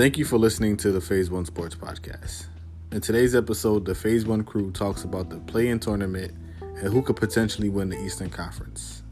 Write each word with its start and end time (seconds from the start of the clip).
Thank 0.00 0.16
you 0.16 0.24
for 0.24 0.38
listening 0.38 0.78
to 0.78 0.92
the 0.92 1.00
Phase 1.02 1.30
One 1.30 1.44
Sports 1.44 1.74
Podcast. 1.74 2.46
In 2.90 3.02
today's 3.02 3.34
episode, 3.34 3.84
the 3.84 3.94
Phase 3.94 4.24
One 4.24 4.42
crew 4.42 4.70
talks 4.70 5.04
about 5.04 5.28
the 5.28 5.40
play-in 5.40 5.78
tournament 5.78 6.32
and 6.62 6.90
who 6.90 7.02
could 7.02 7.16
potentially 7.16 7.68
win 7.68 7.90
the 7.90 8.02
Eastern 8.02 8.30
Conference. 8.30 9.02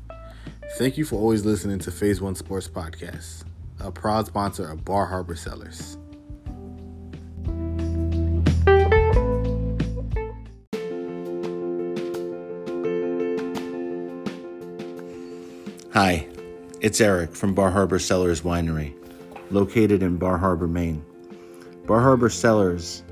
Thank 0.78 0.96
you 0.96 1.04
for 1.04 1.16
always 1.16 1.44
listening 1.44 1.78
to 1.80 1.90
Phase 1.90 2.22
One 2.22 2.34
Sports 2.34 2.68
Podcast, 2.68 3.44
a 3.80 3.92
proud 3.92 4.28
sponsor 4.28 4.70
of 4.70 4.82
Bar 4.86 5.04
Harbor 5.04 5.36
Cellars. 5.36 5.98
Hi, 15.92 16.26
it's 16.80 16.98
Eric 16.98 17.36
from 17.36 17.52
Bar 17.52 17.72
Harbor 17.72 17.98
Cellars 17.98 18.40
Winery, 18.40 18.94
located 19.50 20.02
in 20.02 20.16
Bar 20.16 20.38
Harbor, 20.38 20.66
Maine. 20.66 21.04
Bar 21.86 22.00
Harbor 22.00 22.28
Cellars 22.28 23.02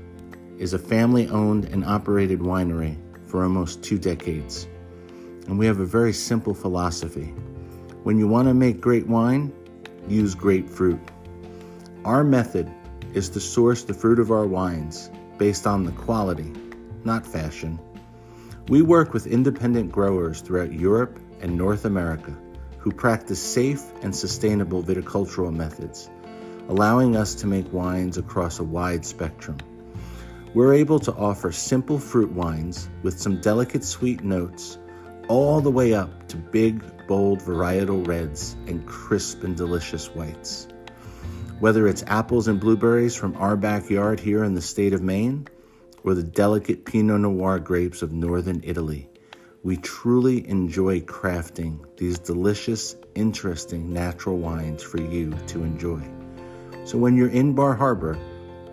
is 0.57 0.73
a 0.73 0.79
family 0.79 1.27
owned 1.29 1.65
and 1.65 1.83
operated 1.85 2.39
winery 2.39 2.97
for 3.25 3.43
almost 3.43 3.83
two 3.83 3.97
decades. 3.97 4.67
And 5.47 5.57
we 5.57 5.65
have 5.65 5.79
a 5.79 5.85
very 5.85 6.13
simple 6.13 6.53
philosophy. 6.53 7.33
When 8.03 8.17
you 8.17 8.27
want 8.27 8.47
to 8.47 8.53
make 8.53 8.81
great 8.81 9.07
wine, 9.07 9.53
use 10.07 10.35
grapefruit. 10.35 10.99
Our 12.05 12.23
method 12.23 12.71
is 13.13 13.29
to 13.29 13.39
source 13.39 13.83
the 13.83 13.93
fruit 13.93 14.19
of 14.19 14.31
our 14.31 14.45
wines 14.45 15.09
based 15.37 15.67
on 15.67 15.83
the 15.83 15.91
quality, 15.93 16.51
not 17.03 17.25
fashion. 17.25 17.79
We 18.67 18.81
work 18.81 19.13
with 19.13 19.27
independent 19.27 19.91
growers 19.91 20.41
throughout 20.41 20.73
Europe 20.73 21.19
and 21.41 21.57
North 21.57 21.85
America 21.85 22.35
who 22.87 22.93
practice 22.93 23.41
safe 23.41 23.83
and 24.01 24.15
sustainable 24.15 24.81
viticultural 24.81 25.53
methods, 25.53 26.09
allowing 26.67 27.15
us 27.15 27.35
to 27.35 27.47
make 27.47 27.71
wines 27.71 28.17
across 28.17 28.59
a 28.59 28.63
wide 28.63 29.05
spectrum. 29.05 29.57
We're 30.53 30.73
able 30.73 30.99
to 31.01 31.13
offer 31.13 31.51
simple 31.51 31.99
fruit 31.99 32.31
wines 32.31 32.89
with 33.03 33.19
some 33.19 33.41
delicate 33.41 33.83
sweet 33.83 34.23
notes, 34.23 34.77
all 35.27 35.61
the 35.61 35.71
way 35.71 35.93
up 35.93 36.27
to 36.29 36.37
big, 36.37 36.83
bold 37.07 37.39
varietal 37.39 38.05
reds 38.07 38.55
and 38.65 38.85
crisp 38.85 39.43
and 39.43 39.55
delicious 39.55 40.07
whites. 40.07 40.67
Whether 41.59 41.87
it's 41.87 42.03
apples 42.07 42.47
and 42.47 42.59
blueberries 42.59 43.15
from 43.15 43.35
our 43.37 43.55
backyard 43.55 44.19
here 44.19 44.43
in 44.43 44.53
the 44.53 44.61
state 44.61 44.93
of 44.93 45.01
Maine, 45.01 45.47
or 46.03 46.13
the 46.13 46.23
delicate 46.23 46.85
Pinot 46.85 47.21
Noir 47.21 47.59
grapes 47.59 48.01
of 48.01 48.11
northern 48.11 48.61
Italy, 48.63 49.09
we 49.63 49.77
truly 49.77 50.47
enjoy 50.47 51.01
crafting 51.01 51.79
these 51.97 52.19
delicious, 52.19 52.95
interesting 53.15 53.91
natural 53.91 54.37
wines 54.37 54.83
for 54.83 55.01
you 55.01 55.31
to 55.47 55.63
enjoy. 55.63 56.16
So 56.87 56.97
when 56.97 57.17
you're 57.17 57.27
in 57.27 57.51
Bar 57.51 57.73
Harbor, 57.73 58.17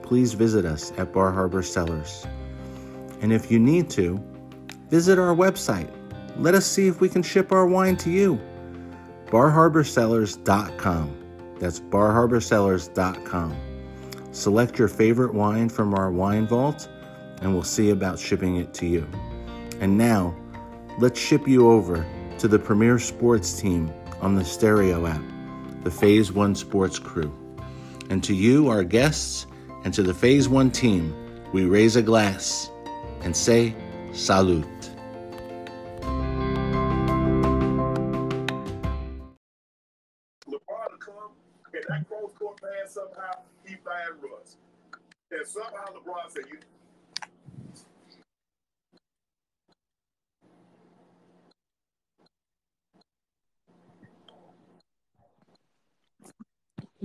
please 0.05 0.35
visit 0.35 0.65
us 0.65 0.93
at 0.99 1.13
Bar 1.13 1.33
Harbor 1.33 1.65
Cellars. 1.65 2.25
And 3.21 3.33
if 3.33 3.51
you 3.51 3.59
need 3.59 3.91
to, 3.91 4.23
visit 4.89 5.19
our 5.19 5.35
website. 5.35 5.91
Let 6.37 6.55
us 6.55 6.65
see 6.65 6.87
if 6.87 7.01
we 7.01 7.09
can 7.09 7.25
ship 7.25 7.51
our 7.51 7.67
wine 7.67 7.97
to 7.97 8.11
you. 8.11 8.39
barharborcellars.com. 9.27 11.57
That's 11.59 11.81
barharborcellars.com. 11.81 13.57
Select 14.31 14.79
your 14.79 14.89
favorite 14.89 15.35
wine 15.35 15.69
from 15.69 15.93
our 15.93 16.13
wine 16.13 16.47
vault, 16.47 16.89
and 17.43 17.53
we'll 17.53 17.65
see 17.65 17.91
about 17.91 18.21
shipping 18.21 18.59
it 18.59 18.73
to 18.75 18.87
you. 18.87 19.09
And 19.81 19.99
now, 19.99 20.37
let's 21.01 21.19
ship 21.19 21.49
you 21.49 21.69
over 21.69 22.07
to 22.39 22.47
the 22.47 22.61
premier 22.61 23.01
sports 23.01 23.61
team 23.61 23.93
on 24.21 24.37
the 24.37 24.45
Stereo 24.45 25.05
app, 25.05 25.23
the 25.83 25.91
Phase 25.91 26.31
One 26.31 26.55
Sports 26.55 27.01
Crew. 27.01 27.37
And 28.11 28.23
to 28.25 28.35
you, 28.35 28.69
our 28.69 28.85
guests, 28.85 29.47
and 29.85 29.93
to 29.95 30.03
the 30.03 30.15
Phase 30.15 30.49
One 30.49 30.71
team, 30.71 31.15
we 31.53 31.65
raise 31.65 31.97
a 31.97 32.03
glass 32.03 32.71
and 33.23 33.37
say 33.37 33.75
salute. 34.13 34.94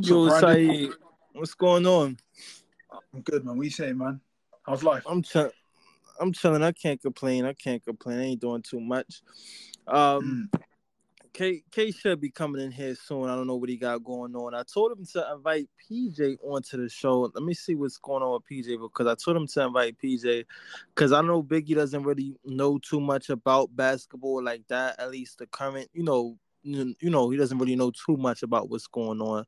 Yo, 0.02 0.30
So, 0.30 0.40
Brandon- 0.40 0.56
Saeed, 0.56 0.92
what's 1.34 1.54
going 1.54 1.86
on? 1.86 2.18
I'm 3.14 3.22
good, 3.22 3.44
man. 3.46 3.58
What 3.58 3.64
you 3.64 3.70
saying, 3.70 3.98
man? 3.98 4.22
How's 4.64 4.84
life? 4.84 5.04
I'm 5.06 5.22
chill- 5.22 5.52
I'm 6.20 6.32
chilling. 6.32 6.64
I 6.64 6.72
can't 6.72 7.02
complain. 7.02 7.46
I 7.46 7.54
can't 7.54 7.84
complain. 7.84 8.20
I 8.20 8.24
ain't 8.24 8.42
doing 8.42 8.62
too 8.62 8.80
much. 8.80 9.22
Um, 9.88 10.50
Mm. 10.54 10.62
K 11.34 11.64
K 11.72 11.92
should 11.92 12.20
be 12.20 12.30
coming 12.32 12.62
in 12.62 12.72
here 12.72 12.96
soon. 12.96 13.30
I 13.30 13.36
don't 13.36 13.46
know 13.48 13.56
what 13.56 13.70
he 13.70 13.78
got 13.78 14.04
going 14.04 14.36
on. 14.36 14.54
I 14.56 14.64
told 14.64 14.92
him 14.92 15.06
to 15.06 15.32
invite 15.34 15.70
PJ 15.90 16.38
onto 16.42 16.78
the 16.78 16.90
show. 16.90 17.32
Let 17.34 17.44
me 17.44 17.54
see 17.54 17.76
what's 17.76 17.98
going 17.98 18.24
on 18.24 18.34
with 18.34 18.46
PJ 18.50 18.78
because 18.78 19.06
I 19.06 19.16
told 19.16 19.38
him 19.38 19.48
to 19.48 19.66
invite 19.66 19.98
PJ 20.00 20.46
because 20.96 21.12
I 21.12 21.22
know 21.22 21.44
Biggie 21.44 21.76
doesn't 21.76 22.04
really 22.04 22.36
know 22.46 22.78
too 22.80 23.00
much 23.00 23.30
about 23.30 23.76
basketball 23.76 24.44
like 24.44 24.68
that. 24.70 25.00
At 25.00 25.12
least 25.12 25.38
the 25.40 25.48
current, 25.48 25.90
you 25.94 26.04
know, 26.04 26.38
you 26.64 26.96
know, 27.10 27.30
he 27.30 27.38
doesn't 27.38 27.58
really 27.58 27.76
know 27.76 27.92
too 27.92 28.18
much 28.18 28.44
about 28.44 28.70
what's 28.70 28.88
going 28.88 29.22
on. 29.22 29.46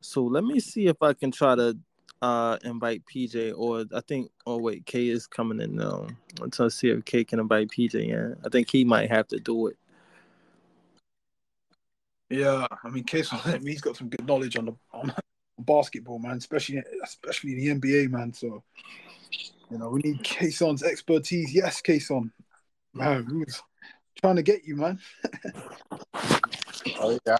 So 0.00 0.24
let 0.24 0.44
me 0.44 0.60
see 0.60 0.86
if 0.86 1.02
I 1.02 1.12
can 1.12 1.30
try 1.30 1.54
to 1.54 1.76
uh 2.22 2.58
invite 2.64 3.02
PJ 3.06 3.54
or 3.56 3.86
I 3.94 4.00
think 4.06 4.30
oh 4.46 4.58
wait 4.58 4.84
K 4.84 5.08
is 5.08 5.26
coming 5.26 5.60
in 5.60 5.76
now. 5.76 6.06
Let's 6.38 6.76
see 6.76 6.90
if 6.90 7.04
K 7.04 7.24
can 7.24 7.40
invite 7.40 7.68
PJ 7.68 7.94
in. 7.94 8.36
I 8.44 8.48
think 8.48 8.70
he 8.70 8.84
might 8.84 9.10
have 9.10 9.28
to 9.28 9.38
do 9.38 9.68
it. 9.68 9.76
Yeah, 12.30 12.66
I 12.84 12.88
mean, 12.88 13.04
Case 13.04 13.30
he's 13.62 13.80
got 13.80 13.96
some 13.96 14.08
good 14.08 14.26
knowledge 14.26 14.56
on 14.56 14.66
the 14.66 14.74
on 14.92 15.12
basketball, 15.58 16.18
man. 16.20 16.36
Especially 16.36 16.82
especially 17.02 17.54
the 17.54 17.68
NBA, 17.74 18.10
man. 18.10 18.32
So 18.32 18.62
you 19.70 19.78
know, 19.78 19.90
we 19.90 20.00
need 20.00 20.22
Kason's 20.22 20.82
expertise. 20.82 21.52
Yes, 21.52 21.82
Kason. 21.82 22.30
Man, 22.92 23.44
trying 24.20 24.36
to 24.36 24.42
get 24.42 24.64
you, 24.64 24.76
man. 24.76 24.98
Oh, 27.00 27.18
yeah. 27.26 27.36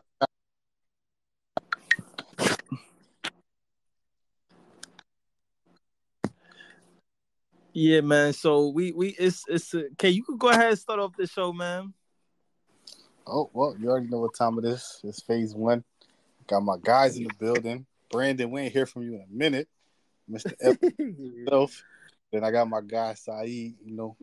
Yeah, 7.72 8.00
man. 8.00 8.32
So 8.32 8.68
we 8.68 8.92
we 8.92 9.10
it's 9.10 9.44
it's 9.48 9.72
uh, 9.74 9.82
K. 9.96 10.10
You 10.10 10.24
could 10.24 10.38
go 10.38 10.48
ahead 10.48 10.70
and 10.70 10.78
start 10.78 10.98
off 10.98 11.16
the 11.16 11.26
show, 11.26 11.52
man. 11.52 11.94
Oh, 13.26 13.48
well, 13.52 13.76
you 13.78 13.88
already 13.88 14.08
know 14.08 14.18
what 14.18 14.34
time 14.34 14.58
it 14.58 14.64
is. 14.64 15.00
It's 15.04 15.22
phase 15.22 15.54
one. 15.54 15.84
Got 16.48 16.64
my 16.64 16.76
guys 16.82 17.16
in 17.16 17.24
the 17.24 17.34
building. 17.38 17.86
Brandon, 18.10 18.50
we 18.50 18.62
ain't 18.62 18.72
hear 18.72 18.86
from 18.86 19.02
you 19.02 19.14
in 19.14 19.20
a 19.20 19.32
minute. 19.32 19.68
Mr. 20.28 20.52
F 20.60 20.76
himself. 20.98 21.82
Then 22.32 22.42
I 22.42 22.50
got 22.50 22.68
my 22.68 22.80
guy 22.80 23.14
Saeed, 23.14 23.76
you 23.84 23.94
know, 23.94 24.16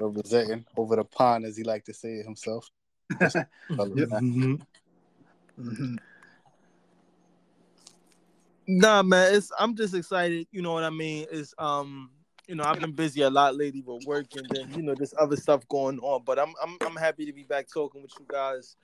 representing 0.00 0.64
over 0.76 0.96
the 0.96 1.04
pond, 1.04 1.44
as 1.44 1.56
he 1.56 1.64
like 1.64 1.84
to 1.84 1.94
say 1.94 2.14
it 2.14 2.24
himself. 2.24 2.68
Yep. 3.70 4.08
Mhm. 4.08 4.60
Mhm. 5.58 5.98
Nah, 8.66 9.02
man. 9.02 9.34
It's 9.34 9.50
I'm 9.58 9.74
just 9.76 9.94
excited. 9.94 10.46
You 10.50 10.62
know 10.62 10.72
what 10.72 10.84
I 10.84 10.90
mean? 10.90 11.26
It's 11.30 11.54
um, 11.58 12.10
you 12.46 12.54
know, 12.54 12.64
I've 12.64 12.80
been 12.80 12.92
busy 12.92 13.22
a 13.22 13.30
lot 13.30 13.56
lately 13.56 13.82
with 13.82 14.06
work 14.06 14.26
and 14.36 14.48
then 14.50 14.72
you 14.74 14.82
know, 14.82 14.94
there's 14.94 15.14
other 15.18 15.36
stuff 15.36 15.66
going 15.68 15.98
on. 16.00 16.22
But 16.24 16.38
I'm 16.38 16.54
I'm 16.62 16.76
I'm 16.86 16.96
happy 16.96 17.26
to 17.26 17.32
be 17.32 17.44
back 17.44 17.68
talking 17.72 18.02
with 18.02 18.12
you 18.18 18.26
guys. 18.28 18.76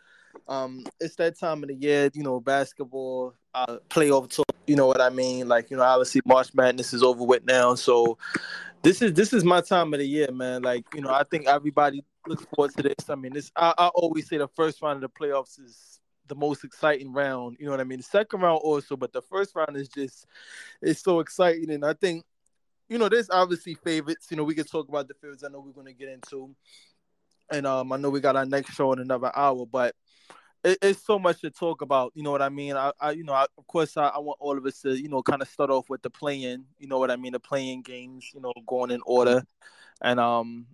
Um, 0.49 0.85
it's 1.01 1.17
that 1.17 1.39
time 1.39 1.63
of 1.63 1.69
the 1.69 1.75
year, 1.75 2.11
you 2.15 2.23
know, 2.23 2.41
basketball, 2.41 3.35
uh, 3.55 3.79
playoff 3.89 4.35
talk. 4.35 4.47
You 4.67 4.77
know 4.77 4.87
what 4.87 5.01
I 5.01 5.11
mean? 5.11 5.49
Like, 5.49 5.71
you 5.71 5.77
know, 5.77 5.83
obviously 5.83 6.21
March 6.25 6.55
Madness 6.55 6.93
is 6.93 7.03
over 7.03 7.25
with 7.25 7.45
now, 7.45 7.75
so 7.75 8.19
this 8.83 9.03
is 9.03 9.13
this 9.13 9.33
is 9.33 9.45
my 9.45 9.61
time 9.61 9.93
of 9.93 10.01
the 10.01 10.07
year, 10.07 10.31
man. 10.33 10.63
Like, 10.63 10.85
you 10.95 11.01
know, 11.01 11.11
I 11.11 11.25
think 11.25 11.47
everybody 11.47 12.05
looks 12.27 12.47
forward 12.55 12.75
to 12.77 12.83
this. 12.83 13.09
I 13.09 13.15
mean, 13.15 13.33
this 13.33 13.51
I, 13.57 13.75
I 13.77 13.89
always 13.89 14.29
say 14.29 14.39
the 14.39 14.49
first 14.49 14.81
round 14.83 15.03
of 15.03 15.11
the 15.13 15.21
playoffs 15.21 15.61
is 15.61 16.01
the 16.27 16.35
most 16.35 16.65
exciting 16.65 17.13
round. 17.13 17.57
You 17.59 17.67
know 17.67 17.73
what 17.73 17.81
I 17.81 17.85
mean? 17.85 17.99
The 17.99 18.05
second 18.05 18.41
round 18.41 18.61
also, 18.63 18.97
but 18.97 19.13
the 19.13 19.23
first 19.23 19.55
round 19.55 19.77
is 19.77 19.89
just 19.89 20.27
it's 20.81 21.03
so 21.03 21.21
exciting. 21.21 21.71
And 21.71 21.85
I 21.85 21.93
think, 21.93 22.25
you 22.89 22.99
know, 22.99 23.09
there's 23.09 23.31
obviously 23.31 23.75
favorites. 23.75 24.29
You 24.31 24.37
know, 24.37 24.45
we 24.45 24.55
can 24.55 24.65
talk 24.65 24.89
about 24.89 25.09
the 25.09 25.15
favorites. 25.15 25.45
I 25.45 25.51
know 25.51 25.61
we're 25.61 25.73
gonna 25.73 25.93
get 25.93 26.09
into, 26.09 26.55
and 27.51 27.67
um, 27.67 27.93
I 27.93 27.97
know 27.97 28.11
we 28.11 28.21
got 28.21 28.37
our 28.37 28.47
next 28.47 28.75
show 28.75 28.93
in 28.93 29.01
another 29.01 29.31
hour, 29.37 29.67
but 29.67 29.95
it, 30.65 30.79
it's 30.83 31.05
so 31.05 31.19
much 31.19 31.41
to 31.41 31.51
talk 31.51 31.83
about. 31.83 32.13
You 32.15 32.23
know 32.23 32.31
what 32.31 32.43
I 32.43 32.49
mean? 32.49 32.77
I, 32.77 32.93
I 33.01 33.11
you 33.13 33.25
know, 33.25 33.33
I, 33.33 33.47
of 33.57 33.67
course, 33.67 33.97
I, 33.97 34.09
I 34.09 34.19
want 34.19 34.39
all 34.41 34.57
of 34.57 34.65
us 34.67 34.81
to, 34.83 35.01
you 35.01 35.09
know, 35.09 35.23
kind 35.23 35.43
of 35.43 35.49
start 35.49 35.71
off 35.71 35.89
with 35.89 36.03
the 36.03 36.11
play-in. 36.11 36.65
You 36.79 36.89
know 36.89 36.99
what 36.99 37.11
I 37.11 37.17
mean? 37.17 37.33
The 37.33 37.41
play-in 37.41 37.83
games. 37.83 38.31
You 38.35 38.41
know, 38.41 38.53
going 38.67 38.91
in 38.91 39.01
order, 39.05 39.45
and 40.03 40.21
um, 40.21 40.67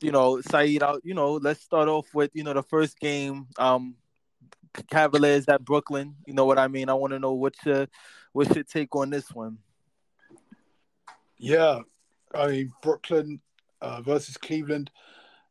you 0.00 0.12
know, 0.12 0.40
Saeed, 0.40 0.82
I, 0.82 0.94
you 1.02 1.14
know, 1.14 1.34
let's 1.34 1.60
start 1.60 1.88
off 1.88 2.14
with 2.14 2.30
you 2.34 2.44
know 2.44 2.52
the 2.52 2.62
first 2.62 2.98
game. 2.98 3.46
Um, 3.58 3.96
Cavaliers 4.90 5.48
at 5.48 5.64
Brooklyn. 5.64 6.16
You 6.26 6.34
know 6.34 6.44
what 6.44 6.58
I 6.58 6.68
mean? 6.68 6.88
I 6.88 6.94
want 6.94 7.12
to 7.12 7.18
know 7.18 7.32
what 7.32 7.54
your 7.64 7.86
what's 8.32 8.54
your 8.54 8.64
take 8.64 8.94
on 8.96 9.10
this 9.10 9.30
one? 9.30 9.58
Yeah, 11.38 11.80
I 12.34 12.46
mean 12.48 12.72
Brooklyn 12.82 13.40
uh, 13.80 14.02
versus 14.02 14.36
Cleveland. 14.36 14.90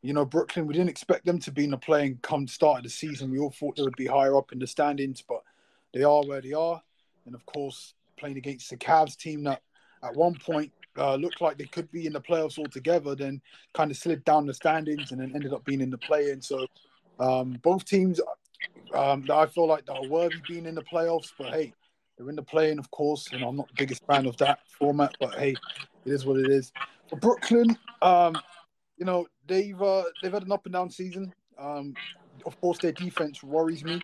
You 0.04 0.12
know, 0.12 0.26
Brooklyn. 0.26 0.66
We 0.66 0.74
didn't 0.74 0.90
expect 0.90 1.24
them 1.24 1.38
to 1.38 1.50
be 1.50 1.64
in 1.64 1.70
the 1.70 1.78
play-in 1.78 2.18
come 2.20 2.46
start 2.46 2.76
of 2.76 2.84
the 2.84 2.90
season. 2.90 3.30
We 3.30 3.38
all 3.38 3.50
thought 3.50 3.76
they 3.76 3.82
would 3.82 3.96
be 3.96 4.04
higher 4.04 4.36
up 4.36 4.52
in 4.52 4.58
the 4.58 4.66
standings, 4.66 5.24
but 5.26 5.42
they 5.94 6.02
are 6.02 6.22
where 6.26 6.42
they 6.42 6.52
are. 6.52 6.82
And 7.24 7.34
of 7.34 7.46
course, 7.46 7.94
playing 8.18 8.36
against 8.36 8.68
the 8.68 8.76
Cavs 8.76 9.16
team 9.16 9.44
that 9.44 9.62
at 10.02 10.14
one 10.14 10.34
point 10.34 10.70
uh, 10.98 11.14
looked 11.14 11.40
like 11.40 11.56
they 11.56 11.64
could 11.64 11.90
be 11.90 12.04
in 12.04 12.12
the 12.12 12.20
playoffs 12.20 12.58
altogether, 12.58 13.14
then 13.14 13.40
kind 13.72 13.90
of 13.90 13.96
slid 13.96 14.22
down 14.26 14.44
the 14.44 14.52
standings 14.52 15.10
and 15.10 15.22
then 15.22 15.32
ended 15.34 15.54
up 15.54 15.64
being 15.64 15.80
in 15.80 15.88
the 15.88 15.96
play-in. 15.96 16.42
So 16.42 16.66
um, 17.18 17.58
both 17.62 17.86
teams 17.86 18.20
um, 18.92 19.24
that 19.26 19.34
I 19.34 19.46
feel 19.46 19.66
like 19.66 19.84
are 19.88 20.06
worthy 20.06 20.36
being 20.46 20.66
in 20.66 20.74
the 20.74 20.82
playoffs, 20.82 21.32
but 21.38 21.48
hey, 21.48 21.72
they're 22.18 22.28
in 22.28 22.36
the 22.36 22.42
play-in, 22.42 22.78
of 22.78 22.90
course. 22.90 23.26
And 23.32 23.42
I'm 23.42 23.56
not 23.56 23.68
the 23.68 23.74
biggest 23.78 24.04
fan 24.04 24.26
of 24.26 24.36
that 24.36 24.58
format, 24.78 25.16
but 25.18 25.34
hey, 25.36 25.56
it 26.04 26.12
is 26.12 26.26
what 26.26 26.36
it 26.40 26.50
is. 26.50 26.72
Brooklyn, 27.22 27.78
um, 28.02 28.36
you 28.96 29.04
know, 29.04 29.26
they've 29.46 29.80
uh, 29.80 30.04
they've 30.22 30.32
had 30.32 30.44
an 30.44 30.52
up 30.52 30.66
and 30.66 30.74
down 30.74 30.90
season. 30.90 31.32
Um, 31.58 31.94
of 32.46 32.60
course, 32.60 32.78
their 32.78 32.92
defense 32.92 33.42
worries 33.42 33.84
me, 33.84 34.00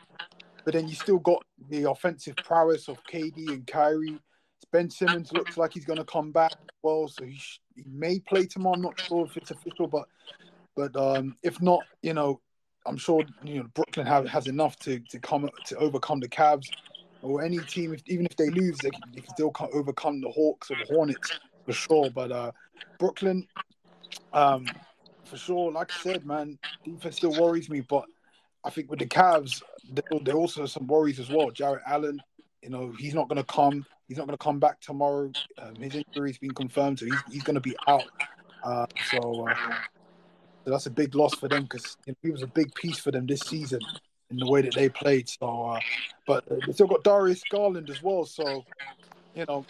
but 0.64 0.74
then 0.74 0.88
you 0.88 0.94
still 0.94 1.18
got 1.18 1.42
the 1.68 1.90
offensive 1.90 2.36
prowess 2.36 2.88
of 2.88 2.98
KD 3.10 3.52
and 3.52 3.66
Kyrie. 3.66 4.18
Ben 4.72 4.90
Simmons 4.90 5.32
looks 5.32 5.56
like 5.56 5.72
he's 5.72 5.84
going 5.84 5.98
to 5.98 6.04
come 6.04 6.30
back 6.30 6.52
well, 6.82 7.08
so 7.08 7.24
he, 7.24 7.36
sh- 7.36 7.60
he 7.74 7.84
may 7.86 8.18
play 8.20 8.46
tomorrow. 8.46 8.74
I'm 8.74 8.82
not 8.82 8.98
sure 9.00 9.26
if 9.26 9.36
it's 9.36 9.50
official, 9.50 9.86
but 9.86 10.06
but 10.76 10.94
um, 10.96 11.36
if 11.42 11.60
not, 11.60 11.80
you 12.02 12.14
know, 12.14 12.40
I'm 12.86 12.96
sure 12.96 13.24
you 13.42 13.58
know 13.58 13.68
Brooklyn 13.74 14.06
have, 14.06 14.26
has 14.28 14.46
enough 14.46 14.78
to 14.80 15.00
to 15.10 15.18
come 15.18 15.48
to 15.66 15.76
overcome 15.76 16.20
the 16.20 16.28
Cavs 16.28 16.68
or 17.22 17.42
any 17.42 17.58
team. 17.58 17.92
If, 17.92 18.02
even 18.06 18.26
if 18.26 18.36
they 18.36 18.50
lose, 18.50 18.78
they 18.78 18.90
can, 18.90 19.02
they 19.14 19.20
can 19.20 19.30
still 19.30 19.52
overcome 19.72 20.20
the 20.20 20.30
Hawks 20.30 20.70
or 20.70 20.76
the 20.76 20.86
Hornets 20.86 21.40
for 21.66 21.72
sure. 21.72 22.10
But 22.10 22.32
uh, 22.32 22.52
Brooklyn, 22.98 23.46
um, 24.32 24.66
for 25.24 25.36
sure, 25.36 25.72
like 25.72 25.92
I 25.92 26.02
said, 26.02 26.26
man, 26.26 26.58
defense 26.84 27.16
still 27.16 27.32
worries 27.40 27.70
me. 27.70 27.80
But 27.80 28.04
I 28.64 28.70
think 28.70 28.90
with 28.90 28.98
the 28.98 29.06
Cavs, 29.06 29.62
there, 30.22 30.34
also 30.34 30.66
some 30.66 30.86
worries 30.86 31.20
as 31.20 31.30
well. 31.30 31.50
Jarrett 31.50 31.82
Allen, 31.86 32.20
you 32.62 32.70
know, 32.70 32.92
he's 32.98 33.14
not 33.14 33.28
going 33.28 33.38
to 33.38 33.44
come. 33.44 33.86
He's 34.08 34.18
not 34.18 34.26
going 34.26 34.36
to 34.36 34.42
come 34.42 34.58
back 34.58 34.80
tomorrow. 34.80 35.30
Um, 35.58 35.76
his 35.76 35.94
injury's 35.94 36.38
been 36.38 36.50
confirmed, 36.50 36.98
so 36.98 37.06
he's, 37.06 37.22
he's 37.30 37.42
going 37.44 37.54
to 37.54 37.60
be 37.60 37.76
out. 37.86 38.04
Uh, 38.64 38.86
so, 39.10 39.48
uh, 39.48 39.54
so 40.64 40.70
that's 40.70 40.86
a 40.86 40.90
big 40.90 41.14
loss 41.14 41.34
for 41.34 41.48
them 41.48 41.62
because 41.62 41.96
you 42.06 42.12
know, 42.12 42.16
he 42.22 42.30
was 42.30 42.42
a 42.42 42.48
big 42.48 42.74
piece 42.74 42.98
for 42.98 43.12
them 43.12 43.26
this 43.26 43.40
season 43.40 43.80
in 44.30 44.36
the 44.36 44.50
way 44.50 44.62
that 44.62 44.74
they 44.74 44.88
played. 44.88 45.28
So, 45.28 45.70
uh, 45.70 45.80
but 46.26 46.44
they 46.48 46.72
still 46.72 46.88
got 46.88 47.04
Darius 47.04 47.42
Garland 47.50 47.88
as 47.88 48.02
well. 48.02 48.24
So, 48.24 48.64
you 49.34 49.44
know, 49.48 49.64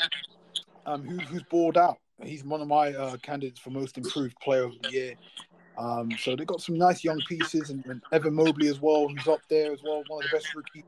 um, 0.86 1.02
who, 1.04 1.18
who's 1.18 1.42
balled 1.44 1.76
out? 1.76 1.98
He's 2.22 2.44
one 2.44 2.60
of 2.60 2.68
my 2.68 2.92
uh, 2.92 3.16
candidates 3.18 3.60
for 3.60 3.70
most 3.70 3.96
improved 3.96 4.36
player 4.40 4.64
of 4.64 4.72
the 4.82 4.90
year. 4.90 5.14
Um, 5.78 6.10
so 6.18 6.36
they've 6.36 6.46
got 6.46 6.60
some 6.60 6.76
nice 6.76 7.02
young 7.02 7.20
pieces, 7.28 7.70
and, 7.70 7.84
and, 7.86 8.02
Evan 8.12 8.34
Mobley 8.34 8.68
as 8.68 8.80
well, 8.80 9.08
who's 9.08 9.26
up 9.26 9.40
there 9.48 9.72
as 9.72 9.82
well, 9.82 10.02
one 10.08 10.24
of 10.24 10.30
the 10.30 10.36
best 10.36 10.54
rookies 10.54 10.84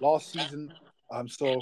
last 0.00 0.32
season. 0.32 0.72
Um, 1.10 1.28
so 1.28 1.60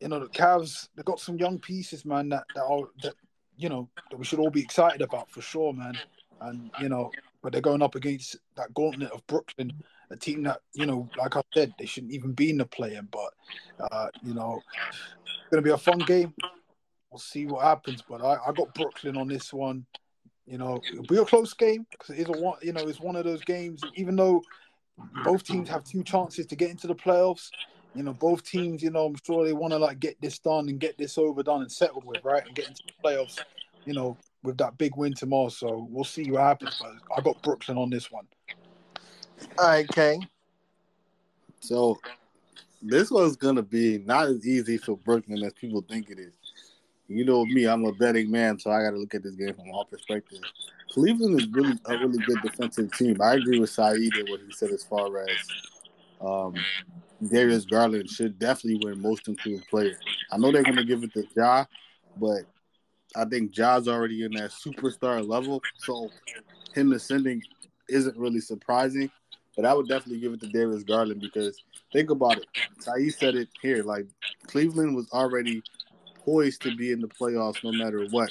you 0.00 0.08
know 0.08 0.20
the 0.20 0.26
Cavs, 0.26 0.88
they've 0.94 1.04
got 1.04 1.20
some 1.20 1.38
young 1.38 1.58
pieces, 1.58 2.04
man, 2.04 2.28
that 2.28 2.44
that 2.54 2.64
are 2.64 2.88
that 3.02 3.14
you 3.56 3.68
know 3.68 3.88
that 4.10 4.16
we 4.16 4.24
should 4.24 4.38
all 4.38 4.50
be 4.50 4.62
excited 4.62 5.02
about 5.02 5.30
for 5.30 5.40
sure, 5.40 5.72
man. 5.72 5.98
And 6.40 6.70
you 6.80 6.88
know, 6.88 7.10
but 7.42 7.52
they're 7.52 7.62
going 7.62 7.82
up 7.82 7.94
against 7.94 8.36
that 8.56 8.72
gauntlet 8.74 9.10
of 9.10 9.26
Brooklyn, 9.26 9.72
a 10.10 10.16
team 10.16 10.42
that 10.44 10.60
you 10.74 10.86
know, 10.86 11.08
like 11.18 11.36
I 11.36 11.42
said, 11.54 11.74
they 11.78 11.86
shouldn't 11.86 12.12
even 12.12 12.32
be 12.32 12.50
in 12.50 12.58
the 12.58 12.66
play-in. 12.66 13.08
But 13.10 13.90
uh, 13.90 14.08
you 14.22 14.34
know, 14.34 14.60
it's 15.24 15.50
gonna 15.50 15.62
be 15.62 15.70
a 15.70 15.78
fun 15.78 15.98
game. 16.00 16.34
We'll 17.16 17.20
see 17.20 17.46
what 17.46 17.64
happens. 17.64 18.02
But 18.06 18.22
I, 18.22 18.36
I 18.46 18.52
got 18.52 18.74
Brooklyn 18.74 19.16
on 19.16 19.26
this 19.26 19.50
one. 19.50 19.86
You 20.46 20.58
know, 20.58 20.82
it'll 20.92 21.02
be 21.04 21.16
a 21.16 21.24
close 21.24 21.54
game 21.54 21.86
because 21.90 22.10
it 22.10 22.18
is 22.18 22.28
a 22.28 22.32
one. 22.32 22.58
You 22.60 22.74
know, 22.74 22.86
it's 22.86 23.00
one 23.00 23.16
of 23.16 23.24
those 23.24 23.42
games. 23.42 23.80
Even 23.94 24.16
though 24.16 24.42
both 25.24 25.42
teams 25.42 25.70
have 25.70 25.82
two 25.82 26.04
chances 26.04 26.44
to 26.44 26.56
get 26.56 26.68
into 26.68 26.86
the 26.86 26.94
playoffs, 26.94 27.48
you 27.94 28.02
know, 28.02 28.12
both 28.12 28.42
teams. 28.42 28.82
You 28.82 28.90
know, 28.90 29.06
I'm 29.06 29.16
sure 29.24 29.46
they 29.46 29.54
want 29.54 29.72
to 29.72 29.78
like 29.78 29.98
get 29.98 30.20
this 30.20 30.38
done 30.38 30.68
and 30.68 30.78
get 30.78 30.98
this 30.98 31.16
over 31.16 31.42
done 31.42 31.62
and 31.62 31.72
settled 31.72 32.04
with, 32.04 32.22
right, 32.22 32.44
and 32.44 32.54
get 32.54 32.68
into 32.68 32.82
the 32.86 32.92
playoffs. 33.02 33.38
You 33.86 33.94
know, 33.94 34.18
with 34.42 34.58
that 34.58 34.76
big 34.76 34.94
win 34.94 35.14
tomorrow. 35.14 35.48
So 35.48 35.88
we'll 35.90 36.04
see 36.04 36.30
what 36.30 36.42
happens. 36.42 36.76
But 36.78 36.96
I 37.16 37.22
got 37.22 37.42
Brooklyn 37.42 37.78
on 37.78 37.88
this 37.88 38.12
one. 38.12 38.26
All 39.58 39.68
right, 39.68 39.88
Kay. 39.88 40.20
So 41.60 41.98
this 42.82 43.10
one's 43.10 43.36
gonna 43.36 43.62
be 43.62 44.00
not 44.04 44.26
as 44.26 44.46
easy 44.46 44.76
for 44.76 44.98
Brooklyn 44.98 45.42
as 45.42 45.54
people 45.54 45.80
think 45.80 46.10
it 46.10 46.18
is 46.18 46.34
you 47.08 47.24
know 47.24 47.44
me, 47.44 47.66
I'm 47.66 47.84
a 47.84 47.92
betting 47.92 48.30
man, 48.30 48.58
so 48.58 48.70
I 48.70 48.82
got 48.82 48.90
to 48.90 48.96
look 48.96 49.14
at 49.14 49.22
this 49.22 49.34
game 49.34 49.54
from 49.54 49.70
all 49.70 49.84
perspectives. 49.84 50.42
Cleveland 50.90 51.40
is 51.40 51.48
really 51.48 51.74
a 51.86 51.98
really 51.98 52.18
good 52.18 52.38
defensive 52.42 52.92
team. 52.92 53.20
I 53.20 53.34
agree 53.34 53.60
with 53.60 53.70
Saeed 53.70 54.14
and 54.16 54.28
what 54.28 54.40
he 54.40 54.52
said 54.52 54.70
as 54.70 54.84
far 54.84 55.06
as 55.18 55.36
um, 56.20 56.54
Darius 57.28 57.64
Garland 57.64 58.08
should 58.08 58.38
definitely 58.38 58.86
win 58.86 59.00
Most 59.00 59.28
Improved 59.28 59.68
Player. 59.68 59.98
I 60.32 60.38
know 60.38 60.50
they're 60.52 60.62
going 60.62 60.76
to 60.76 60.84
give 60.84 61.02
it 61.02 61.12
to 61.14 61.24
Ja, 61.36 61.64
but 62.16 62.42
I 63.14 63.24
think 63.24 63.52
Ja's 63.52 63.88
already 63.88 64.24
in 64.24 64.32
that 64.32 64.50
superstar 64.50 65.26
level, 65.26 65.62
so 65.78 66.10
him 66.74 66.92
ascending 66.92 67.42
isn't 67.88 68.16
really 68.16 68.40
surprising. 68.40 69.10
But 69.54 69.64
I 69.64 69.72
would 69.72 69.88
definitely 69.88 70.20
give 70.20 70.34
it 70.34 70.40
to 70.40 70.48
Darius 70.48 70.82
Garland 70.82 71.20
because 71.20 71.62
think 71.92 72.10
about 72.10 72.38
it. 72.38 72.46
Saeed 72.78 73.14
said 73.14 73.36
it 73.36 73.48
here. 73.62 73.82
Like 73.82 74.06
Cleveland 74.46 74.94
was 74.94 75.10
already 75.12 75.62
poised 76.26 76.60
to 76.62 76.76
be 76.76 76.92
in 76.92 77.00
the 77.00 77.08
playoffs 77.08 77.64
no 77.64 77.72
matter 77.72 78.06
what. 78.10 78.30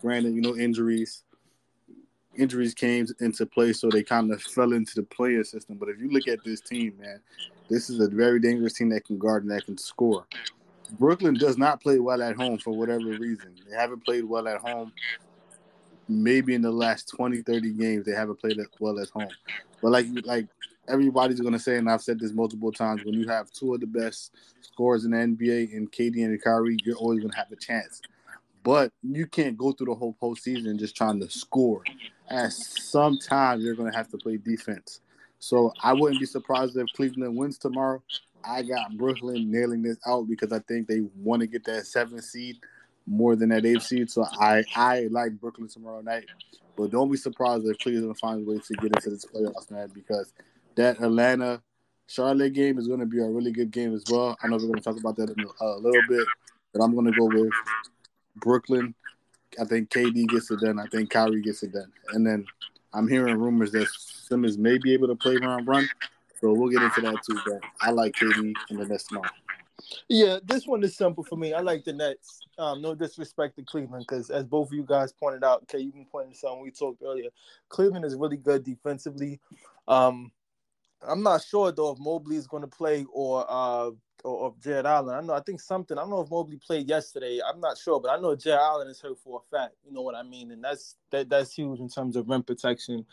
Granted, 0.00 0.34
you 0.34 0.40
know, 0.40 0.56
injuries 0.56 1.22
injuries 2.36 2.74
came 2.74 3.06
into 3.20 3.46
play, 3.46 3.72
so 3.72 3.88
they 3.88 4.02
kind 4.02 4.32
of 4.32 4.42
fell 4.42 4.72
into 4.72 4.96
the 4.96 5.02
player 5.02 5.44
system. 5.44 5.76
But 5.76 5.88
if 5.88 6.00
you 6.00 6.10
look 6.10 6.26
at 6.26 6.42
this 6.44 6.60
team, 6.60 6.94
man, 7.00 7.20
this 7.68 7.88
is 7.90 8.00
a 8.00 8.08
very 8.08 8.40
dangerous 8.40 8.72
team 8.72 8.88
that 8.90 9.04
can 9.04 9.18
guard 9.18 9.44
and 9.44 9.52
that 9.52 9.66
can 9.66 9.78
score. 9.78 10.26
Brooklyn 10.98 11.34
does 11.34 11.56
not 11.56 11.80
play 11.80 11.98
well 11.98 12.22
at 12.22 12.36
home 12.36 12.58
for 12.58 12.72
whatever 12.72 13.04
reason. 13.04 13.54
They 13.68 13.76
haven't 13.76 14.04
played 14.04 14.24
well 14.24 14.48
at 14.48 14.60
home. 14.60 14.92
Maybe 16.08 16.54
in 16.54 16.60
the 16.60 16.70
last 16.70 17.08
20, 17.16 17.42
30 17.42 17.72
games, 17.72 18.04
they 18.04 18.12
haven't 18.12 18.40
played 18.40 18.58
well 18.78 18.98
at 18.98 19.08
home. 19.10 19.30
But 19.80 19.92
like 19.92 20.06
like 20.24 20.48
everybody's 20.88 21.40
going 21.40 21.52
to 21.52 21.58
say, 21.58 21.76
and 21.76 21.90
I've 21.90 22.02
said 22.02 22.18
this 22.18 22.32
multiple 22.32 22.72
times, 22.72 23.04
when 23.04 23.14
you 23.14 23.28
have 23.28 23.50
two 23.50 23.74
of 23.74 23.80
the 23.80 23.86
best 23.86 24.34
scorers 24.60 25.04
in 25.04 25.12
the 25.12 25.18
NBA 25.18 25.72
in 25.72 25.88
KD 25.88 26.24
and 26.24 26.42
Kyrie, 26.42 26.76
you're 26.84 26.96
always 26.96 27.20
going 27.20 27.30
to 27.30 27.36
have 27.36 27.52
a 27.52 27.56
chance. 27.56 28.00
But 28.62 28.92
you 29.02 29.26
can't 29.26 29.58
go 29.58 29.72
through 29.72 29.88
the 29.88 29.94
whole 29.94 30.16
postseason 30.20 30.78
just 30.78 30.96
trying 30.96 31.20
to 31.20 31.28
score. 31.28 31.82
As 32.30 32.56
sometimes 32.82 33.62
you're 33.62 33.74
going 33.74 33.90
to 33.90 33.96
have 33.96 34.08
to 34.08 34.18
play 34.18 34.38
defense. 34.38 35.00
So 35.38 35.72
I 35.82 35.92
wouldn't 35.92 36.20
be 36.20 36.26
surprised 36.26 36.76
if 36.76 36.86
Cleveland 36.96 37.36
wins 37.36 37.58
tomorrow. 37.58 38.02
I 38.42 38.62
got 38.62 38.96
Brooklyn 38.96 39.50
nailing 39.50 39.82
this 39.82 39.98
out 40.06 40.26
because 40.28 40.52
I 40.52 40.60
think 40.60 40.88
they 40.88 41.02
want 41.16 41.40
to 41.40 41.46
get 41.46 41.64
that 41.64 41.86
seven 41.86 42.22
seed 42.22 42.56
more 43.06 43.36
than 43.36 43.50
that 43.50 43.66
eight 43.66 43.82
seed. 43.82 44.10
So 44.10 44.24
I 44.40 44.64
I 44.74 45.08
like 45.10 45.38
Brooklyn 45.38 45.68
tomorrow 45.68 46.00
night. 46.00 46.24
But 46.76 46.90
don't 46.90 47.10
be 47.10 47.16
surprised 47.16 47.66
if 47.66 47.78
Cleveland 47.78 48.18
finds 48.18 48.46
a 48.46 48.50
way 48.50 48.58
to 48.58 48.74
get 48.74 48.96
into 48.96 49.10
this 49.10 49.26
playoffs, 49.26 49.70
man, 49.70 49.90
because 49.94 50.32
that 50.76 51.00
Atlanta 51.00 51.62
Charlotte 52.06 52.52
game 52.52 52.78
is 52.78 52.86
going 52.86 53.00
to 53.00 53.06
be 53.06 53.20
a 53.20 53.26
really 53.26 53.52
good 53.52 53.70
game 53.70 53.94
as 53.94 54.04
well. 54.10 54.36
I 54.42 54.48
know 54.48 54.56
we're 54.56 54.66
going 54.66 54.74
to 54.74 54.80
talk 54.80 54.98
about 54.98 55.16
that 55.16 55.30
in 55.30 55.40
a, 55.40 55.64
a 55.64 55.78
little 55.78 56.02
bit, 56.08 56.26
but 56.72 56.82
I'm 56.82 56.94
going 56.94 57.10
to 57.10 57.18
go 57.18 57.26
with 57.26 57.52
Brooklyn. 58.36 58.94
I 59.60 59.64
think 59.64 59.90
KD 59.90 60.28
gets 60.28 60.50
it 60.50 60.60
done. 60.60 60.78
I 60.78 60.86
think 60.86 61.10
Kyrie 61.10 61.42
gets 61.42 61.62
it 61.62 61.72
done. 61.72 61.92
And 62.12 62.26
then 62.26 62.44
I'm 62.92 63.08
hearing 63.08 63.36
rumors 63.36 63.72
that 63.72 63.88
Simmons 63.88 64.58
may 64.58 64.78
be 64.78 64.92
able 64.92 65.08
to 65.08 65.14
play 65.14 65.36
around 65.36 65.66
run. 65.66 65.88
So 66.40 66.52
we'll 66.52 66.68
get 66.68 66.82
into 66.82 67.00
that 67.02 67.22
too. 67.28 67.38
But 67.46 67.60
I 67.80 67.90
like 67.90 68.14
KD 68.14 68.52
in 68.70 68.76
the 68.76 68.86
next 68.86 69.10
month. 69.12 69.30
Yeah, 70.08 70.38
this 70.44 70.66
one 70.66 70.82
is 70.82 70.96
simple 70.96 71.24
for 71.24 71.36
me. 71.36 71.52
I 71.52 71.60
like 71.60 71.84
the 71.84 71.92
Nets. 71.92 72.40
Um, 72.58 72.80
no 72.80 72.94
disrespect 72.94 73.56
to 73.56 73.62
Cleveland, 73.62 74.04
because 74.08 74.30
as 74.30 74.44
both 74.44 74.68
of 74.68 74.74
you 74.74 74.84
guys 74.84 75.12
pointed 75.12 75.42
out, 75.44 75.62
okay, 75.62 75.78
you've 75.78 75.94
been 75.94 76.06
pointing 76.06 76.30
this 76.30 76.44
out 76.44 76.54
when 76.56 76.64
we 76.64 76.70
talked 76.70 77.02
earlier. 77.02 77.30
Cleveland 77.68 78.04
is 78.04 78.14
really 78.14 78.36
good 78.36 78.64
defensively. 78.64 79.40
Um, 79.88 80.30
I'm 81.06 81.22
not 81.22 81.42
sure 81.44 81.72
though 81.72 81.92
if 81.92 81.98
Mobley 81.98 82.36
is 82.36 82.46
going 82.46 82.62
to 82.62 82.68
play 82.68 83.04
or 83.12 83.44
uh 83.48 83.90
or, 84.24 84.38
or 84.38 84.54
Jarrett 84.62 84.86
Allen. 84.86 85.14
I 85.14 85.20
know 85.20 85.34
I 85.34 85.40
think 85.40 85.60
something. 85.60 85.96
I 85.96 86.00
don't 86.00 86.10
know 86.10 86.22
if 86.22 86.30
Mobley 86.30 86.56
played 86.56 86.88
yesterday. 86.88 87.40
I'm 87.46 87.60
not 87.60 87.78
sure, 87.78 88.00
but 88.00 88.10
I 88.10 88.20
know 88.20 88.34
Jarrett 88.34 88.62
Allen 88.62 88.88
is 88.88 89.00
hurt 89.00 89.18
for 89.18 89.42
a 89.44 89.56
fact. 89.56 89.74
You 89.84 89.92
know 89.92 90.02
what 90.02 90.14
I 90.14 90.22
mean? 90.22 90.50
And 90.50 90.64
that's 90.64 90.96
that 91.10 91.28
that's 91.28 91.52
huge 91.52 91.78
in 91.78 91.88
terms 91.88 92.16
of 92.16 92.28
rim 92.28 92.42
protection. 92.42 93.04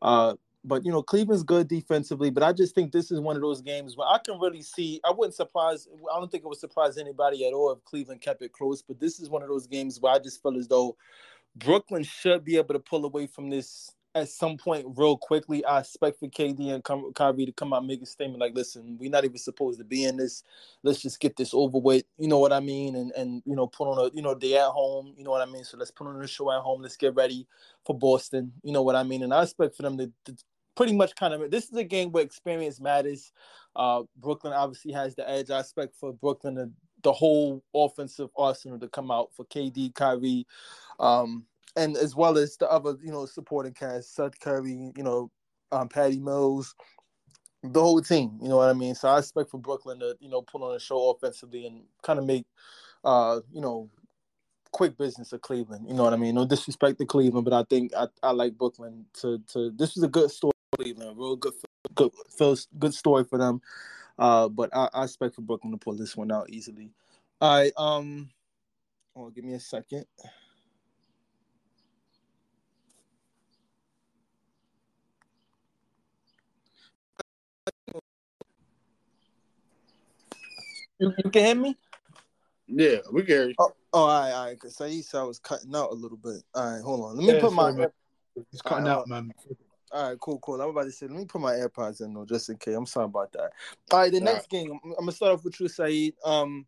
Uh, 0.00 0.34
but 0.62 0.84
you 0.84 0.92
know 0.92 1.02
Cleveland's 1.02 1.42
good 1.42 1.68
defensively, 1.68 2.30
but 2.30 2.42
I 2.42 2.52
just 2.52 2.74
think 2.74 2.92
this 2.92 3.10
is 3.10 3.18
one 3.18 3.34
of 3.34 3.42
those 3.42 3.62
games 3.62 3.96
where 3.96 4.06
I 4.06 4.18
can 4.18 4.38
really 4.38 4.62
see. 4.62 5.00
I 5.04 5.10
wouldn't 5.10 5.34
surprise. 5.34 5.88
I 6.14 6.20
don't 6.20 6.30
think 6.30 6.44
it 6.44 6.48
would 6.48 6.58
surprise 6.58 6.98
anybody 6.98 7.46
at 7.46 7.54
all 7.54 7.72
if 7.72 7.82
Cleveland 7.84 8.20
kept 8.20 8.42
it 8.42 8.52
close. 8.52 8.82
But 8.82 9.00
this 9.00 9.18
is 9.18 9.30
one 9.30 9.42
of 9.42 9.48
those 9.48 9.66
games 9.66 9.98
where 10.00 10.12
I 10.12 10.18
just 10.18 10.42
feel 10.42 10.58
as 10.58 10.68
though 10.68 10.96
Brooklyn 11.56 12.04
should 12.04 12.44
be 12.44 12.58
able 12.58 12.74
to 12.74 12.80
pull 12.80 13.04
away 13.06 13.26
from 13.26 13.48
this 13.48 13.94
at 14.14 14.28
some 14.28 14.56
point 14.56 14.86
real 14.96 15.16
quickly, 15.16 15.64
I 15.64 15.80
expect 15.80 16.18
for 16.18 16.26
KD 16.26 16.72
and 16.72 17.14
Kyrie 17.14 17.46
to 17.46 17.52
come 17.52 17.72
out 17.72 17.78
and 17.78 17.86
make 17.86 18.02
a 18.02 18.06
statement 18.06 18.40
like, 18.40 18.54
"Listen, 18.54 18.96
we're 18.98 19.10
not 19.10 19.24
even 19.24 19.38
supposed 19.38 19.78
to 19.78 19.84
be 19.84 20.04
in 20.04 20.16
this. 20.16 20.42
Let's 20.82 21.00
just 21.00 21.20
get 21.20 21.36
this 21.36 21.54
over 21.54 21.78
with." 21.78 22.04
You 22.18 22.28
know 22.28 22.38
what 22.38 22.52
I 22.52 22.60
mean? 22.60 22.96
And 22.96 23.12
and 23.12 23.42
you 23.46 23.54
know, 23.54 23.66
put 23.68 23.88
on 23.88 23.98
a 23.98 24.14
you 24.14 24.22
know 24.22 24.34
day 24.34 24.56
at 24.58 24.68
home. 24.68 25.14
You 25.16 25.24
know 25.24 25.30
what 25.30 25.46
I 25.46 25.50
mean? 25.50 25.64
So 25.64 25.76
let's 25.76 25.92
put 25.92 26.08
on 26.08 26.20
a 26.22 26.26
show 26.26 26.50
at 26.50 26.60
home. 26.60 26.82
Let's 26.82 26.96
get 26.96 27.14
ready 27.14 27.46
for 27.84 27.96
Boston. 27.96 28.52
You 28.62 28.72
know 28.72 28.82
what 28.82 28.96
I 28.96 29.04
mean? 29.04 29.22
And 29.22 29.32
I 29.32 29.42
expect 29.44 29.76
for 29.76 29.82
them 29.82 29.96
to, 29.98 30.12
to 30.24 30.36
pretty 30.76 30.94
much 30.94 31.14
kind 31.14 31.34
of. 31.34 31.50
This 31.50 31.68
is 31.70 31.76
a 31.76 31.84
game 31.84 32.10
where 32.10 32.24
experience 32.24 32.80
matters. 32.80 33.32
Uh, 33.76 34.02
Brooklyn 34.16 34.52
obviously 34.52 34.92
has 34.92 35.14
the 35.14 35.28
edge. 35.28 35.50
I 35.50 35.60
expect 35.60 35.94
for 35.94 36.12
Brooklyn 36.12 36.56
to 36.56 36.70
the 37.02 37.12
whole 37.12 37.62
offensive 37.74 38.30
arsenal 38.36 38.78
to 38.78 38.88
come 38.88 39.10
out 39.10 39.32
for 39.34 39.44
KD, 39.46 39.94
Kyrie. 39.94 40.46
Um, 40.98 41.44
and 41.76 41.96
as 41.96 42.14
well 42.14 42.38
as 42.38 42.56
the 42.56 42.70
other, 42.70 42.96
you 43.02 43.12
know, 43.12 43.26
supporting 43.26 43.74
cast, 43.74 44.14
Seth 44.14 44.38
Curry, 44.40 44.92
you 44.96 45.02
know, 45.02 45.30
um, 45.72 45.88
Patty 45.88 46.18
Mills, 46.18 46.74
the 47.62 47.80
whole 47.80 48.00
team. 48.00 48.38
You 48.42 48.48
know 48.48 48.56
what 48.56 48.70
I 48.70 48.72
mean? 48.72 48.94
So 48.94 49.08
I 49.08 49.18
expect 49.18 49.50
for 49.50 49.58
Brooklyn 49.58 50.00
to, 50.00 50.16
you 50.20 50.28
know, 50.28 50.42
put 50.42 50.62
on 50.62 50.74
a 50.74 50.80
show 50.80 51.10
offensively 51.10 51.66
and 51.66 51.82
kind 52.02 52.18
of 52.18 52.24
make, 52.24 52.46
uh, 53.04 53.40
you 53.52 53.60
know, 53.60 53.88
quick 54.72 54.96
business 54.96 55.32
of 55.32 55.42
Cleveland. 55.42 55.86
You 55.88 55.94
know 55.94 56.04
what 56.04 56.12
I 56.12 56.16
mean? 56.16 56.34
No 56.34 56.46
disrespect 56.46 56.98
to 56.98 57.06
Cleveland, 57.06 57.44
but 57.44 57.54
I 57.54 57.64
think 57.68 57.92
I, 57.96 58.06
I 58.22 58.30
like 58.32 58.56
Brooklyn 58.56 59.06
to 59.20 59.38
to. 59.52 59.70
This 59.70 59.94
was 59.94 60.04
a 60.04 60.08
good 60.08 60.30
story 60.30 60.52
for 60.72 60.82
Cleveland, 60.82 61.16
real 61.16 61.36
good, 61.36 61.54
good, 61.94 62.10
good 62.78 62.94
story 62.94 63.24
for 63.24 63.38
them. 63.38 63.60
Uh, 64.18 64.48
but 64.48 64.70
I, 64.74 64.88
I 64.92 65.04
expect 65.04 65.34
for 65.34 65.42
Brooklyn 65.42 65.72
to 65.72 65.78
pull 65.78 65.94
this 65.94 66.16
one 66.16 66.30
out 66.30 66.50
easily. 66.50 66.90
All 67.40 67.58
right. 67.58 67.72
Um. 67.76 68.30
Oh, 69.16 69.30
give 69.30 69.44
me 69.44 69.54
a 69.54 69.60
second. 69.60 70.06
You, 81.00 81.14
you 81.24 81.30
can 81.30 81.44
hear 81.44 81.54
me? 81.54 81.76
Yeah, 82.66 82.98
we 83.10 83.22
can 83.22 83.28
hear 83.34 83.48
you. 83.48 83.54
Oh, 83.58 83.72
oh 83.94 83.98
all 84.00 84.08
right, 84.20 84.32
all 84.32 84.44
right. 84.44 84.54
Because 84.54 84.76
Saisa 84.76 85.26
was 85.26 85.38
cutting 85.38 85.74
out 85.74 85.90
a 85.90 85.94
little 85.94 86.18
bit. 86.18 86.42
All 86.54 86.72
right, 86.72 86.82
hold 86.82 87.04
on. 87.04 87.16
Let 87.16 87.24
me 87.24 87.34
Yeah, 87.34 87.40
put 87.40 87.52
my. 87.54 87.62
sorry, 87.62 87.74
man. 87.74 87.88
It's 88.52 88.62
cutting 88.62 88.86
Alright, 88.86 88.98
out, 89.00 89.08
man. 89.08 89.32
All 89.92 90.10
right, 90.10 90.20
cool, 90.20 90.38
cool. 90.40 90.60
I'm 90.60 90.68
about 90.68 90.84
to 90.84 90.92
say, 90.92 91.06
let 91.06 91.16
me 91.16 91.24
put 91.24 91.40
my 91.40 91.54
AirPods 91.54 92.02
in 92.02 92.12
though, 92.12 92.26
just 92.26 92.48
in 92.50 92.56
case. 92.58 92.76
I'm 92.76 92.86
sorry 92.86 93.06
about 93.06 93.32
that. 93.32 93.50
All 93.90 93.98
right, 94.00 94.12
the 94.12 94.18
All 94.18 94.24
next 94.24 94.50
game, 94.50 94.70
I'm, 94.72 94.90
I'm 94.90 94.98
gonna 95.00 95.12
start 95.12 95.32
off 95.32 95.44
with 95.44 95.58
you, 95.58 95.68
Saeed. 95.68 96.14
Um, 96.24 96.66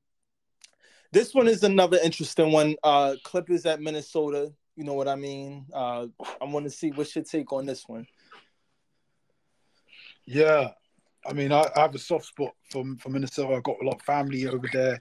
this 1.12 1.34
one 1.34 1.46
is 1.46 1.62
another 1.62 1.98
interesting 2.02 2.52
one. 2.52 2.74
Uh, 2.82 3.16
Clippers 3.22 3.66
at 3.66 3.80
Minnesota. 3.82 4.52
You 4.76 4.84
know 4.84 4.94
what 4.94 5.08
I 5.08 5.14
mean? 5.14 5.66
Uh, 5.72 6.06
I 6.40 6.44
want 6.46 6.64
to 6.64 6.70
see 6.70 6.90
what's 6.90 7.14
your 7.14 7.24
take 7.24 7.52
on 7.52 7.66
this 7.66 7.84
one. 7.86 8.06
Yeah, 10.24 10.70
I 11.26 11.32
mean, 11.32 11.52
I, 11.52 11.66
I 11.76 11.80
have 11.80 11.94
a 11.94 11.98
soft 11.98 12.26
spot 12.26 12.54
for 12.70 12.84
for 12.98 13.08
Minnesota. 13.08 13.54
I've 13.54 13.62
got 13.62 13.80
a 13.82 13.84
lot 13.84 13.96
of 13.96 14.02
family 14.02 14.46
over 14.46 14.68
there, 14.72 15.00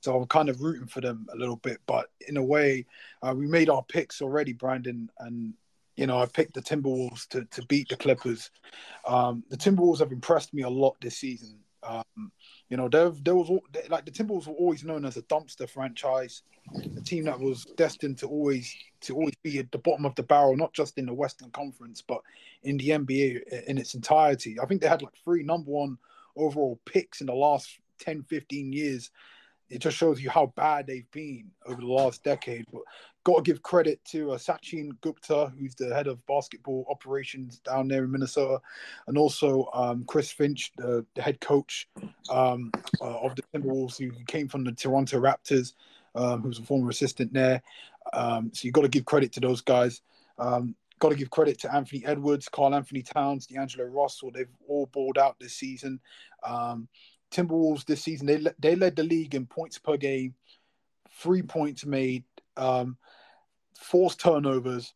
so 0.00 0.16
I'm 0.16 0.26
kind 0.26 0.48
of 0.48 0.60
rooting 0.60 0.86
for 0.86 1.00
them 1.00 1.26
a 1.32 1.36
little 1.36 1.56
bit. 1.56 1.78
But 1.86 2.06
in 2.26 2.36
a 2.36 2.42
way, 2.42 2.86
uh, 3.22 3.34
we 3.36 3.46
made 3.46 3.68
our 3.68 3.82
picks 3.84 4.22
already, 4.22 4.52
Brandon, 4.52 5.10
and 5.18 5.54
you 5.96 6.06
know 6.06 6.18
I 6.18 6.26
picked 6.26 6.54
the 6.54 6.62
Timberwolves 6.62 7.28
to 7.28 7.44
to 7.44 7.66
beat 7.66 7.88
the 7.88 7.96
Clippers. 7.96 8.50
Um, 9.06 9.44
the 9.50 9.56
Timberwolves 9.56 9.98
have 10.00 10.12
impressed 10.12 10.54
me 10.54 10.62
a 10.62 10.70
lot 10.70 10.96
this 11.00 11.18
season. 11.18 11.58
Um, 11.82 12.32
you 12.68 12.76
know, 12.76 12.88
there 12.88 13.10
there 13.10 13.34
was 13.34 13.50
like 13.88 14.04
the 14.04 14.10
Timberwolves 14.10 14.46
were 14.46 14.54
always 14.54 14.84
known 14.84 15.04
as 15.04 15.16
a 15.16 15.22
dumpster 15.22 15.68
franchise, 15.68 16.42
a 16.96 17.00
team 17.00 17.24
that 17.24 17.40
was 17.40 17.64
destined 17.76 18.18
to 18.18 18.26
always 18.26 18.74
to 19.02 19.14
always 19.14 19.34
be 19.42 19.58
at 19.58 19.72
the 19.72 19.78
bottom 19.78 20.04
of 20.04 20.14
the 20.16 20.22
barrel, 20.22 20.56
not 20.56 20.74
just 20.74 20.98
in 20.98 21.06
the 21.06 21.14
Western 21.14 21.50
Conference, 21.50 22.02
but 22.06 22.20
in 22.62 22.76
the 22.76 22.90
NBA 22.90 23.64
in 23.66 23.78
its 23.78 23.94
entirety. 23.94 24.58
I 24.60 24.66
think 24.66 24.82
they 24.82 24.88
had 24.88 25.02
like 25.02 25.14
three 25.24 25.42
number 25.42 25.70
one 25.70 25.96
overall 26.36 26.78
picks 26.84 27.20
in 27.20 27.26
the 27.26 27.34
last 27.34 27.78
10, 28.00 28.24
15 28.24 28.72
years. 28.72 29.10
It 29.70 29.80
just 29.80 29.96
shows 29.96 30.20
you 30.20 30.30
how 30.30 30.52
bad 30.56 30.86
they've 30.86 31.10
been 31.10 31.50
over 31.66 31.80
the 31.80 31.86
last 31.86 32.22
decade. 32.22 32.64
But 32.72 32.82
got 33.24 33.36
to 33.36 33.42
give 33.42 33.62
credit 33.62 34.04
to 34.06 34.32
uh, 34.32 34.38
Sachin 34.38 34.90
Gupta, 35.00 35.52
who's 35.58 35.74
the 35.74 35.94
head 35.94 36.06
of 36.06 36.24
basketball 36.26 36.86
operations 36.90 37.58
down 37.60 37.88
there 37.88 38.04
in 38.04 38.10
Minnesota, 38.10 38.60
and 39.06 39.18
also 39.18 39.68
um, 39.74 40.04
Chris 40.06 40.30
Finch, 40.30 40.72
the, 40.76 41.04
the 41.14 41.22
head 41.22 41.40
coach 41.40 41.88
um, 42.30 42.70
uh, 43.00 43.18
of 43.20 43.36
the 43.36 43.42
Timberwolves, 43.54 43.98
who 43.98 44.10
came 44.26 44.48
from 44.48 44.64
the 44.64 44.72
Toronto 44.72 45.20
Raptors, 45.20 45.74
um, 46.14 46.42
who's 46.42 46.58
a 46.58 46.62
former 46.62 46.90
assistant 46.90 47.32
there. 47.32 47.62
Um, 48.12 48.50
so 48.54 48.64
you've 48.64 48.74
got 48.74 48.82
to 48.82 48.88
give 48.88 49.04
credit 49.04 49.32
to 49.32 49.40
those 49.40 49.60
guys. 49.60 50.00
Um, 50.38 50.74
got 50.98 51.10
to 51.10 51.16
give 51.16 51.30
credit 51.30 51.58
to 51.60 51.74
Anthony 51.74 52.04
Edwards, 52.04 52.48
Karl-Anthony 52.48 53.02
Towns, 53.02 53.46
D'Angelo 53.46 53.84
Russell. 53.84 54.30
They've 54.32 54.48
all 54.66 54.86
balled 54.86 55.18
out 55.18 55.36
this 55.38 55.54
season. 55.54 56.00
Um, 56.42 56.88
Timberwolves 57.30 57.84
this 57.84 58.02
season 58.02 58.26
they 58.26 58.42
they 58.58 58.74
led 58.74 58.96
the 58.96 59.02
league 59.02 59.34
in 59.34 59.46
points 59.46 59.78
per 59.78 59.96
game, 59.96 60.34
three 61.20 61.42
points 61.42 61.84
made, 61.84 62.24
um, 62.58 62.96
forced 63.78 64.20
turnovers, 64.20 64.94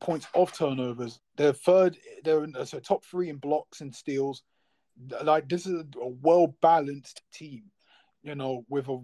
points 0.00 0.26
off 0.34 0.56
turnovers. 0.56 1.20
They're 1.36 1.52
third. 1.52 1.96
They're 2.22 2.44
in, 2.44 2.54
so 2.66 2.78
top 2.78 3.04
three 3.04 3.30
in 3.30 3.36
blocks 3.36 3.80
and 3.80 3.94
steals. 3.94 4.42
Like 5.22 5.48
this 5.48 5.66
is 5.66 5.84
a 6.00 6.08
well 6.08 6.54
balanced 6.60 7.22
team, 7.32 7.64
you 8.22 8.34
know, 8.34 8.64
with 8.68 8.88
a, 8.88 9.00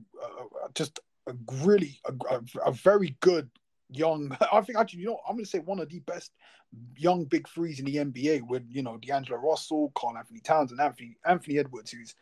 just 0.75 1.01
a 1.27 1.35
really 1.63 2.01
a, 2.07 2.13
a, 2.35 2.41
a 2.67 2.73
very 2.73 3.17
good 3.21 3.51
young. 3.89 4.37
I 4.53 4.61
think 4.61 4.79
actually, 4.79 5.01
you 5.01 5.07
know, 5.07 5.21
I'm 5.29 5.35
going 5.35 5.45
to 5.45 5.51
say 5.51 5.59
one 5.61 5.81
of 5.81 5.89
the 5.89 6.01
best 6.01 6.33
young 6.97 7.25
big 7.25 7.49
threes 7.49 7.81
in 7.81 7.85
the 7.85 7.97
NBA 7.97 8.47
with 8.49 8.63
you 8.69 8.83
know 8.83 8.97
D'Angelo 8.99 9.39
Russell, 9.39 9.93
Karl-Anthony 9.95 10.41
Towns, 10.41 10.73
and 10.73 10.81
Anthony 10.81 11.17
Anthony 11.25 11.59
Edwards, 11.59 11.91
who's 11.91 12.15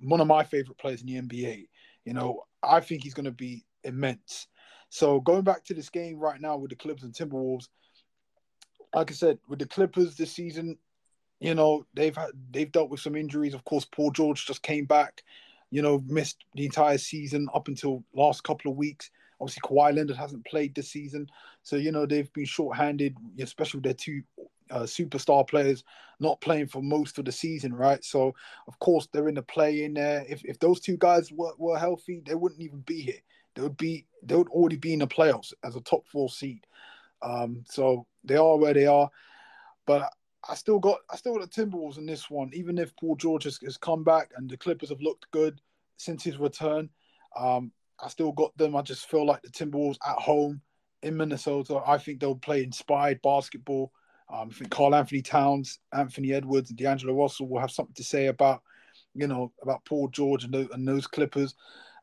one 0.00 0.20
of 0.20 0.26
my 0.26 0.44
favorite 0.44 0.78
players 0.78 1.02
in 1.02 1.08
the 1.08 1.20
NBA. 1.20 1.68
You 2.04 2.14
know, 2.14 2.44
I 2.62 2.80
think 2.80 3.02
he's 3.02 3.14
going 3.14 3.24
to 3.24 3.32
be 3.32 3.64
immense. 3.82 4.46
So 4.88 5.20
going 5.20 5.42
back 5.42 5.64
to 5.64 5.74
this 5.74 5.88
game 5.88 6.18
right 6.18 6.40
now 6.40 6.56
with 6.56 6.70
the 6.70 6.76
Clippers 6.76 7.02
and 7.02 7.12
Timberwolves, 7.12 7.68
like 8.94 9.10
I 9.10 9.14
said, 9.14 9.38
with 9.48 9.58
the 9.58 9.66
Clippers 9.66 10.16
this 10.16 10.32
season, 10.32 10.78
you 11.40 11.54
know 11.54 11.86
they've 11.94 12.16
had 12.16 12.30
they've 12.50 12.70
dealt 12.72 12.90
with 12.90 13.00
some 13.00 13.16
injuries. 13.16 13.54
Of 13.54 13.64
course, 13.64 13.84
Paul 13.84 14.10
George 14.10 14.46
just 14.46 14.62
came 14.62 14.84
back. 14.86 15.22
You 15.70 15.82
know, 15.82 16.02
missed 16.06 16.44
the 16.54 16.64
entire 16.64 16.96
season 16.96 17.48
up 17.52 17.68
until 17.68 18.04
last 18.14 18.44
couple 18.44 18.70
of 18.70 18.76
weeks. 18.76 19.10
Obviously, 19.40 19.60
Kawhi 19.62 19.94
Leonard 19.94 20.16
hasn't 20.16 20.46
played 20.46 20.74
this 20.74 20.90
season, 20.90 21.28
so 21.62 21.76
you 21.76 21.92
know 21.92 22.06
they've 22.06 22.32
been 22.32 22.46
short-handed, 22.46 23.16
especially 23.38 23.78
with 23.78 23.84
their 23.84 23.94
two 23.94 24.22
uh, 24.70 24.80
superstar 24.82 25.46
players 25.46 25.84
not 26.18 26.40
playing 26.40 26.68
for 26.68 26.82
most 26.82 27.18
of 27.18 27.24
the 27.24 27.32
season, 27.32 27.74
right? 27.74 28.02
So 28.02 28.34
of 28.68 28.78
course 28.78 29.08
they're 29.12 29.28
in 29.28 29.34
the 29.34 29.42
play 29.42 29.84
in 29.84 29.94
there. 29.94 30.24
If 30.28 30.44
if 30.44 30.58
those 30.58 30.80
two 30.80 30.96
guys 30.96 31.30
were, 31.30 31.52
were 31.58 31.78
healthy, 31.78 32.22
they 32.24 32.34
wouldn't 32.34 32.62
even 32.62 32.80
be 32.80 33.02
here. 33.02 33.20
They 33.56 33.62
would 33.62 33.76
be 33.76 34.06
they 34.22 34.36
would 34.36 34.48
already 34.48 34.76
be 34.76 34.92
in 34.92 35.00
the 35.00 35.06
playoffs 35.06 35.52
as 35.64 35.74
a 35.74 35.80
top 35.80 36.06
four 36.06 36.28
seed. 36.28 36.66
Um, 37.22 37.64
so 37.68 38.06
they 38.22 38.36
are 38.36 38.56
where 38.56 38.74
they 38.74 38.86
are, 38.86 39.10
but 39.86 40.12
I 40.48 40.54
still 40.54 40.78
got 40.78 40.98
I 41.10 41.16
still 41.16 41.36
got 41.36 41.50
the 41.50 41.64
Timberwolves 41.66 41.98
in 41.98 42.06
this 42.06 42.30
one, 42.30 42.50
even 42.52 42.78
if 42.78 42.94
Paul 42.96 43.16
George 43.16 43.44
has, 43.44 43.58
has 43.64 43.76
come 43.76 44.04
back 44.04 44.30
and 44.36 44.48
the 44.48 44.56
Clippers 44.56 44.90
have 44.90 45.00
looked 45.00 45.30
good 45.30 45.60
since 45.96 46.22
his 46.22 46.36
return. 46.38 46.90
Um, 47.36 47.72
I 47.98 48.08
still 48.08 48.32
got 48.32 48.56
them. 48.56 48.76
I 48.76 48.82
just 48.82 49.08
feel 49.08 49.26
like 49.26 49.42
the 49.42 49.48
Timberwolves 49.48 49.98
at 50.06 50.16
home 50.16 50.60
in 51.02 51.16
Minnesota. 51.16 51.80
I 51.86 51.98
think 51.98 52.20
they'll 52.20 52.36
play 52.36 52.62
inspired 52.62 53.20
basketball. 53.22 53.92
Um, 54.32 54.50
I 54.50 54.54
think 54.54 54.70
Karl-Anthony 54.70 55.22
Towns, 55.22 55.78
Anthony 55.92 56.32
Edwards, 56.32 56.70
and 56.70 56.78
D'Angelo 56.78 57.14
Russell 57.14 57.48
will 57.48 57.60
have 57.60 57.70
something 57.70 57.94
to 57.94 58.04
say 58.04 58.26
about, 58.26 58.62
you 59.14 59.26
know, 59.26 59.52
about 59.62 59.84
Paul 59.84 60.08
George 60.08 60.44
and, 60.44 60.54
and 60.54 60.86
those 60.86 61.06
Clippers, 61.06 61.54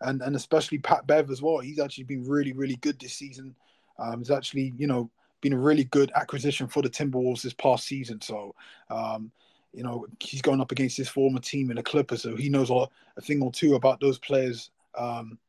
and 0.01 0.21
and 0.21 0.35
especially 0.35 0.77
Pat 0.77 1.07
Bev 1.07 1.29
as 1.29 1.41
well. 1.41 1.59
He's 1.59 1.79
actually 1.79 2.05
been 2.05 2.23
really 2.27 2.53
really 2.53 2.75
good 2.77 2.99
this 2.99 3.13
season. 3.13 3.55
Um, 3.99 4.19
he's 4.19 4.31
actually 4.31 4.73
you 4.77 4.87
know 4.87 5.09
been 5.41 5.53
a 5.53 5.57
really 5.57 5.83
good 5.85 6.11
acquisition 6.15 6.67
for 6.67 6.81
the 6.81 6.89
Timberwolves 6.89 7.41
this 7.41 7.53
past 7.53 7.85
season. 7.85 8.21
So. 8.21 8.55
Um, 8.89 9.31
you 9.75 9.81
know, 9.81 10.05
he's 10.19 10.43
going 10.43 10.61
up 10.61 10.71
against 10.71 10.97
his 10.97 11.09
former 11.09 11.39
team 11.39 11.71
in 11.71 11.77
the 11.77 11.81
Clippers, 11.81 12.21
so 12.21 12.35
he 12.35 12.47
knows 12.47 12.69
a, 12.69 12.87
a 13.17 13.21
thing 13.21 13.41
or 13.41 13.51
two 13.51 13.73
about 13.73 13.99
those 13.99 14.19
players 14.19 14.69
um, 14.95 15.39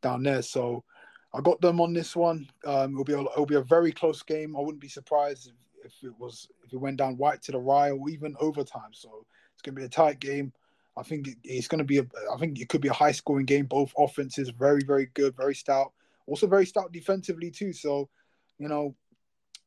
down 0.00 0.22
there. 0.22 0.40
So 0.40 0.84
I 1.34 1.40
got 1.40 1.60
them 1.60 1.80
on 1.80 1.92
this 1.92 2.16
one. 2.16 2.48
Um, 2.64 2.92
it'll 2.92 3.04
be 3.04 3.12
a, 3.12 3.20
it'll 3.20 3.46
be 3.46 3.56
a 3.56 3.60
very 3.60 3.92
close 3.92 4.22
game. 4.22 4.56
I 4.56 4.60
wouldn't 4.60 4.80
be 4.80 4.88
surprised 4.88 5.48
if, 5.48 5.92
if 5.92 5.92
it 6.02 6.18
was 6.18 6.48
if 6.64 6.72
it 6.72 6.78
went 6.78 6.96
down 6.96 7.16
white 7.16 7.42
to 7.42 7.52
the 7.52 7.58
rye 7.58 7.90
or 7.90 8.08
even 8.08 8.34
overtime. 8.40 8.92
So 8.92 9.26
it's 9.52 9.62
going 9.62 9.74
to 9.74 9.80
be 9.80 9.86
a 9.86 9.88
tight 9.88 10.20
game. 10.20 10.52
I 10.98 11.02
think 11.02 11.28
it's 11.44 11.68
going 11.68 11.78
to 11.78 11.84
be 11.84 11.98
a. 11.98 12.06
I 12.32 12.36
think 12.38 12.60
it 12.60 12.68
could 12.68 12.80
be 12.80 12.88
a 12.88 12.92
high 12.92 13.12
scoring 13.12 13.46
game. 13.46 13.66
Both 13.66 13.92
offenses 13.96 14.50
very 14.50 14.82
very 14.86 15.06
good, 15.14 15.36
very 15.36 15.54
stout. 15.54 15.92
Also 16.26 16.46
very 16.46 16.66
stout 16.66 16.92
defensively 16.92 17.50
too. 17.50 17.72
So 17.72 18.08
you 18.58 18.68
know. 18.68 18.94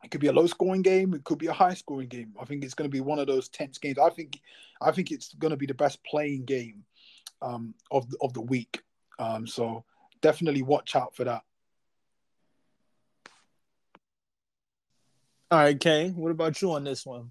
It 0.04 0.10
could 0.10 0.20
be 0.20 0.30
a 0.30 0.34
low 0.34 0.48
scoring 0.48 0.82
game. 0.82 1.14
It 1.14 1.24
could 1.24 1.38
be 1.38 1.46
a 1.46 1.54
high 1.54 1.76
scoring 1.76 2.08
game. 2.08 2.34
I 2.42 2.46
think 2.46 2.64
it's 2.64 2.74
going 2.74 2.90
to 2.90 2.92
be 2.92 3.02
one 3.02 3.20
of 3.20 3.28
those 3.28 3.50
tense 3.50 3.78
games. 3.78 4.00
I 4.00 4.10
think, 4.10 4.42
I 4.82 4.90
think 4.90 5.12
it's 5.12 5.36
going 5.36 5.52
to 5.52 5.58
be 5.58 5.68
the 5.68 5.76
best 5.76 6.04
play-in 6.04 6.44
game 6.44 6.86
um, 7.40 7.76
of 7.92 8.10
the, 8.10 8.18
of 8.20 8.34
the 8.34 8.42
week. 8.42 8.82
Um, 9.20 9.46
so 9.46 9.84
definitely 10.20 10.64
watch 10.64 10.96
out 10.96 11.16
for 11.16 11.26
that. 11.26 11.44
All 15.52 15.60
right, 15.60 15.80
Kay. 15.80 16.10
What 16.10 16.32
about 16.32 16.60
you 16.64 16.72
on 16.72 16.84
this 16.84 17.06
one? 17.06 17.30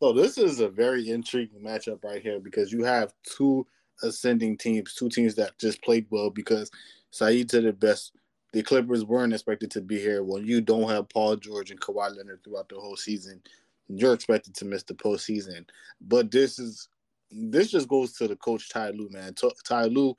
So 0.00 0.12
this 0.12 0.38
is 0.38 0.60
a 0.60 0.68
very 0.68 1.10
intriguing 1.10 1.60
matchup 1.60 2.04
right 2.04 2.22
here 2.22 2.38
because 2.38 2.72
you 2.72 2.84
have 2.84 3.12
two 3.24 3.66
ascending 4.02 4.56
teams, 4.56 4.94
two 4.94 5.08
teams 5.08 5.34
that 5.34 5.58
just 5.58 5.82
played 5.82 6.06
well 6.10 6.30
because 6.30 6.70
Saeed 7.10 7.50
said 7.50 7.64
the 7.64 7.72
best. 7.72 8.12
The 8.52 8.62
Clippers 8.62 9.04
weren't 9.04 9.32
expected 9.32 9.70
to 9.72 9.80
be 9.80 9.98
here. 9.98 10.22
When 10.22 10.46
you 10.46 10.60
don't 10.60 10.88
have 10.88 11.08
Paul 11.08 11.36
George 11.36 11.70
and 11.70 11.80
Kawhi 11.80 12.16
Leonard 12.16 12.42
throughout 12.44 12.68
the 12.68 12.76
whole 12.76 12.96
season, 12.96 13.42
you're 13.88 14.14
expected 14.14 14.54
to 14.54 14.64
miss 14.64 14.84
the 14.84 14.94
postseason. 14.94 15.64
But 16.00 16.30
this 16.30 16.58
is 16.58 16.88
this 17.30 17.70
just 17.70 17.88
goes 17.88 18.12
to 18.14 18.28
the 18.28 18.36
coach 18.36 18.70
Ty 18.70 18.90
Lue, 18.90 19.10
man. 19.10 19.34
Ty 19.64 19.84
Lue 19.84 20.14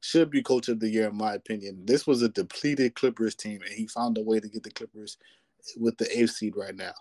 should 0.00 0.30
be 0.30 0.42
coach 0.42 0.68
of 0.68 0.80
the 0.80 0.88
year 0.88 1.08
in 1.08 1.16
my 1.16 1.34
opinion. 1.34 1.84
This 1.84 2.06
was 2.06 2.22
a 2.22 2.28
depleted 2.28 2.94
Clippers 2.94 3.34
team, 3.34 3.60
and 3.62 3.74
he 3.74 3.86
found 3.86 4.16
a 4.16 4.22
way 4.22 4.40
to 4.40 4.48
get 4.48 4.62
the 4.62 4.70
Clippers 4.70 5.18
with 5.76 5.98
the 5.98 6.18
eighth 6.18 6.30
seed 6.30 6.54
right 6.56 6.74
now. 6.74 6.92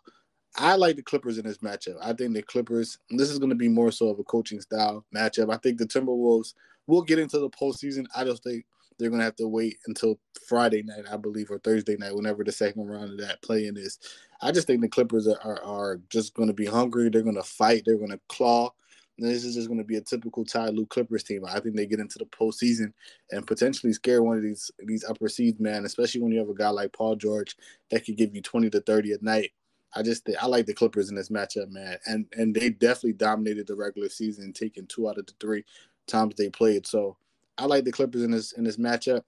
I 0.56 0.76
like 0.76 0.96
the 0.96 1.04
Clippers 1.04 1.38
in 1.38 1.46
this 1.46 1.60
matchup. 1.60 1.96
I 2.02 2.14
think 2.14 2.34
the 2.34 2.44
Clippers. 2.44 3.00
This 3.10 3.30
is 3.30 3.40
going 3.40 3.50
to 3.50 3.56
be 3.56 3.70
more 3.70 3.92
so 3.92 4.10
of 4.10 4.20
a 4.20 4.24
coaching 4.24 4.62
style 4.62 5.04
matchup. 5.16 5.52
I 5.52 5.58
think 5.58 5.78
the 5.78 5.86
Timberwolves 5.86 6.54
will 6.86 7.02
get 7.02 7.20
into 7.20 7.40
the 7.40 7.50
postseason. 7.50 8.06
I 8.16 8.24
just 8.24 8.44
think 8.44 8.66
they're 9.00 9.10
going 9.10 9.20
to 9.20 9.26
have 9.26 9.36
to 9.38 9.48
wait 9.48 9.78
until 9.88 10.20
Friday 10.48 10.84
night, 10.84 11.06
I 11.12 11.18
believe, 11.18 11.50
or 11.50 11.58
Thursday 11.58 11.98
night, 11.98 12.16
whenever 12.16 12.44
the 12.44 12.52
second 12.52 12.88
round 12.88 13.12
of 13.12 13.18
that 13.26 13.42
play-in 13.42 13.78
is. 13.78 13.98
I 14.42 14.52
just 14.52 14.68
think 14.68 14.82
the 14.82 14.88
Clippers 14.88 15.28
are, 15.28 15.40
are, 15.42 15.64
are 15.64 16.02
just 16.10 16.36
going 16.36 16.50
to 16.50 16.54
be 16.54 16.66
hungry. 16.66 17.10
They're 17.10 17.24
going 17.24 17.36
to 17.36 17.44
fight. 17.44 17.84
They're 17.86 17.98
going 17.98 18.12
to 18.12 18.20
claw. 18.30 18.70
And 19.18 19.30
this 19.30 19.44
is 19.44 19.56
just 19.56 19.68
going 19.68 19.80
to 19.80 19.86
be 19.86 19.98
a 19.98 20.02
typical 20.02 20.44
Ty 20.44 20.70
Lue 20.70 20.86
Clippers 20.86 21.24
team. 21.24 21.46
I 21.46 21.60
think 21.60 21.76
they 21.76 21.86
get 21.86 22.00
into 22.00 22.20
the 22.20 22.26
postseason 22.26 22.94
and 23.32 23.46
potentially 23.46 23.94
scare 23.94 24.24
one 24.24 24.38
of 24.38 24.44
these 24.44 24.72
these 24.80 25.04
upper 25.04 25.30
seeds, 25.30 25.60
man. 25.60 25.86
Especially 25.86 26.22
when 26.22 26.32
you 26.32 26.40
have 26.40 26.50
a 26.50 26.56
guy 26.56 26.70
like 26.70 26.94
Paul 26.94 27.16
George 27.16 27.56
that 27.92 28.06
could 28.06 28.18
give 28.18 28.36
you 28.36 28.42
twenty 28.42 28.72
to 28.72 28.82
thirty 28.82 29.14
a 29.14 29.18
night. 29.22 29.52
I 29.96 30.02
just 30.02 30.28
I 30.42 30.48
like 30.48 30.66
the 30.66 30.74
Clippers 30.74 31.10
in 31.10 31.16
this 31.16 31.30
matchup, 31.30 31.70
man, 31.70 31.98
and 32.06 32.26
and 32.34 32.56
they 32.56 32.70
definitely 32.70 33.14
dominated 33.14 33.68
the 33.68 33.76
regular 33.76 34.10
season, 34.10 34.54
taking 34.54 34.88
two 34.88 35.08
out 35.08 35.18
of 35.18 35.26
the 35.26 35.34
three 35.40 35.64
times 36.08 36.36
they 36.36 36.50
played. 36.50 36.88
So 36.88 37.18
I 37.58 37.66
like 37.66 37.84
the 37.84 37.92
Clippers 37.92 38.24
in 38.24 38.32
this 38.32 38.54
in 38.54 38.64
this 38.64 38.78
matchup. 38.78 39.22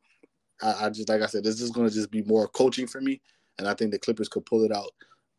I, 0.62 0.86
I 0.86 0.90
just 0.90 1.10
like 1.10 1.22
I 1.22 1.28
said, 1.28 1.44
this 1.44 1.62
is 1.62 1.72
going 1.72 1.88
to 1.88 1.94
just 1.94 2.12
be 2.12 2.24
more 2.24 2.48
coaching 2.48 2.88
for 2.88 3.02
me, 3.02 3.22
and 3.60 3.68
I 3.68 3.74
think 3.74 3.92
the 3.92 4.00
Clippers 4.00 4.30
could 4.30 4.46
pull 4.46 4.64
it 4.64 4.72
out 4.72 4.92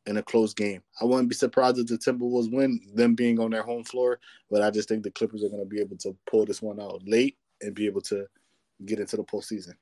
in 0.06 0.18
a 0.18 0.22
close 0.22 0.54
game. 0.54 0.82
I 1.00 1.04
wouldn't 1.04 1.28
be 1.28 1.34
surprised 1.34 1.78
if 1.78 1.86
the 1.86 1.98
Timberwolves 1.98 2.52
win, 2.52 2.80
them 2.94 3.14
being 3.14 3.40
on 3.40 3.50
their 3.50 3.64
home 3.64 3.82
floor, 3.82 4.20
but 4.50 4.62
I 4.62 4.70
just 4.70 4.88
think 4.88 5.02
the 5.02 5.10
Clippers 5.10 5.42
are 5.42 5.48
going 5.48 5.62
to 5.62 5.68
be 5.68 5.80
able 5.80 5.96
to 5.98 6.16
pull 6.30 6.46
this 6.46 6.62
one 6.62 6.80
out 6.80 7.02
late 7.06 7.36
and 7.60 7.74
be 7.74 7.86
able 7.86 8.02
to 8.02 8.26
get 8.84 9.00
into 9.00 9.16
the 9.16 9.24
postseason. 9.24 9.74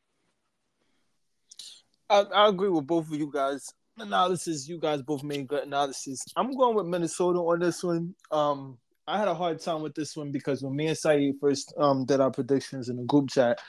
I, 2.08 2.20
I 2.20 2.48
agree 2.48 2.68
with 2.68 2.86
both 2.86 3.10
of 3.10 3.18
you 3.18 3.30
guys. 3.32 3.72
Analysis, 3.98 4.68
you 4.68 4.78
guys 4.78 5.02
both 5.02 5.22
made 5.22 5.46
good 5.46 5.64
analysis. 5.64 6.20
I'm 6.36 6.50
going 6.56 6.74
with 6.74 6.86
Minnesota 6.86 7.38
on 7.38 7.60
this 7.60 7.82
one. 7.84 8.14
Um, 8.32 8.76
I 9.06 9.18
had 9.18 9.28
a 9.28 9.34
hard 9.34 9.60
time 9.60 9.82
with 9.82 9.94
this 9.94 10.16
one 10.16 10.32
because 10.32 10.62
when 10.62 10.74
me 10.74 10.88
and 10.88 10.98
Saeed 10.98 11.36
first 11.40 11.72
um, 11.78 12.04
did 12.04 12.20
our 12.20 12.30
predictions 12.30 12.88
in 12.88 12.96
the 12.96 13.04
group 13.04 13.30
chat, 13.30 13.60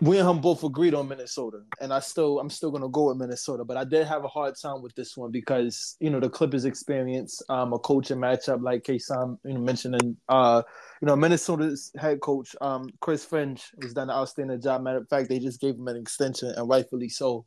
we 0.00 0.18
and 0.18 0.28
him 0.28 0.40
both 0.40 0.62
agreed 0.62 0.94
on 0.94 1.08
Minnesota, 1.08 1.62
and 1.80 1.92
I 1.92 2.00
still 2.00 2.38
I'm 2.38 2.50
still 2.50 2.70
gonna 2.70 2.88
go 2.88 3.08
with 3.08 3.16
Minnesota, 3.16 3.64
but 3.64 3.76
I 3.76 3.84
did 3.84 4.06
have 4.06 4.22
a 4.24 4.28
hard 4.28 4.54
time 4.60 4.82
with 4.82 4.94
this 4.94 5.16
one 5.16 5.32
because 5.32 5.96
you 5.98 6.10
know 6.10 6.20
the 6.20 6.28
Clippers 6.28 6.64
experience, 6.64 7.42
um, 7.48 7.72
a 7.72 7.78
coaching 7.78 8.18
matchup 8.18 8.62
like 8.62 8.84
Kason 8.84 9.38
you 9.44 9.54
know 9.54 9.60
mentioning, 9.60 10.16
uh, 10.28 10.62
you 11.00 11.06
know 11.06 11.16
Minnesota's 11.16 11.90
head 11.98 12.20
coach, 12.20 12.54
um, 12.60 12.88
Chris 13.00 13.24
Finch 13.24 13.72
has 13.82 13.92
done 13.94 14.10
an 14.10 14.16
outstanding 14.16 14.60
job. 14.60 14.82
Matter 14.82 14.98
of 14.98 15.08
fact, 15.08 15.28
they 15.28 15.38
just 15.38 15.60
gave 15.60 15.74
him 15.74 15.88
an 15.88 15.96
extension, 15.96 16.52
and 16.56 16.68
rightfully 16.68 17.08
so. 17.08 17.44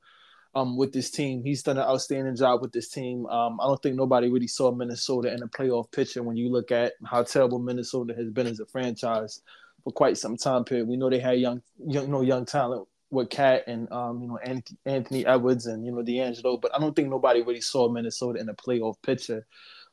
Um, 0.53 0.75
with 0.75 0.91
this 0.91 1.09
team, 1.09 1.43
he's 1.43 1.63
done 1.63 1.77
an 1.77 1.83
outstanding 1.83 2.35
job 2.35 2.61
with 2.61 2.73
this 2.73 2.89
team. 2.89 3.25
Um, 3.27 3.59
I 3.61 3.67
don't 3.67 3.81
think 3.81 3.95
nobody 3.95 4.29
really 4.29 4.47
saw 4.47 4.71
Minnesota 4.71 5.33
in 5.33 5.41
a 5.43 5.47
playoff 5.47 5.89
picture 5.91 6.23
when 6.23 6.35
you 6.35 6.51
look 6.51 6.71
at 6.71 6.93
how 7.05 7.23
terrible 7.23 7.59
Minnesota 7.59 8.13
has 8.15 8.29
been 8.29 8.47
as 8.47 8.59
a 8.59 8.65
franchise 8.65 9.41
for 9.83 9.93
quite 9.93 10.17
some 10.17 10.35
time 10.35 10.65
period. 10.65 10.89
We 10.89 10.97
know 10.97 11.09
they 11.09 11.19
had 11.19 11.39
young, 11.39 11.61
young, 11.87 12.05
you 12.05 12.11
know, 12.11 12.21
young 12.21 12.45
talent 12.45 12.87
with 13.11 13.29
KAT 13.29 13.65
and 13.67 13.91
um, 13.91 14.21
you 14.21 14.27
know 14.27 14.39
Anthony 14.85 15.25
Edwards 15.25 15.67
and 15.67 15.85
you 15.85 15.91
know 15.91 16.01
D'Angelo, 16.01 16.57
but 16.57 16.73
I 16.73 16.79
don't 16.79 16.95
think 16.95 17.09
nobody 17.09 17.41
really 17.41 17.61
saw 17.61 17.89
Minnesota 17.89 18.39
in 18.39 18.49
a 18.49 18.53
playoff 18.53 18.95
picture. 19.01 19.45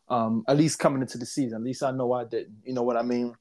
Um, 0.08 0.44
at 0.48 0.56
least 0.56 0.78
coming 0.78 1.02
into 1.02 1.18
the 1.18 1.26
season. 1.26 1.58
At 1.58 1.64
least 1.64 1.82
I 1.82 1.90
know 1.90 2.12
I 2.12 2.24
didn't. 2.24 2.56
You 2.64 2.72
know 2.72 2.82
what 2.82 2.96
I 2.96 3.02
mean? 3.02 3.34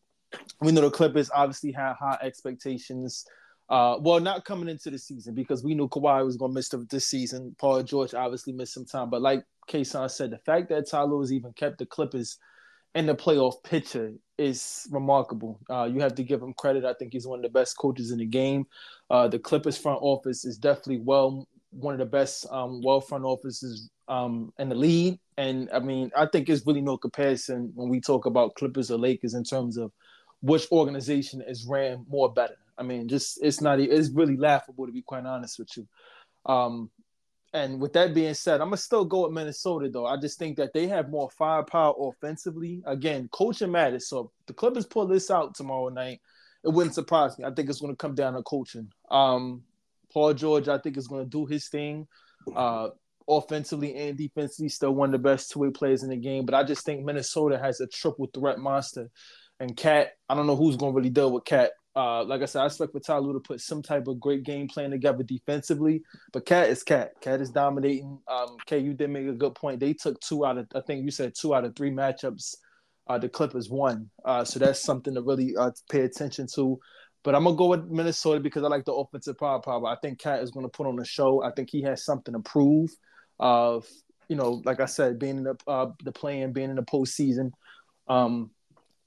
We 0.59 0.73
know 0.73 0.81
the 0.81 0.91
Clippers 0.91 1.31
obviously 1.33 1.71
had 1.71 1.93
high 1.93 2.17
expectations. 2.21 3.25
Uh, 3.69 3.97
well, 3.99 4.19
not 4.19 4.45
coming 4.45 4.69
into 4.69 4.89
the 4.89 4.97
season 4.97 5.33
because 5.33 5.63
we 5.63 5.75
knew 5.75 5.89
Kawhi 5.89 6.23
was 6.23 6.37
going 6.37 6.51
to 6.51 6.55
miss 6.55 6.69
the, 6.69 6.85
this 6.89 7.07
season. 7.07 7.55
Paul 7.59 7.83
George 7.83 8.13
obviously 8.13 8.53
missed 8.53 8.73
some 8.73 8.85
time, 8.85 9.09
but 9.09 9.21
like 9.21 9.43
Kason 9.69 10.09
said, 10.09 10.31
the 10.31 10.37
fact 10.37 10.69
that 10.69 10.89
Ty 10.89 11.03
Lue 11.03 11.19
has 11.19 11.33
even 11.33 11.51
kept 11.53 11.77
the 11.77 11.85
Clippers 11.85 12.37
in 12.95 13.05
the 13.05 13.15
playoff 13.15 13.61
picture 13.63 14.13
is 14.37 14.87
remarkable. 14.91 15.59
Uh, 15.69 15.83
you 15.83 15.99
have 15.99 16.15
to 16.15 16.23
give 16.23 16.41
him 16.41 16.53
credit. 16.53 16.85
I 16.85 16.93
think 16.93 17.11
he's 17.13 17.27
one 17.27 17.39
of 17.39 17.43
the 17.43 17.49
best 17.49 17.77
coaches 17.77 18.11
in 18.11 18.19
the 18.19 18.25
game. 18.25 18.65
Uh, 19.09 19.27
the 19.27 19.39
Clippers 19.39 19.77
front 19.77 19.99
office 20.01 20.45
is 20.45 20.57
definitely 20.57 20.99
well 20.99 21.47
one 21.71 21.93
of 21.93 21.99
the 21.99 22.05
best 22.05 22.47
um, 22.49 22.81
well 22.81 23.01
front 23.01 23.25
offices 23.25 23.89
um, 24.07 24.53
in 24.57 24.69
the 24.69 24.75
league. 24.75 25.19
And 25.37 25.69
I 25.73 25.79
mean, 25.79 26.09
I 26.15 26.25
think 26.25 26.47
there's 26.47 26.65
really 26.65 26.81
no 26.81 26.97
comparison 26.97 27.71
when 27.75 27.89
we 27.89 27.99
talk 27.99 28.25
about 28.25 28.55
Clippers 28.55 28.89
or 28.89 28.97
Lakers 28.97 29.33
in 29.33 29.43
terms 29.43 29.77
of 29.77 29.91
which 30.41 30.71
organization 30.71 31.43
is 31.45 31.65
ran 31.67 32.05
more 32.09 32.31
better. 32.31 32.55
I 32.77 32.83
mean, 32.83 33.07
just 33.07 33.39
it's 33.41 33.61
not 33.61 33.79
it's 33.79 34.09
really 34.11 34.37
laughable 34.37 34.85
to 34.85 34.91
be 34.91 35.01
quite 35.01 35.25
honest 35.25 35.59
with 35.59 35.69
you. 35.75 35.87
Um, 36.45 36.89
and 37.53 37.79
with 37.79 37.93
that 37.93 38.13
being 38.13 38.33
said, 38.33 38.61
I'm 38.61 38.67
gonna 38.67 38.77
still 38.77 39.05
go 39.05 39.23
with 39.23 39.31
Minnesota 39.31 39.89
though. 39.89 40.05
I 40.05 40.17
just 40.17 40.37
think 40.37 40.57
that 40.57 40.73
they 40.73 40.87
have 40.87 41.09
more 41.09 41.29
firepower 41.31 41.93
offensively. 41.99 42.83
Again, 42.85 43.29
coaching 43.31 43.71
matters. 43.71 44.07
So 44.09 44.31
if 44.41 44.45
the 44.47 44.53
Clippers 44.53 44.85
pull 44.85 45.07
this 45.07 45.31
out 45.31 45.55
tomorrow 45.55 45.89
night, 45.89 46.19
it 46.63 46.69
wouldn't 46.69 46.95
surprise 46.95 47.37
me. 47.37 47.45
I 47.45 47.51
think 47.51 47.69
it's 47.69 47.81
gonna 47.81 47.95
come 47.95 48.15
down 48.15 48.33
to 48.33 48.43
coaching. 48.43 48.91
Um, 49.09 49.63
Paul 50.11 50.33
George, 50.33 50.67
I 50.67 50.77
think 50.77 50.97
is 50.97 51.07
gonna 51.07 51.25
do 51.25 51.45
his 51.45 51.67
thing. 51.69 52.07
Uh, 52.55 52.89
offensively 53.27 53.95
and 53.95 54.17
defensively, 54.17 54.69
still 54.69 54.95
one 54.95 55.09
of 55.09 55.11
the 55.11 55.29
best 55.29 55.51
two-way 55.51 55.69
players 55.69 56.03
in 56.03 56.09
the 56.09 56.15
game. 56.17 56.45
But 56.45 56.55
I 56.55 56.63
just 56.63 56.85
think 56.85 57.03
Minnesota 57.03 57.57
has 57.57 57.81
a 57.81 57.87
triple 57.87 58.29
threat 58.33 58.59
monster. 58.59 59.09
And 59.59 59.75
KAT, 59.75 60.13
I 60.29 60.35
don't 60.35 60.47
know 60.47 60.55
who's 60.55 60.77
gonna 60.77 60.93
really 60.93 61.09
deal 61.09 61.31
with 61.31 61.45
KAT 61.45 61.71
uh, 61.97 62.23
like 62.23 62.43
I 62.43 62.45
said, 62.45 62.61
I 62.61 62.67
expect 62.67 62.93
Ty 63.03 63.19
to 63.21 63.41
put 63.43 63.59
some 63.59 63.81
type 63.81 64.07
of 64.07 64.19
great 64.19 64.43
game 64.43 64.67
plan 64.67 64.91
together 64.91 65.23
defensively. 65.23 66.03
But 66.31 66.45
KAT 66.45 66.69
is 66.69 66.83
KAT. 66.83 67.13
KAT 67.21 67.41
is 67.41 67.49
dominating. 67.49 68.19
Um, 68.27 68.55
K, 68.67 68.77
you 68.77 68.93
did 68.93 69.09
make 69.09 69.27
a 69.27 69.33
good 69.33 69.55
point. 69.55 69.79
They 69.79 69.93
took 69.93 70.19
two 70.21 70.45
out 70.45 70.59
of, 70.59 70.67
I 70.75 70.81
think 70.81 71.03
you 71.03 71.09
said 71.09 71.33
two 71.33 71.55
out 71.55 71.65
of 71.65 71.75
three 71.75 71.89
matchups. 71.89 72.55
Uh, 73.07 73.17
the 73.17 73.27
Clippers 73.27 73.71
won. 73.71 74.11
Uh, 74.23 74.43
so 74.43 74.59
that's 74.59 74.83
something 74.83 75.15
to 75.15 75.23
really 75.23 75.55
uh, 75.57 75.71
pay 75.89 76.01
attention 76.01 76.45
to. 76.53 76.77
But 77.23 77.33
I'm 77.33 77.45
gonna 77.45 77.55
go 77.55 77.67
with 77.67 77.85
Minnesota 77.85 78.41
because 78.41 78.63
I 78.63 78.67
like 78.67 78.85
the 78.85 78.93
offensive 78.93 79.39
power. 79.39 79.59
Power. 79.59 79.87
I 79.87 79.95
think 79.95 80.19
KAT 80.19 80.43
is 80.43 80.51
gonna 80.51 80.69
put 80.69 80.85
on 80.85 80.99
a 80.99 81.05
show. 81.05 81.43
I 81.43 81.51
think 81.51 81.69
he 81.71 81.81
has 81.81 82.05
something 82.05 82.33
to 82.33 82.41
prove. 82.41 82.91
Of 83.39 83.87
you 84.29 84.35
know, 84.35 84.61
like 84.65 84.81
I 84.81 84.85
said, 84.85 85.17
being 85.17 85.37
in 85.37 85.43
the 85.45 85.57
uh, 85.67 85.87
the 86.03 86.11
play-in, 86.11 86.53
being 86.53 86.69
in 86.69 86.75
the 86.75 86.83
postseason. 86.83 87.51
Um, 88.07 88.51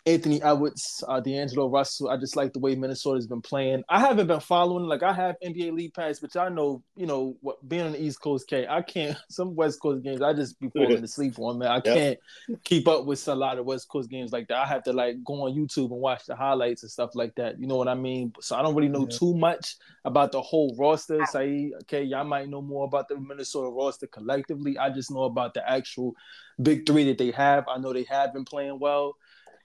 Anthony 0.07 0.43
Edwards, 0.43 1.05
uh, 1.07 1.21
D'Angelo 1.21 1.69
Russell. 1.69 2.09
I 2.09 2.17
just 2.17 2.37
like 2.37 2.53
the 2.53 2.59
way 2.59 2.75
Minnesota's 2.75 3.27
been 3.27 3.43
playing. 3.43 3.85
I 3.89 4.01
haven't 4.01 4.29
been 4.29 4.41
following 4.41 4.85
like 4.85 5.03
I 5.03 5.13
have 5.13 5.37
NBA 5.45 5.73
League 5.73 5.95
Pass, 5.95 6.23
which 6.23 6.37
I 6.37 6.49
know, 6.49 6.83
you 6.97 7.07
know, 7.07 7.37
what 7.41 7.67
being 7.69 7.83
on 7.83 7.93
the 7.93 8.03
East 8.03 8.21
Coast, 8.21 8.49
K, 8.49 8.67
I 8.69 8.83
can't. 8.83 9.17
Some 9.29 9.55
West 9.55 9.81
Coast 9.81 10.03
games, 10.03 10.23
I 10.23 10.33
just 10.33 10.59
be 10.59 10.69
falling 10.75 11.05
asleep 11.05 11.39
on 11.39 11.59
man. 11.59 11.69
I 11.69 11.75
yep. 11.77 11.85
can't 11.85 12.19
keep 12.65 12.89
up 12.89 13.05
with 13.05 13.27
a 13.29 13.35
lot 13.35 13.59
of 13.59 13.67
West 13.67 13.89
Coast 13.89 14.11
games 14.11 14.33
like 14.33 14.49
that. 14.49 14.59
I 14.59 14.67
have 14.67 14.83
to 14.85 14.93
like 14.93 15.23
go 15.23 15.47
on 15.47 15.55
YouTube 15.55 15.91
and 15.91 16.01
watch 16.01 16.27
the 16.27 16.35
highlights 16.35 16.83
and 16.83 16.91
stuff 16.91 17.11
like 17.15 17.35
that. 17.35 17.61
You 17.61 17.67
know 17.67 17.77
what 17.77 17.89
I 17.89 17.95
mean? 17.95 18.33
So 18.41 18.57
I 18.57 18.63
don't 18.63 18.75
really 18.75 18.89
know 18.89 19.07
yeah. 19.11 19.19
too 19.19 19.35
much 19.35 19.77
about 20.05 20.33
the 20.33 20.41
whole 20.41 20.75
roster. 20.79 21.25
Say, 21.27 21.73
okay, 21.83 22.03
y'all 22.03 22.25
might 22.25 22.49
know 22.49 22.63
more 22.63 22.87
about 22.87 23.09
the 23.09 23.19
Minnesota 23.19 23.71
roster 23.71 24.07
collectively. 24.07 24.79
I 24.79 24.91
just 24.91 25.11
know 25.11 25.25
about 25.25 25.55
the 25.55 25.69
actual 25.69 26.15
big 26.63 26.87
three 26.87 27.05
that 27.05 27.19
they 27.19 27.31
have. 27.33 27.67
I 27.69 27.79
know 27.79 27.93
they 27.93 28.05
have 28.05 28.33
been 28.33 28.45
playing 28.45 28.79
well. 28.79 29.17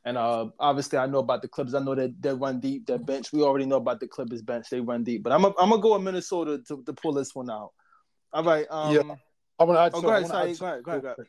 And 0.06 0.18
uh, 0.18 0.48
obviously, 0.60 1.00
I 1.00 1.08
know 1.08 1.18
about 1.18 1.42
the 1.42 1.48
Clippers. 1.48 1.74
I 1.74 1.80
know 1.80 1.96
that 1.96 2.22
they 2.22 2.32
run 2.32 2.60
deep. 2.60 2.86
Their 2.86 3.00
bench. 3.00 3.34
We 3.34 3.42
already 3.42 3.66
know 3.66 3.78
about 3.78 4.00
the 4.00 4.08
Clippers 4.08 4.44
bench. 4.44 4.70
They 4.70 4.80
run 4.80 5.04
deep. 5.04 5.24
But 5.24 5.34
I'm 5.34 5.44
I'm 5.46 5.70
gonna 5.70 5.80
go 5.80 5.94
with 5.94 6.04
Minnesota 6.04 6.60
to, 6.68 6.84
to 6.84 6.94
pull 6.94 7.14
this 7.14 7.34
one 7.34 7.50
out. 7.50 7.72
All 8.32 8.44
right. 8.44 8.68
Um, 8.70 8.94
yeah. 8.94 9.02
I'm 9.58 9.68
gonna 9.68 9.80
add. 9.80 9.92
Oh, 9.96 10.02
go 10.02 10.10
ahead, 10.10 10.28
sorry, 10.28 10.52
add, 10.52 10.60
go 10.60 10.66
ahead. 10.66 10.84
Go 10.84 10.92
ahead. 10.92 11.02
Go 11.02 11.10
ahead. 11.10 11.28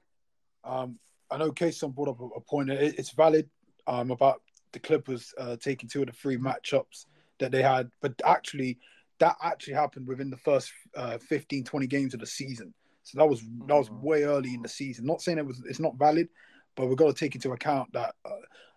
Um, 0.64 0.98
I 1.30 1.38
know 1.38 1.50
Kason 1.52 1.94
brought 1.94 2.08
up 2.08 2.20
a, 2.20 2.40
point. 2.40 2.70
It, 2.70 2.98
it's 2.98 3.10
valid. 3.10 3.48
Um, 3.86 4.10
about 4.10 4.42
the 4.72 4.80
Clippers 4.80 5.32
uh, 5.38 5.56
taking 5.56 5.88
two 5.88 6.00
of 6.02 6.08
the 6.08 6.12
three 6.12 6.36
matchups 6.36 7.06
that 7.38 7.52
they 7.52 7.62
had, 7.62 7.88
but 8.02 8.20
actually, 8.24 8.78
that 9.20 9.36
actually 9.42 9.74
happened 9.74 10.08
within 10.08 10.28
the 10.28 10.36
first 10.36 10.72
uh, 10.96 11.18
15, 11.18 11.64
20 11.64 11.86
games 11.86 12.12
of 12.12 12.20
the 12.20 12.26
season. 12.26 12.74
So 13.04 13.18
that 13.18 13.26
was 13.26 13.40
that 13.40 13.76
was 13.76 13.88
mm-hmm. 13.88 14.04
way 14.04 14.24
early 14.24 14.54
in 14.54 14.62
the 14.62 14.68
season. 14.68 15.06
Not 15.06 15.22
saying 15.22 15.38
it 15.38 15.46
was 15.46 15.62
it's 15.68 15.78
not 15.78 15.96
valid, 15.96 16.28
but 16.76 16.86
we've 16.86 16.96
got 16.96 17.08
to 17.08 17.18
take 17.18 17.34
into 17.34 17.52
account 17.52 17.92
that 17.92 18.14
uh, 18.24 18.30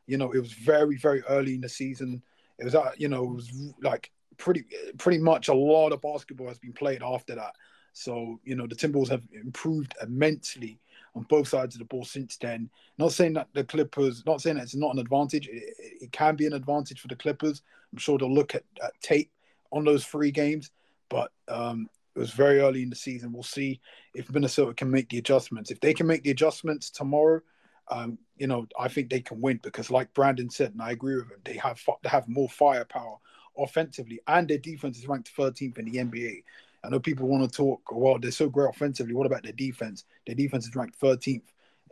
you 0.08 0.18
know 0.18 0.32
it 0.32 0.40
was 0.40 0.54
very 0.54 0.98
very 0.98 1.22
early 1.30 1.54
in 1.54 1.62
the 1.62 1.70
season. 1.70 2.22
It 2.58 2.66
was 2.66 2.76
uh, 2.76 2.92
you 2.98 3.08
know 3.08 3.24
it 3.24 3.36
was 3.36 3.74
like 3.82 4.12
pretty 4.38 4.66
pretty 4.98 5.20
much 5.20 5.50
a 5.50 5.54
lot 5.54 5.92
of 5.92 6.02
basketball 6.02 6.48
has 6.48 6.60
been 6.60 6.74
played 6.74 7.04
after 7.04 7.36
that. 7.36 7.54
So 7.94 8.40
you 8.44 8.56
know 8.56 8.66
the 8.66 8.76
Timberwolves 8.76 9.10
have 9.10 9.24
improved 9.32 9.94
immensely 10.02 10.80
on 11.16 11.24
both 11.24 11.48
sides 11.48 11.76
of 11.76 11.80
the 11.80 11.86
ball 11.86 12.06
since 12.06 12.38
then. 12.38 12.70
Not 12.98 13.12
saying 13.12 13.34
that 13.34 13.48
the 13.54 13.64
Clippers, 13.64 14.26
not 14.26 14.42
saying 14.42 14.58
that 14.58 14.64
it's 14.64 14.76
not 14.76 14.94
an 14.94 15.00
advantage. 15.00 15.48
It, 15.48 15.76
it 16.02 16.12
can 16.12 16.36
be 16.36 16.48
an 16.48 16.54
advantage 16.54 17.02
for 17.02 17.08
the 17.08 17.16
Clippers. 17.16 17.62
I'm 17.92 18.00
sure 18.00 18.18
they'll 18.18 18.34
look 18.34 18.56
at, 18.56 18.64
at 18.84 19.00
tape 19.02 19.32
on 19.72 19.84
those 19.84 20.06
three 20.06 20.32
games, 20.32 20.72
but 21.10 21.32
um, 21.48 21.90
it 22.16 22.20
was 22.20 22.32
very 22.32 22.60
early 22.60 22.84
in 22.84 22.90
the 22.90 22.96
season. 22.96 23.32
We'll 23.32 23.44
see 23.44 23.80
if 24.14 24.32
Minnesota 24.32 24.74
can 24.74 24.92
make 24.92 25.10
the 25.10 25.18
adjustments. 25.18 25.72
If 25.72 25.80
they 25.80 25.94
can 25.94 26.08
make 26.08 26.24
the 26.24 26.32
adjustments 26.32 26.90
tomorrow, 26.90 27.42
um, 27.90 28.18
you 28.38 28.48
know, 28.48 28.68
I 28.80 28.88
think 28.88 29.10
they 29.10 29.22
can 29.22 29.42
win 29.42 29.60
because, 29.64 29.90
like 29.90 30.14
Brandon 30.14 30.50
said, 30.50 30.72
and 30.74 30.82
I 30.82 30.92
agree 30.92 31.16
with 31.16 31.32
him, 31.32 31.40
they 31.44 31.58
have 31.58 31.82
they 32.04 32.10
have 32.10 32.28
more 32.28 32.50
firepower 32.50 33.18
offensively, 33.58 34.20
and 34.28 34.48
their 34.48 34.58
defense 34.58 34.98
is 34.98 35.08
ranked 35.08 35.36
13th 35.36 35.78
in 35.78 35.86
the 35.86 35.98
NBA. 35.98 36.44
I 36.84 36.90
know 36.90 37.00
people 37.00 37.28
want 37.28 37.50
to 37.50 37.56
talk, 37.56 37.82
well, 37.92 38.20
they're 38.20 38.32
so 38.32 38.48
great 38.50 38.70
offensively. 38.70 39.14
What 39.14 39.26
about 39.26 39.44
their 39.44 39.52
defense? 39.52 40.06
Their 40.26 40.36
defense 40.36 40.68
is 40.68 40.76
ranked 40.76 41.00
13th. 41.00 41.44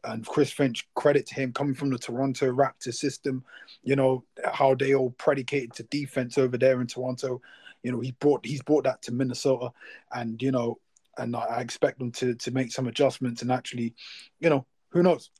And 0.03 0.25
Chris 0.25 0.51
Finch, 0.51 0.88
credit 0.95 1.25
to 1.27 1.36
him 1.36 1.51
coming 1.51 1.73
from 1.73 1.89
the 1.89 1.97
Toronto 1.97 2.53
Raptors 2.53 2.93
system, 2.93 3.43
you 3.83 3.95
know, 3.95 4.23
how 4.45 4.75
they 4.75 4.93
all 4.93 5.10
predicated 5.12 5.73
to 5.73 5.83
defense 5.83 6.38
over 6.38 6.57
there 6.57 6.79
in 6.79 6.88
Toronto. 6.88 7.41
You 7.83 7.91
know, 7.91 7.99
he 7.99 8.12
brought 8.12 8.45
he's 8.45 8.62
brought 8.62 8.86
that 8.86 9.01
to 9.03 9.12
Minnesota. 9.12 9.71
And, 10.13 10.41
you 10.41 10.51
know, 10.51 10.79
and 11.17 11.36
I 11.36 11.60
expect 11.62 11.99
them 11.99 12.12
to 12.13 12.36
to 12.36 12.51
make 12.51 12.71
some 12.71 12.88
adjustments 12.88 13.41
and 13.41 13.51
actually, 13.51 13.95
you 14.39 14.49
know, 14.49 14.65
who 14.89 15.03
knows, 15.03 15.31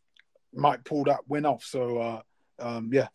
might 0.58 0.84
pull 0.84 1.04
that 1.06 1.20
win 1.28 1.46
off. 1.46 1.64
So 1.64 1.98
uh 2.00 2.22
um 2.60 2.90
yeah. 2.92 3.08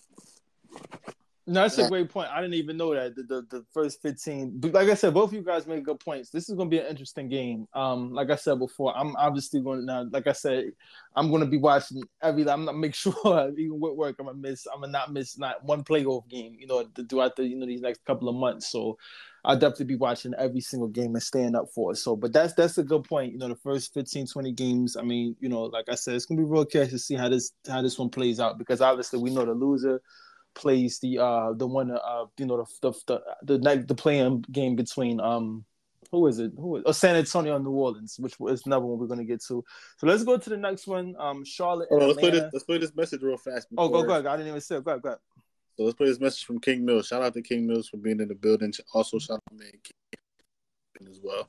No, 1.44 1.62
that's 1.62 1.76
a 1.78 1.88
great 1.88 2.08
point. 2.08 2.28
I 2.30 2.40
didn't 2.40 2.54
even 2.54 2.76
know 2.76 2.94
that 2.94 3.16
the, 3.16 3.24
the, 3.24 3.46
the 3.50 3.64
first 3.74 4.00
fifteen. 4.00 4.60
But 4.60 4.74
like 4.74 4.88
I 4.88 4.94
said, 4.94 5.12
both 5.12 5.30
of 5.30 5.34
you 5.34 5.42
guys 5.42 5.66
made 5.66 5.84
good 5.84 5.98
points. 5.98 6.30
This 6.30 6.48
is 6.48 6.54
going 6.54 6.70
to 6.70 6.76
be 6.76 6.78
an 6.78 6.86
interesting 6.86 7.28
game. 7.28 7.66
Um, 7.74 8.12
like 8.12 8.30
I 8.30 8.36
said 8.36 8.60
before, 8.60 8.96
I'm 8.96 9.16
obviously 9.16 9.60
going 9.60 9.80
to 9.80 9.84
now. 9.84 10.06
Like 10.08 10.28
I 10.28 10.32
said, 10.32 10.70
I'm 11.16 11.30
going 11.30 11.40
to 11.40 11.48
be 11.48 11.58
watching 11.58 12.00
every. 12.22 12.48
I'm 12.48 12.64
gonna 12.64 12.78
make 12.78 12.94
sure 12.94 13.50
even 13.58 13.80
with 13.80 13.94
work, 13.94 14.16
I'm 14.20 14.26
gonna 14.26 14.38
miss. 14.38 14.68
I'm 14.72 14.82
gonna 14.82 14.92
not 14.92 15.12
miss 15.12 15.36
not 15.36 15.64
one 15.64 15.82
playoff 15.82 16.28
game. 16.28 16.56
You 16.60 16.68
know, 16.68 16.86
throughout 17.08 17.34
the 17.34 17.44
you 17.44 17.56
know 17.56 17.66
these 17.66 17.82
next 17.82 18.04
couple 18.04 18.28
of 18.28 18.36
months. 18.36 18.70
So 18.70 18.96
I'll 19.44 19.58
definitely 19.58 19.86
be 19.86 19.96
watching 19.96 20.34
every 20.38 20.60
single 20.60 20.88
game 20.88 21.14
and 21.14 21.22
staying 21.22 21.56
up 21.56 21.66
for 21.74 21.92
it. 21.92 21.96
So, 21.96 22.14
but 22.14 22.32
that's 22.32 22.54
that's 22.54 22.78
a 22.78 22.82
good 22.82 23.04
point. 23.04 23.32
You 23.32 23.38
know, 23.38 23.48
the 23.48 23.56
first 23.56 23.92
15, 23.92 24.26
20 24.28 24.52
games. 24.52 24.96
I 24.96 25.02
mean, 25.02 25.36
you 25.40 25.48
know, 25.48 25.62
like 25.62 25.86
I 25.88 25.96
said, 25.96 26.14
it's 26.14 26.26
gonna 26.26 26.40
be 26.40 26.46
real 26.46 26.64
curious 26.64 26.92
to 26.92 26.98
see 26.98 27.14
how 27.14 27.28
this 27.28 27.52
how 27.68 27.82
this 27.82 27.98
one 27.98 28.08
plays 28.08 28.38
out 28.38 28.58
because 28.58 28.80
obviously 28.80 29.18
we 29.18 29.30
know 29.30 29.44
the 29.44 29.52
loser 29.52 30.00
plays 30.54 30.98
the 30.98 31.18
uh 31.18 31.52
the 31.54 31.66
one 31.66 31.90
uh 31.90 32.24
you 32.36 32.44
know 32.44 32.58
the 32.58 32.90
the 32.90 32.98
the 33.06 33.20
the, 33.42 33.58
night, 33.58 33.88
the 33.88 33.94
play-in 33.94 34.42
game 34.52 34.76
between 34.76 35.18
um 35.18 35.64
who 36.12 36.26
is 36.26 36.38
it? 36.38 36.52
Who 36.56 36.76
is 36.76 36.82
oh, 36.84 36.92
San 36.92 37.16
Antonio 37.16 37.56
and 37.56 37.64
New 37.64 37.70
Orleans, 37.70 38.16
which 38.20 38.34
is 38.48 38.66
another 38.66 38.84
one 38.84 38.98
we're 38.98 39.06
gonna 39.06 39.24
get 39.24 39.42
to. 39.44 39.64
So 39.96 40.06
let's 40.06 40.22
go 40.22 40.36
to 40.36 40.50
the 40.50 40.58
next 40.58 40.86
one. 40.86 41.14
Um, 41.18 41.42
Charlotte. 41.42 41.88
On, 41.90 42.00
let's 42.00 42.18
play 42.18 42.30
this. 42.30 42.52
Let's 42.52 42.64
play 42.64 42.78
this 42.78 42.94
message 42.94 43.22
real 43.22 43.38
fast. 43.38 43.70
Before. 43.70 43.86
Oh, 43.86 43.88
go 43.88 44.04
go. 44.04 44.28
I 44.28 44.36
didn't 44.36 44.48
even 44.48 44.60
say 44.60 44.76
it. 44.76 44.84
Go 44.84 44.90
ahead, 44.90 45.02
go 45.02 45.08
ahead. 45.08 45.18
So 45.76 45.84
let's 45.84 45.96
play 45.96 46.06
this 46.06 46.20
message 46.20 46.44
from 46.44 46.60
King 46.60 46.84
Mills. 46.84 47.06
Shout 47.06 47.22
out 47.22 47.32
to 47.34 47.42
King 47.42 47.66
Mills 47.66 47.88
for 47.88 47.96
being 47.96 48.20
in 48.20 48.28
the 48.28 48.34
building. 48.34 48.72
Also, 48.92 49.18
shout 49.18 49.36
out 49.36 49.58
to 49.58 49.64
King 49.64 51.08
as 51.10 51.18
well. 51.22 51.48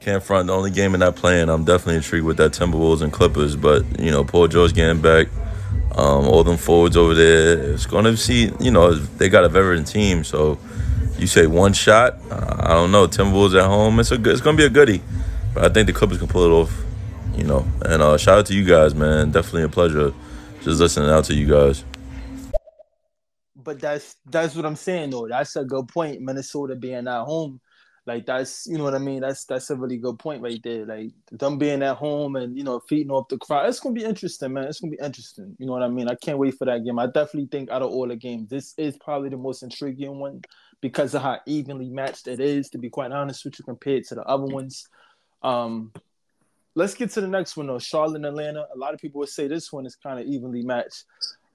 Can't 0.00 0.22
front 0.22 0.46
the 0.46 0.54
only 0.54 0.70
game 0.70 0.94
in 0.94 1.00
that 1.00 1.16
play-in. 1.16 1.48
I'm 1.48 1.64
definitely 1.64 1.96
intrigued 1.96 2.26
with 2.26 2.36
that 2.38 2.52
Timberwolves 2.52 3.02
and 3.02 3.12
Clippers, 3.12 3.56
but 3.56 3.84
you 3.98 4.10
know, 4.10 4.24
Paul 4.24 4.48
George 4.48 4.74
getting 4.74 5.00
back 5.00 5.28
um, 5.92 6.26
all 6.26 6.44
them 6.44 6.56
forwards 6.56 6.96
over 6.96 7.14
there. 7.14 7.72
It's 7.72 7.86
going 7.86 8.04
to 8.04 8.16
see, 8.16 8.50
you 8.60 8.70
know, 8.70 8.94
they 8.94 9.28
got 9.28 9.44
a 9.44 9.48
veteran 9.48 9.84
team. 9.84 10.24
So 10.24 10.58
you 11.18 11.26
say 11.26 11.46
one 11.46 11.72
shot, 11.72 12.18
I 12.30 12.74
don't 12.74 12.92
know. 12.92 13.06
Timberwolves 13.06 13.58
at 13.58 13.66
home, 13.66 13.98
it's 13.98 14.10
a 14.10 14.18
good, 14.18 14.32
it's 14.32 14.40
going 14.40 14.56
to 14.56 14.60
be 14.60 14.66
a 14.66 14.70
goodie. 14.70 15.02
But 15.54 15.64
I 15.64 15.68
think 15.68 15.86
the 15.86 15.92
Clippers 15.92 16.18
can 16.18 16.28
pull 16.28 16.44
it 16.44 16.50
off, 16.50 16.72
you 17.34 17.44
know. 17.44 17.66
And 17.82 18.02
uh, 18.02 18.16
shout 18.18 18.38
out 18.38 18.46
to 18.46 18.54
you 18.54 18.64
guys, 18.64 18.94
man. 18.94 19.30
Definitely 19.30 19.64
a 19.64 19.68
pleasure 19.68 20.14
just 20.62 20.80
listening 20.80 21.10
out 21.10 21.24
to 21.24 21.34
you 21.34 21.46
guys. 21.46 21.84
But 23.62 23.80
that's 23.80 24.16
that's 24.26 24.54
what 24.54 24.66
I'm 24.66 24.76
saying 24.76 25.10
though. 25.10 25.28
That's 25.28 25.56
a 25.56 25.64
good 25.64 25.88
point. 25.88 26.20
Minnesota 26.20 26.76
being 26.76 27.06
at 27.06 27.24
home 27.24 27.60
like 28.06 28.26
that's 28.26 28.66
you 28.66 28.78
know 28.78 28.84
what 28.84 28.94
I 28.94 28.98
mean. 28.98 29.20
That's 29.20 29.44
that's 29.44 29.70
a 29.70 29.76
really 29.76 29.98
good 29.98 30.18
point 30.18 30.42
right 30.42 30.60
there. 30.64 30.86
Like 30.86 31.12
them 31.30 31.58
being 31.58 31.82
at 31.82 31.96
home 31.96 32.34
and 32.36 32.56
you 32.56 32.64
know 32.64 32.80
feeding 32.88 33.10
off 33.10 33.28
the 33.28 33.38
crowd. 33.38 33.68
It's 33.68 33.78
gonna 33.78 33.94
be 33.94 34.04
interesting, 34.04 34.52
man. 34.52 34.64
It's 34.64 34.80
gonna 34.80 34.92
be 34.92 35.04
interesting. 35.04 35.54
You 35.58 35.66
know 35.66 35.72
what 35.72 35.82
I 35.82 35.88
mean. 35.88 36.08
I 36.08 36.14
can't 36.14 36.38
wait 36.38 36.56
for 36.56 36.64
that 36.64 36.84
game. 36.84 36.98
I 36.98 37.06
definitely 37.06 37.48
think 37.52 37.70
out 37.70 37.82
of 37.82 37.90
all 37.90 38.08
the 38.08 38.16
games, 38.16 38.48
this 38.48 38.74
is 38.78 38.96
probably 38.96 39.28
the 39.28 39.36
most 39.36 39.62
intriguing 39.62 40.18
one 40.18 40.42
because 40.80 41.14
of 41.14 41.22
how 41.22 41.40
evenly 41.46 41.90
matched 41.90 42.26
it 42.26 42.40
is. 42.40 42.70
To 42.70 42.78
be 42.78 42.88
quite 42.88 43.12
honest 43.12 43.44
with 43.44 43.58
you, 43.58 43.64
compared 43.64 44.04
to 44.06 44.14
the 44.14 44.22
other 44.22 44.46
ones. 44.46 44.88
Um, 45.42 45.92
let's 46.74 46.94
get 46.94 47.10
to 47.10 47.20
the 47.20 47.28
next 47.28 47.56
one 47.56 47.66
though. 47.66 47.78
Charlotte 47.78 48.24
Atlanta. 48.24 48.66
A 48.74 48.78
lot 48.78 48.94
of 48.94 49.00
people 49.00 49.18
would 49.20 49.28
say 49.28 49.46
this 49.46 49.72
one 49.72 49.84
is 49.84 49.94
kind 49.94 50.18
of 50.18 50.26
evenly 50.26 50.62
matched. 50.62 51.04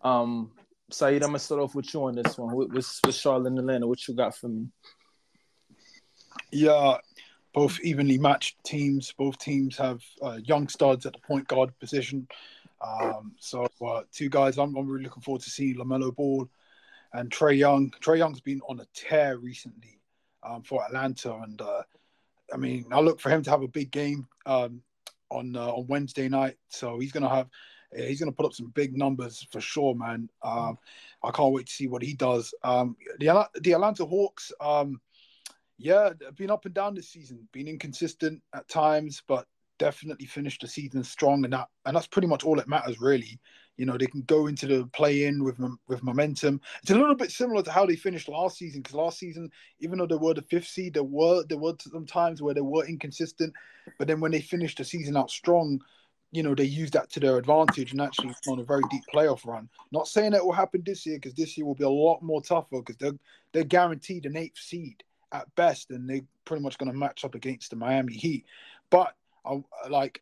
Um, 0.04 0.52
Saeed, 0.92 1.24
I'm 1.24 1.30
gonna 1.30 1.40
start 1.40 1.62
off 1.62 1.76
with 1.76 1.92
you 1.94 2.04
on 2.04 2.16
this 2.16 2.38
one. 2.38 2.56
With, 2.56 2.72
with, 2.72 3.00
with 3.06 3.16
Charlotte 3.16 3.48
and 3.48 3.60
Atlanta, 3.60 3.88
what 3.88 4.08
you 4.08 4.14
got 4.14 4.36
for 4.36 4.50
me? 4.50 4.68
Yeah, 6.52 6.98
both 7.54 7.80
evenly 7.82 8.18
matched 8.18 8.64
teams. 8.64 9.12
Both 9.18 9.40
teams 9.40 9.78
have 9.78 10.02
uh, 10.22 10.40
young 10.44 10.68
studs 10.68 11.06
at 11.06 11.14
the 11.14 11.20
point 11.20 11.48
guard 11.48 11.78
position. 11.80 12.28
Um, 12.82 13.34
so 13.40 13.68
uh, 13.86 14.02
two 14.14 14.30
guys 14.30 14.60
I'm, 14.60 14.76
I'm, 14.76 14.88
really 14.88 15.06
looking 15.06 15.24
forward 15.24 15.42
to 15.42 15.50
seeing 15.50 15.78
LaMelo 15.78 16.16
Ball 16.16 16.48
and 17.14 17.32
Trae 17.32 17.58
Young. 17.58 17.92
Trae 18.02 18.18
Young's 18.18 18.42
been 18.42 18.62
on 18.70 18.80
a 18.80 18.86
tear 18.94 19.38
recently 19.38 20.00
um, 20.44 20.62
for 20.62 20.84
Atlanta, 20.86 21.34
and 21.36 21.60
uh, 21.62 21.82
I 22.54 22.58
mean 22.58 22.86
I 22.92 23.00
look 23.00 23.20
for 23.20 23.30
him 23.30 23.42
to 23.44 23.50
have 23.50 23.64
a 23.64 23.68
big 23.68 23.90
game 23.90 24.28
um, 24.46 24.82
on 25.32 25.56
uh, 25.56 25.72
on 25.72 25.88
Wednesday 25.88 26.30
night. 26.30 26.58
So 26.70 27.00
he's 27.00 27.12
gonna 27.12 27.30
have 27.30 27.48
he's 27.94 28.20
gonna 28.20 28.32
put 28.32 28.46
up 28.46 28.54
some 28.54 28.68
big 28.68 28.96
numbers 28.96 29.46
for 29.52 29.62
sure, 29.62 29.96
man. 29.96 30.30
Um, 30.42 30.78
I 31.24 31.32
can't 31.32 31.54
wait 31.54 31.68
to 31.68 31.74
see 31.74 31.88
what 31.88 32.04
he 32.04 32.14
does. 32.14 32.54
Um, 32.64 32.96
the 33.20 33.50
the 33.62 33.74
Atlanta 33.74 34.06
Hawks. 34.06 34.52
Um, 34.62 35.02
yeah, 35.78 36.12
been 36.36 36.52
up 36.52 36.64
and 36.66 36.74
down 36.74 36.96
this 36.96 37.10
season, 37.10 37.48
been 37.52 37.68
inconsistent 37.68 38.42
at 38.54 38.68
times, 38.70 39.22
but 39.28 39.46
definitely 39.78 40.26
finished 40.26 40.62
the 40.62 40.68
season 40.68 41.04
strong, 41.04 41.44
and 41.44 41.52
that 41.52 41.68
and 41.86 41.96
that's 41.96 42.08
pretty 42.08 42.28
much 42.28 42.46
all 42.46 42.56
that 42.56 42.70
matters, 42.70 43.02
really. 43.02 43.40
You 43.76 43.86
know, 43.86 43.98
they 43.98 44.08
can 44.08 44.22
go 44.22 44.48
into 44.48 44.68
the 44.68 44.88
play-in 44.94 45.44
with 45.44 45.60
with 45.90 46.02
momentum. 46.02 46.62
It's 46.82 46.92
a 46.92 46.96
little 46.96 47.14
bit 47.14 47.30
similar 47.30 47.62
to 47.62 47.72
how 47.72 47.86
they 47.86 47.98
finished 47.98 48.30
last 48.30 48.58
season, 48.58 48.82
because 48.82 48.96
last 48.96 49.20
season, 49.20 49.50
even 49.80 49.98
though 49.98 50.08
they 50.08 50.16
were 50.16 50.34
the 50.34 50.44
fifth 50.44 50.68
seed, 50.68 50.94
there 50.94 51.04
were 51.04 51.44
there 51.44 51.58
were 51.58 51.74
some 51.80 52.06
times 52.06 52.42
where 52.42 52.54
they 52.54 52.62
were 52.62 52.86
inconsistent, 52.86 53.54
but 54.00 54.08
then 54.08 54.22
when 54.22 54.32
they 54.32 54.40
finished 54.40 54.78
the 54.78 54.86
season 54.86 55.18
out 55.18 55.30
strong, 55.30 55.82
you 56.36 56.44
know, 56.44 56.54
they 56.54 56.66
use 56.66 56.92
that 56.92 57.10
to 57.12 57.20
their 57.20 57.38
advantage 57.38 57.94
and 57.94 58.02
actually 58.02 58.34
on 58.48 58.60
a 58.60 58.64
very 58.64 58.84
deep 58.92 59.04
playoff 59.14 59.46
run. 59.46 59.70
Not 59.92 60.08
saying 60.08 60.32
that 60.32 60.46
will 60.46 60.52
happen 60.52 60.84
this 60.86 61.06
year, 61.06 61.18
because 61.18 61.34
this 61.34 61.58
year 61.58 61.66
will 61.66 61.76
be 61.76 61.86
a 61.86 61.90
lot 61.90 62.22
more 62.22 62.42
tougher, 62.42 62.82
because 62.82 62.98
they're 62.98 63.18
they're 63.54 63.64
guaranteed 63.64 64.26
an 64.26 64.36
eighth 64.36 64.60
seed 64.60 65.04
at 65.32 65.54
best, 65.56 65.92
and 65.92 66.10
they're 66.10 66.22
pretty 66.44 66.62
much 66.62 66.78
going 66.78 66.92
to 66.92 66.98
match 66.98 67.24
up 67.24 67.36
against 67.36 67.70
the 67.70 67.78
Miami 67.78 68.14
Heat. 68.14 68.46
But 68.90 69.16
I 69.46 69.64
like, 69.90 70.22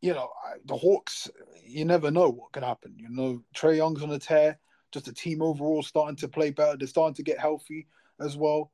you 0.00 0.12
know, 0.14 0.30
the 0.64 0.76
Hawks. 0.76 1.30
You 1.64 1.84
never 1.84 2.10
know 2.10 2.28
what 2.28 2.52
could 2.52 2.64
happen. 2.64 2.94
You 2.96 3.08
know, 3.08 3.42
Trae 3.54 3.76
Young's 3.76 4.02
on 4.02 4.10
a 4.10 4.18
tear. 4.18 4.58
Just 4.90 5.06
the 5.06 5.12
team 5.12 5.40
overall 5.40 5.82
starting 5.82 6.16
to 6.16 6.28
play 6.28 6.50
better. 6.50 6.76
They're 6.76 6.88
starting 6.88 7.14
to 7.14 7.22
get 7.22 7.38
healthy 7.38 7.86
as 8.20 8.36
well. 8.36 8.72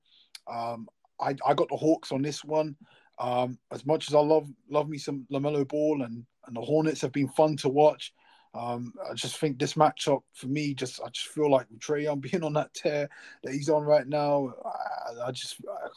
Um, 0.50 0.88
I, 1.20 1.36
I 1.46 1.54
got 1.54 1.68
the 1.68 1.76
Hawks 1.76 2.12
on 2.12 2.22
this 2.22 2.44
one. 2.44 2.74
Um, 3.20 3.58
as 3.72 3.84
much 3.84 4.08
as 4.08 4.14
I 4.14 4.20
love 4.20 4.48
love 4.70 4.88
me 4.88 4.96
some 4.96 5.26
LaMelo 5.30 5.66
Ball 5.66 6.02
and 6.02 6.24
and 6.48 6.56
the 6.56 6.60
Hornets 6.60 7.00
have 7.02 7.12
been 7.12 7.28
fun 7.28 7.56
to 7.58 7.68
watch. 7.68 8.12
Um, 8.54 8.94
I 9.08 9.14
just 9.14 9.36
think 9.36 9.58
this 9.58 9.74
matchup 9.74 10.22
for 10.32 10.46
me, 10.46 10.74
just 10.74 11.00
I 11.04 11.08
just 11.10 11.28
feel 11.28 11.50
like 11.50 11.66
Trae 11.78 12.02
Young 12.02 12.20
being 12.20 12.42
on 12.42 12.54
that 12.54 12.74
tear 12.74 13.08
that 13.42 13.52
he's 13.52 13.68
on 13.68 13.84
right 13.84 14.06
now. 14.06 14.52
I, 14.64 15.28
I 15.28 15.32
just 15.32 15.56
I, 15.70 15.88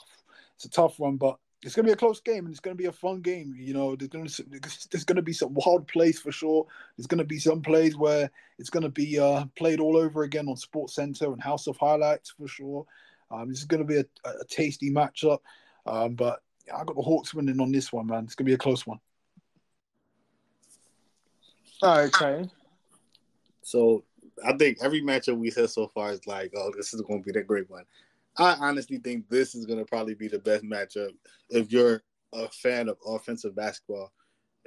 it's 0.55 0.65
a 0.65 0.69
tough 0.69 0.99
one, 0.99 1.17
but 1.17 1.37
it's 1.63 1.75
gonna 1.75 1.85
be 1.85 1.93
a 1.93 1.97
close 1.97 2.19
game 2.19 2.45
and 2.45 2.49
it's 2.49 2.59
gonna 2.59 2.75
be 2.75 2.85
a 2.85 2.91
fun 2.91 3.21
game. 3.21 3.55
You 3.57 3.73
know, 3.73 3.95
there's 3.95 4.09
gonna 4.09 4.29
there's 4.91 5.05
gonna 5.05 5.21
be 5.21 5.33
some 5.33 5.53
wild 5.53 5.87
plays 5.87 6.19
for 6.19 6.31
sure. 6.31 6.65
There's 6.97 7.07
gonna 7.07 7.23
be 7.23 7.39
some 7.39 7.61
plays 7.61 7.95
where 7.95 8.29
it's 8.59 8.69
gonna 8.69 8.89
be 8.89 9.19
uh, 9.19 9.45
played 9.55 9.79
all 9.79 9.97
over 9.97 10.23
again 10.23 10.47
on 10.47 10.55
SportsCenter 10.55 11.33
and 11.33 11.41
House 11.41 11.67
of 11.67 11.77
Highlights 11.77 12.31
for 12.31 12.47
sure. 12.47 12.85
Um, 13.29 13.49
this 13.49 13.59
is 13.59 13.65
gonna 13.65 13.85
be 13.85 13.97
a, 13.97 14.05
a 14.25 14.45
tasty 14.49 14.91
matchup, 14.91 15.39
um, 15.85 16.15
but 16.15 16.41
I 16.73 16.83
got 16.83 16.95
the 16.95 17.01
Hawks 17.01 17.33
winning 17.33 17.61
on 17.61 17.71
this 17.71 17.93
one, 17.93 18.07
man. 18.07 18.25
It's 18.25 18.35
gonna 18.35 18.47
be 18.47 18.53
a 18.53 18.57
close 18.57 18.85
one. 18.85 18.99
All 21.81 21.97
right. 21.97 22.49
So 23.63 24.03
I 24.45 24.53
think 24.57 24.77
every 24.81 25.01
matchup 25.01 25.37
we 25.37 25.49
said 25.49 25.69
so 25.69 25.87
far 25.87 26.11
is 26.11 26.25
like, 26.27 26.51
oh, 26.55 26.71
this 26.75 26.93
is 26.93 27.01
going 27.01 27.21
to 27.21 27.25
be 27.25 27.31
the 27.31 27.43
great 27.43 27.69
one. 27.69 27.83
I 28.37 28.55
honestly 28.59 28.97
think 28.97 29.29
this 29.29 29.55
is 29.55 29.65
going 29.65 29.79
to 29.79 29.85
probably 29.85 30.13
be 30.13 30.27
the 30.27 30.39
best 30.39 30.63
matchup 30.63 31.09
if 31.49 31.71
you're 31.71 32.01
a 32.33 32.47
fan 32.49 32.87
of 32.87 32.97
offensive 33.05 33.55
basketball 33.55 34.11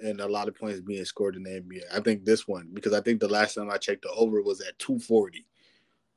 and 0.00 0.20
a 0.20 0.28
lot 0.28 0.48
of 0.48 0.56
points 0.56 0.80
being 0.80 1.04
scored 1.04 1.36
in 1.36 1.44
the 1.44 1.50
NBA. 1.50 1.82
I 1.94 2.00
think 2.00 2.24
this 2.24 2.46
one 2.46 2.68
because 2.72 2.92
I 2.92 3.00
think 3.00 3.20
the 3.20 3.28
last 3.28 3.54
time 3.54 3.70
I 3.70 3.78
checked 3.78 4.02
the 4.02 4.10
over 4.10 4.42
was 4.42 4.60
at 4.60 4.78
240 4.78 5.46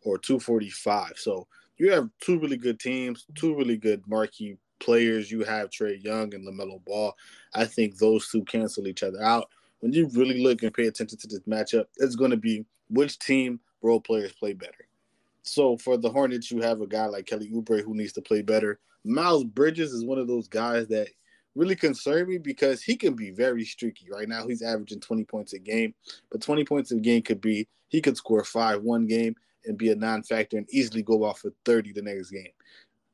or 0.02 0.18
245. 0.18 1.14
So 1.16 1.48
you 1.78 1.92
have 1.92 2.10
two 2.20 2.40
really 2.40 2.58
good 2.58 2.80
teams, 2.80 3.26
two 3.36 3.56
really 3.56 3.78
good 3.78 4.02
marquee 4.08 4.58
players 4.80 5.32
you 5.32 5.44
have 5.44 5.70
Trae 5.70 6.04
Young 6.04 6.34
and 6.34 6.48
LaMelo 6.48 6.84
Ball, 6.86 7.16
I 7.54 7.66
think 7.66 7.98
those 7.98 8.30
two 8.30 8.44
cancel 8.44 8.88
each 8.88 9.04
other 9.04 9.22
out. 9.22 9.50
When 9.80 9.94
you 9.94 10.10
really 10.14 10.42
look 10.42 10.64
and 10.64 10.74
pay 10.74 10.88
attention 10.88 11.18
to 11.20 11.28
this 11.28 11.42
matchup, 11.42 11.86
it's 11.98 12.16
going 12.16 12.32
to 12.32 12.38
be 12.38 12.66
which 12.90 13.20
team 13.20 13.60
role 13.82 14.02
players 14.02 14.34
play 14.34 14.54
better. 14.54 14.88
So 15.44 15.78
for 15.78 15.98
the 15.98 16.10
Hornets, 16.10 16.52
you 16.52 16.62
have 16.62 16.82
a 16.82 16.88
guy 16.88 17.06
like 17.06 17.26
Kelly 17.26 17.50
Oubre 17.54 17.84
who 17.84 17.96
needs 17.96 18.14
to 18.14 18.22
play 18.22 18.42
better. 18.42 18.80
Miles 19.06 19.44
Bridges 19.44 19.94
is 19.94 20.04
one 20.04 20.18
of 20.18 20.28
those 20.28 20.48
guys 20.48 20.88
that 20.88 21.08
really 21.56 21.76
concern 21.76 22.28
me 22.28 22.38
because 22.38 22.84
he 22.84 22.96
can 22.96 23.16
be 23.16 23.32
very 23.32 23.64
streaky. 23.64 24.08
Right 24.12 24.28
now, 24.28 24.48
he's 24.48 24.62
averaging 24.62 25.00
20 25.00 25.24
points 25.26 25.54
a 25.54 25.60
game, 25.60 25.94
but 26.32 26.42
20 26.42 26.66
points 26.66 26.92
a 26.92 26.96
game 26.96 27.22
could 27.22 27.42
be 27.42 27.68
he 27.88 28.02
could 28.02 28.18
score 28.18 28.44
five 28.44 28.82
one 28.82 29.08
game 29.08 29.36
and 29.66 29.78
be 29.78 29.92
a 29.92 29.96
non-factor 29.96 30.58
and 30.58 30.68
easily 30.72 31.02
go 31.02 31.24
off 31.24 31.40
for 31.40 31.52
30 31.66 31.94
the 31.94 32.02
next 32.02 32.32
game. 32.32 32.52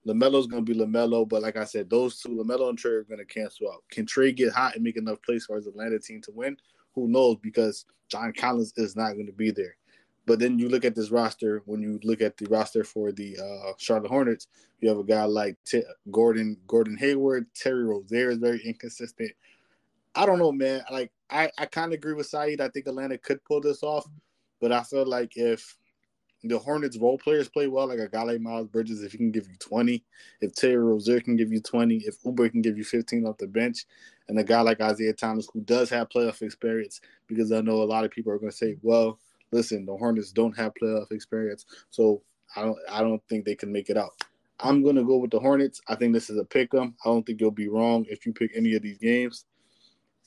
LaMelo's 0.08 0.48
going 0.48 0.66
to 0.66 0.74
be 0.74 0.80
LaMelo, 0.80 1.28
but 1.28 1.42
like 1.42 1.56
I 1.56 1.64
said, 1.64 1.90
those 1.90 2.20
two, 2.20 2.30
LaMelo 2.30 2.70
and 2.70 2.78
Trae, 2.78 3.00
are 3.00 3.04
going 3.04 3.20
to 3.20 3.26
cancel 3.26 3.72
out. 3.72 3.84
Can 3.90 4.06
Trae 4.06 4.36
get 4.36 4.52
hot 4.52 4.76
and 4.76 4.84
make 4.84 4.98
enough 4.98 5.22
plays 5.22 5.46
for 5.46 5.56
his 5.56 5.68
Atlanta 5.68 6.00
team 6.00 6.22
to 6.24 6.32
win? 6.32 6.58
Who 6.96 7.08
knows? 7.08 7.38
Because 7.42 7.86
John 8.10 8.34
Collins 8.34 8.74
is 8.78 8.96
not 8.96 9.14
going 9.14 9.28
to 9.28 9.34
be 9.34 9.52
there. 9.52 9.76
But 10.26 10.40
then 10.40 10.60
you 10.60 10.70
look 10.70 10.86
at 10.86 10.96
this 10.96 11.12
roster. 11.12 11.62
When 11.66 11.82
you 11.82 12.00
look 12.04 12.22
at 12.22 12.38
the 12.38 12.46
roster 12.46 12.84
for 12.84 13.12
the 13.12 13.38
uh, 13.38 13.74
Charlotte 13.78 14.10
Hornets, 14.10 14.48
you 14.80 14.90
have 14.90 14.98
a 14.98 15.04
guy 15.04 15.26
like 15.26 15.58
T- 15.66 15.84
Gordon 16.12 16.58
Gordon 16.68 16.98
Hayward. 16.98 17.48
Terry 17.54 17.84
Rozier 17.84 18.30
is 18.30 18.38
very 18.38 18.62
inconsistent. 18.66 19.32
I 20.16 20.26
don't 20.26 20.40
know, 20.40 20.52
man. 20.52 20.84
Like 20.92 21.12
I, 21.30 21.50
I 21.58 21.66
kind 21.66 21.92
of 21.92 21.98
agree 21.98 22.14
with 22.14 22.28
Saeed. 22.28 22.62
I 22.62 22.70
think 22.70 22.88
Atlanta 22.88 23.18
could 23.18 23.44
pull 23.44 23.60
this 23.60 23.84
off, 23.84 24.06
but 24.62 24.72
I 24.72 24.84
feel 24.84 25.06
like 25.06 25.34
if 25.36 25.78
the 26.44 26.60
Hornets 26.60 26.98
role 26.98 27.18
players 27.18 27.48
play 27.48 27.68
well, 27.68 27.88
like 27.88 28.00
a 28.00 28.10
guy 28.10 28.24
like 28.24 28.42
Miles 28.42 28.68
Bridges, 28.68 29.02
if 29.02 29.14
he 29.14 29.18
can 29.18 29.32
give 29.32 29.48
you 29.48 29.56
20, 29.60 30.04
if 30.42 30.54
Terry 30.54 30.78
Rozier 30.78 31.22
can 31.22 31.36
give 31.36 31.52
you 31.52 31.62
20, 31.62 31.98
if 32.06 32.22
Oubre 32.24 32.52
can 32.52 32.62
give 32.62 32.78
you 32.78 32.84
15 32.84 33.26
off 33.26 33.38
the 33.38 33.48
bench, 33.48 33.86
and 34.28 34.38
a 34.38 34.44
guy 34.44 34.62
like 34.62 34.82
Isaiah 34.82 35.14
Thomas 35.14 35.48
who 35.54 35.62
does 35.62 35.90
have 35.90 36.10
playoff 36.10 36.42
experience, 36.42 37.02
because 37.28 37.52
I 37.52 37.62
know 37.62 37.82
a 37.82 37.86
lot 37.86 38.04
of 38.04 38.12
people 38.12 38.32
are 38.32 38.38
going 38.38 38.52
to 38.52 38.58
say, 38.58 38.78
well, 38.82 39.20
listen, 39.52 39.86
the 39.86 39.96
Hornets 39.96 40.32
don't 40.32 40.58
have 40.58 40.74
playoff 40.82 41.12
experience, 41.12 41.66
so 41.90 42.22
I 42.56 42.64
don't 42.64 42.78
I 42.90 43.02
don't 43.02 43.22
think 43.30 43.46
they 43.46 43.56
can 43.56 43.72
make 43.72 43.90
it 43.90 43.98
out. 43.98 44.12
I'm 44.60 44.84
going 44.84 44.96
to 44.96 45.04
go 45.04 45.18
with 45.18 45.32
the 45.32 45.40
Hornets. 45.40 45.82
I 45.88 45.96
think 45.96 46.14
this 46.14 46.30
is 46.30 46.38
a 46.38 46.46
pick 46.46 46.74
'em. 46.74 46.96
I 47.04 47.10
don't 47.10 47.26
think 47.26 47.42
you'll 47.42 47.52
be 47.52 47.68
wrong 47.68 48.06
if 48.10 48.26
you 48.26 48.34
pick 48.34 48.52
any 48.56 48.76
of 48.76 48.82
these 48.82 48.98
games. 48.98 49.46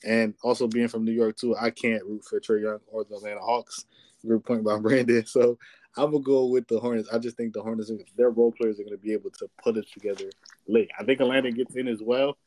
And 0.03 0.35
also 0.43 0.67
being 0.67 0.87
from 0.87 1.05
New 1.05 1.11
York 1.11 1.37
too, 1.37 1.55
I 1.55 1.71
can't 1.71 2.03
root 2.05 2.23
for 2.23 2.39
Trae 2.39 2.61
Young 2.61 2.79
or 2.87 3.03
the 3.03 3.15
Atlanta 3.15 3.39
Hawks. 3.39 3.85
Good 4.27 4.43
point 4.43 4.63
by 4.63 4.77
Brandon. 4.79 5.25
So 5.25 5.57
I'm 5.97 6.11
gonna 6.11 6.23
go 6.23 6.45
with 6.45 6.67
the 6.67 6.79
Hornets. 6.79 7.09
I 7.11 7.17
just 7.17 7.37
think 7.37 7.53
the 7.53 7.61
Hornets, 7.61 7.91
their 8.15 8.29
role 8.29 8.51
players 8.51 8.79
are 8.79 8.83
gonna 8.83 8.97
be 8.97 9.13
able 9.13 9.31
to 9.31 9.49
put 9.63 9.77
it 9.77 9.87
together 9.91 10.29
late. 10.67 10.89
I 10.99 11.03
think 11.03 11.19
Atlanta 11.19 11.51
gets 11.51 11.75
in 11.75 11.87
as 11.87 12.01
well, 12.01 12.37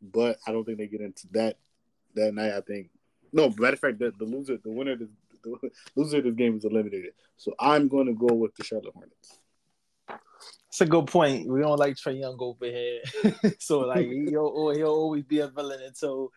but 0.00 0.38
I 0.46 0.52
don't 0.52 0.64
think 0.64 0.78
they 0.78 0.86
get 0.86 1.00
into 1.00 1.26
that 1.32 1.56
that 2.14 2.34
night. 2.34 2.52
I 2.52 2.60
think 2.60 2.90
no. 3.32 3.52
Matter 3.58 3.74
of 3.74 3.80
fact, 3.80 3.98
the, 3.98 4.12
the 4.18 4.24
loser, 4.24 4.58
the 4.62 4.70
winner, 4.70 4.96
the, 4.96 5.08
the 5.42 5.70
loser 5.96 6.18
of 6.18 6.24
this 6.24 6.34
game 6.34 6.56
is 6.56 6.64
eliminated. 6.64 7.12
So 7.36 7.54
I'm 7.58 7.88
to 7.88 8.14
go 8.14 8.34
with 8.34 8.54
the 8.56 8.64
Charlotte 8.64 8.94
Hornets. 8.94 9.38
It's 10.68 10.80
a 10.80 10.86
good 10.86 11.08
point. 11.08 11.48
We 11.48 11.60
don't 11.60 11.78
like 11.78 11.96
Trae 11.96 12.20
Young 12.20 12.36
over 12.38 12.64
here, 12.64 13.00
so 13.58 13.80
like 13.80 14.06
he'll 14.06 14.70
he'll 14.70 14.86
always 14.86 15.24
be 15.24 15.40
a 15.40 15.48
villain 15.48 15.80
until 15.84 16.30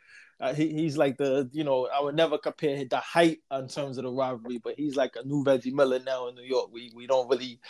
uh, 0.44 0.54
he, 0.54 0.68
he's 0.74 0.98
like 0.98 1.18
the 1.18 1.50
you 1.54 1.64
know 1.64 1.88
I 1.88 2.02
would 2.02 2.16
never 2.16 2.38
compare 2.38 2.84
the 2.84 2.98
height 2.98 3.40
in 3.52 3.68
terms 3.70 3.98
of 3.98 4.04
the 4.04 4.12
rivalry, 4.12 4.58
but 4.58 4.76
he's 4.78 4.98
like 4.98 5.16
a 5.16 5.26
new 5.26 5.44
Reggie 5.44 5.72
Miller 5.72 6.00
now 6.00 6.28
in 6.28 6.36
New 6.36 6.44
York. 6.44 6.70
We 6.72 6.92
we 6.94 7.08
don't 7.08 7.30
really 7.30 7.62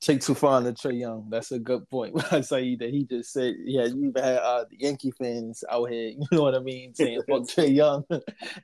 take 0.00 0.22
too 0.22 0.34
far 0.34 0.52
on 0.52 0.64
the 0.64 0.72
Trae 0.72 0.98
Young. 0.98 1.28
That's 1.28 1.52
a 1.52 1.58
good 1.58 1.88
point. 1.90 2.14
I 2.32 2.40
say 2.40 2.74
that 2.76 2.90
he 2.90 3.04
just 3.04 3.32
said, 3.32 3.54
yeah, 3.58 3.84
you 3.84 4.06
even 4.06 4.22
had 4.22 4.38
uh, 4.38 4.64
the 4.70 4.78
Yankee 4.78 5.10
fans 5.10 5.62
out 5.70 5.90
here, 5.90 6.08
you 6.18 6.26
know 6.32 6.42
what 6.42 6.54
I 6.54 6.60
mean, 6.60 6.94
saying 6.94 7.20
fuck 7.28 7.42
Trae 7.42 7.74
Young 7.74 8.04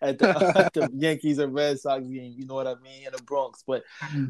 at 0.00 0.18
the, 0.18 0.70
the 0.72 0.90
Yankees 0.94 1.38
and 1.38 1.54
Red 1.54 1.78
Sox 1.78 2.06
game, 2.06 2.34
you 2.36 2.46
know 2.46 2.54
what 2.54 2.66
I 2.66 2.74
mean, 2.76 3.06
in 3.06 3.12
the 3.12 3.22
Bronx. 3.22 3.64
But 3.66 3.82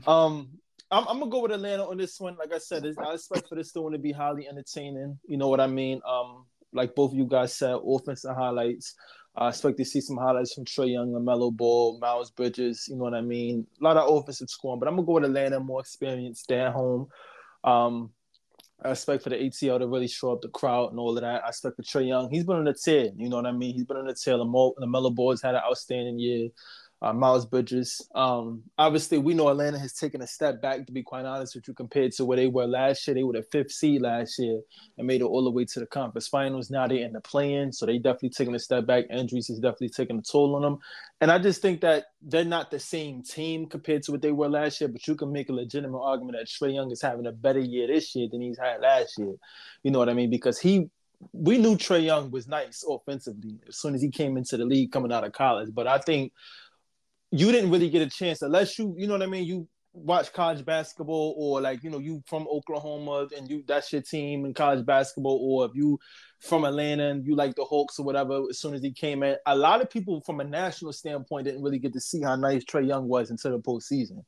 um, 0.07 0.49
I'm, 0.91 1.07
I'm, 1.09 1.19
gonna 1.21 1.31
go 1.31 1.43
with 1.43 1.53
Atlanta 1.53 1.85
on 1.85 1.97
this 1.97 2.19
one. 2.19 2.37
Like 2.37 2.53
I 2.53 2.59
said, 2.59 2.85
I 2.99 3.15
expect 3.15 3.49
for 3.49 3.55
this 3.55 3.73
one 3.75 3.93
to 3.93 3.99
be 3.99 4.13
highly 4.13 4.49
entertaining. 4.49 5.19
You 5.27 5.37
know 5.37 5.49
what 5.49 5.61
I 5.61 5.67
mean? 5.67 6.01
Um, 6.07 6.47
like 6.73 6.95
both 6.95 7.13
of 7.13 7.19
you 7.19 7.27
guys 7.27 7.55
said, 7.55 7.77
offensive 7.85 8.35
highlights. 8.35 8.95
I 9.35 9.49
expect 9.49 9.79
to 9.79 9.85
see 9.85 10.01
some 10.01 10.19
highlights 10.19 10.55
from 10.55 10.65
Trae 10.67 10.93
Young, 10.93 11.11
LaMelo 11.11 11.53
Ball, 11.53 11.99
Miles 11.99 12.31
Bridges. 12.31 12.87
You 12.89 12.97
know 12.97 13.05
what 13.05 13.15
I 13.15 13.23
mean? 13.23 13.67
A 13.81 13.85
lot 13.85 13.97
of 13.97 14.15
offensive 14.15 14.51
scoring, 14.51 14.79
but 14.79 14.89
I'm 14.89 14.97
gonna 14.97 15.07
go 15.07 15.15
with 15.15 15.25
Atlanta, 15.25 15.59
more 15.59 15.81
experience, 15.81 16.41
stay 16.41 16.61
at 16.61 16.73
home. 16.73 17.09
Um, 17.65 18.11
I 18.85 18.91
expect 18.91 19.23
for 19.23 19.31
the 19.31 19.37
ATL 19.37 19.79
to 19.79 19.87
really 19.87 20.09
show 20.09 20.33
up 20.33 20.43
the 20.43 20.49
crowd 20.49 20.91
and 20.91 20.99
all 20.99 21.17
of 21.17 21.23
that. 21.23 21.45
I 21.45 21.49
expect 21.49 21.77
for 21.77 21.83
Trae 21.83 22.09
Young, 22.09 22.31
he's 22.31 22.45
been 22.45 22.57
on 22.57 22.65
the 22.65 22.75
tear. 22.75 23.11
You 23.17 23.29
know 23.29 23.37
what 23.37 23.47
I 23.47 23.53
mean? 23.53 23.75
He's 23.75 23.85
been 23.85 23.97
on 23.97 24.07
the 24.07 24.15
tear. 24.15 24.35
LaMelo 24.35 25.15
Ball's 25.15 25.41
had 25.41 25.55
an 25.55 25.63
outstanding 25.65 26.19
year 26.19 26.49
uh, 27.03 27.13
Miles 27.13 27.45
Bridges. 27.45 28.01
Um, 28.15 28.63
obviously, 28.79 29.19
we 29.19 29.35
know 29.35 29.49
Atlanta 29.49 29.79
has 29.79 29.93
taken 29.93 30.23
a 30.23 30.27
step 30.27 30.63
back, 30.63 30.87
to 30.87 30.93
be 30.93 31.03
quite 31.03 31.25
honest 31.25 31.57
with 31.57 31.67
you, 31.67 31.75
compared 31.75 32.13
to 32.13 32.25
where 32.25 32.37
they 32.37 32.47
were 32.47 32.67
last 32.67 33.07
year. 33.07 33.15
They 33.15 33.25
were 33.25 33.33
the 33.33 33.43
fifth 33.43 33.73
seed 33.73 34.03
last 34.03 34.39
year 34.39 34.61
and 34.97 35.07
made 35.07 35.21
it 35.21 35.25
all 35.25 35.43
the 35.43 35.51
way 35.51 35.65
to 35.65 35.81
the 35.81 35.87
conference 35.87 36.29
finals. 36.29 36.71
Now 36.71 36.87
they're 36.87 37.05
in 37.05 37.13
the 37.13 37.21
play-in, 37.21 37.73
so 37.73 37.87
they 37.87 37.99
definitely 37.99 38.31
taking 38.31 38.55
a 38.55 38.59
step 38.61 38.87
back. 38.87 39.07
Injuries 39.11 39.51
is 39.51 39.59
definitely 39.59 39.89
taking 39.89 40.19
a 40.19 40.23
toll 40.23 40.55
on 40.55 40.63
them. 40.63 40.79
And 41.21 41.33
I 41.33 41.41
just 41.41 41.61
think 41.61 41.81
that 41.81 42.05
they're 42.23 42.45
not 42.45 42.71
the 42.71 42.79
same 42.79 43.25
team 43.25 43.67
compared 43.67 44.05
to 44.05 44.13
what 44.13 44.23
they 44.23 44.31
were 44.31 44.49
last 44.49 44.81
year, 44.81 44.87
but 44.87 45.07
you 45.09 45.17
can 45.17 45.33
make 45.33 45.49
a 45.49 45.53
legitimate 45.53 45.99
argument 45.99 46.39
that 46.39 46.47
Trae 46.47 46.73
Young 46.73 46.93
is 46.93 47.03
having 47.03 47.27
a 47.27 47.33
better 47.33 47.59
year 47.59 47.89
this 47.89 48.15
year 48.15 48.29
than 48.31 48.43
he's 48.43 48.59
had 48.59 48.81
last 48.81 49.19
year. 49.19 49.35
You 49.83 49.91
know 49.91 49.99
what 49.99 50.09
I 50.09 50.15
mean? 50.15 50.31
Because 50.31 50.61
he 50.61 50.89
we 51.33 51.59
knew 51.59 51.77
Trae 51.77 52.05
Young 52.05 52.31
was 52.31 52.49
nice 52.49 52.85
offensively 52.89 53.59
as 53.69 53.77
soon 53.77 53.95
as 53.95 54.03
he 54.03 54.11
came 54.11 54.37
into 54.37 54.57
the 54.57 54.65
league 54.65 54.91
coming 54.91 55.13
out 55.13 55.25
of 55.25 55.33
college. 55.33 55.71
But 55.73 55.87
I 55.87 55.99
think 55.99 56.33
you 57.33 57.51
didn't 57.51 57.71
really 57.71 57.89
get 57.89 58.03
a 58.03 58.11
chance 58.11 58.43
unless 58.43 58.79
you, 58.79 58.95
you 58.97 59.07
know 59.07 59.15
what 59.15 59.23
I 59.23 59.27
mean. 59.27 59.45
You 59.45 59.67
watch 59.95 60.33
college 60.33 60.65
basketball, 60.65 61.35
or 61.37 61.61
like 61.61 61.83
you 61.83 61.91
know 61.91 61.99
you 61.99 62.23
from 62.27 62.47
Oklahoma 62.49 63.27
and 63.37 63.49
you 63.49 63.65
that's 63.67 63.93
your 63.93 64.03
team 64.03 64.45
in 64.45 64.55
college 64.55 64.85
basketball, 64.85 65.39
or 65.43 65.67
if 65.67 65.73
you 65.75 65.99
from 66.41 66.65
Atlanta 66.65 67.09
and 67.09 67.27
you 67.27 67.35
like 67.35 67.55
the 67.55 67.65
Hawks 67.65 67.99
or 67.99 68.05
whatever. 68.05 68.43
As 68.51 68.61
soon 68.61 68.75
as 68.75 68.83
he 68.83 68.93
came 68.93 69.23
in, 69.23 69.37
a 69.47 69.57
lot 69.57 69.81
of 69.81 69.91
people 69.91 70.21
from 70.21 70.41
a 70.41 70.45
national 70.45 70.93
standpoint 70.93 71.47
didn't 71.47 71.63
really 71.63 71.79
get 71.79 71.93
to 71.95 72.01
see 72.01 72.23
how 72.23 72.37
nice 72.37 72.65
Trae 72.65 72.87
Young 72.87 73.09
was 73.09 73.31
until 73.31 73.53
the 73.53 73.63
postseason. 73.63 74.23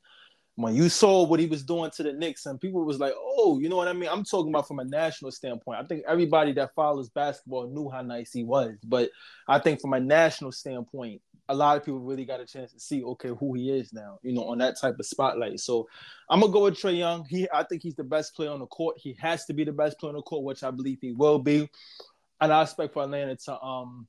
When 0.57 0.73
you 0.73 0.87
saw 0.87 1.25
what 1.25 1.41
he 1.41 1.47
was 1.47 1.63
doing 1.63 1.91
to 1.91 2.03
the 2.03 2.13
Knicks, 2.13 2.45
and 2.45 2.59
people 2.59 2.83
was 2.85 2.99
like, 2.99 3.13
"Oh, 3.15 3.59
you 3.59 3.69
know 3.69 3.75
what 3.75 3.89
I 3.89 3.93
mean." 3.93 4.09
I'm 4.09 4.23
talking 4.23 4.51
about 4.51 4.67
from 4.67 4.79
a 4.79 4.85
national 4.85 5.31
standpoint. 5.31 5.79
I 5.79 5.85
think 5.85 6.05
everybody 6.07 6.53
that 6.53 6.73
follows 6.75 7.09
basketball 7.09 7.67
knew 7.67 7.89
how 7.89 8.01
nice 8.01 8.31
he 8.31 8.43
was, 8.43 8.75
but 8.83 9.09
I 9.47 9.59
think 9.59 9.81
from 9.81 9.93
a 9.93 9.99
national 9.99 10.53
standpoint, 10.53 11.21
a 11.47 11.55
lot 11.55 11.77
of 11.77 11.85
people 11.85 11.99
really 11.99 12.25
got 12.25 12.39
a 12.39 12.45
chance 12.45 12.71
to 12.73 12.79
see 12.79 13.03
okay 13.03 13.29
who 13.29 13.53
he 13.53 13.69
is 13.69 13.93
now, 13.93 14.19
you 14.23 14.33
know, 14.33 14.45
on 14.45 14.57
that 14.59 14.79
type 14.79 14.95
of 14.99 15.05
spotlight. 15.05 15.59
So 15.59 15.87
I'm 16.29 16.39
gonna 16.39 16.51
go 16.51 16.63
with 16.63 16.75
Trae 16.75 16.97
Young. 16.97 17.25
He 17.25 17.47
I 17.53 17.63
think 17.63 17.83
he's 17.83 17.95
the 17.95 18.03
best 18.03 18.35
player 18.35 18.51
on 18.51 18.59
the 18.59 18.65
court. 18.67 18.97
He 18.99 19.15
has 19.19 19.45
to 19.45 19.53
be 19.53 19.63
the 19.63 19.71
best 19.71 19.99
player 19.99 20.09
on 20.09 20.15
the 20.15 20.21
court, 20.21 20.43
which 20.43 20.63
I 20.63 20.71
believe 20.71 20.99
he 21.01 21.11
will 21.11 21.39
be. 21.39 21.69
And 22.41 22.51
I 22.51 22.63
expect 22.63 22.93
for 22.93 23.03
Atlanta 23.03 23.35
to 23.35 23.61
um 23.61 24.07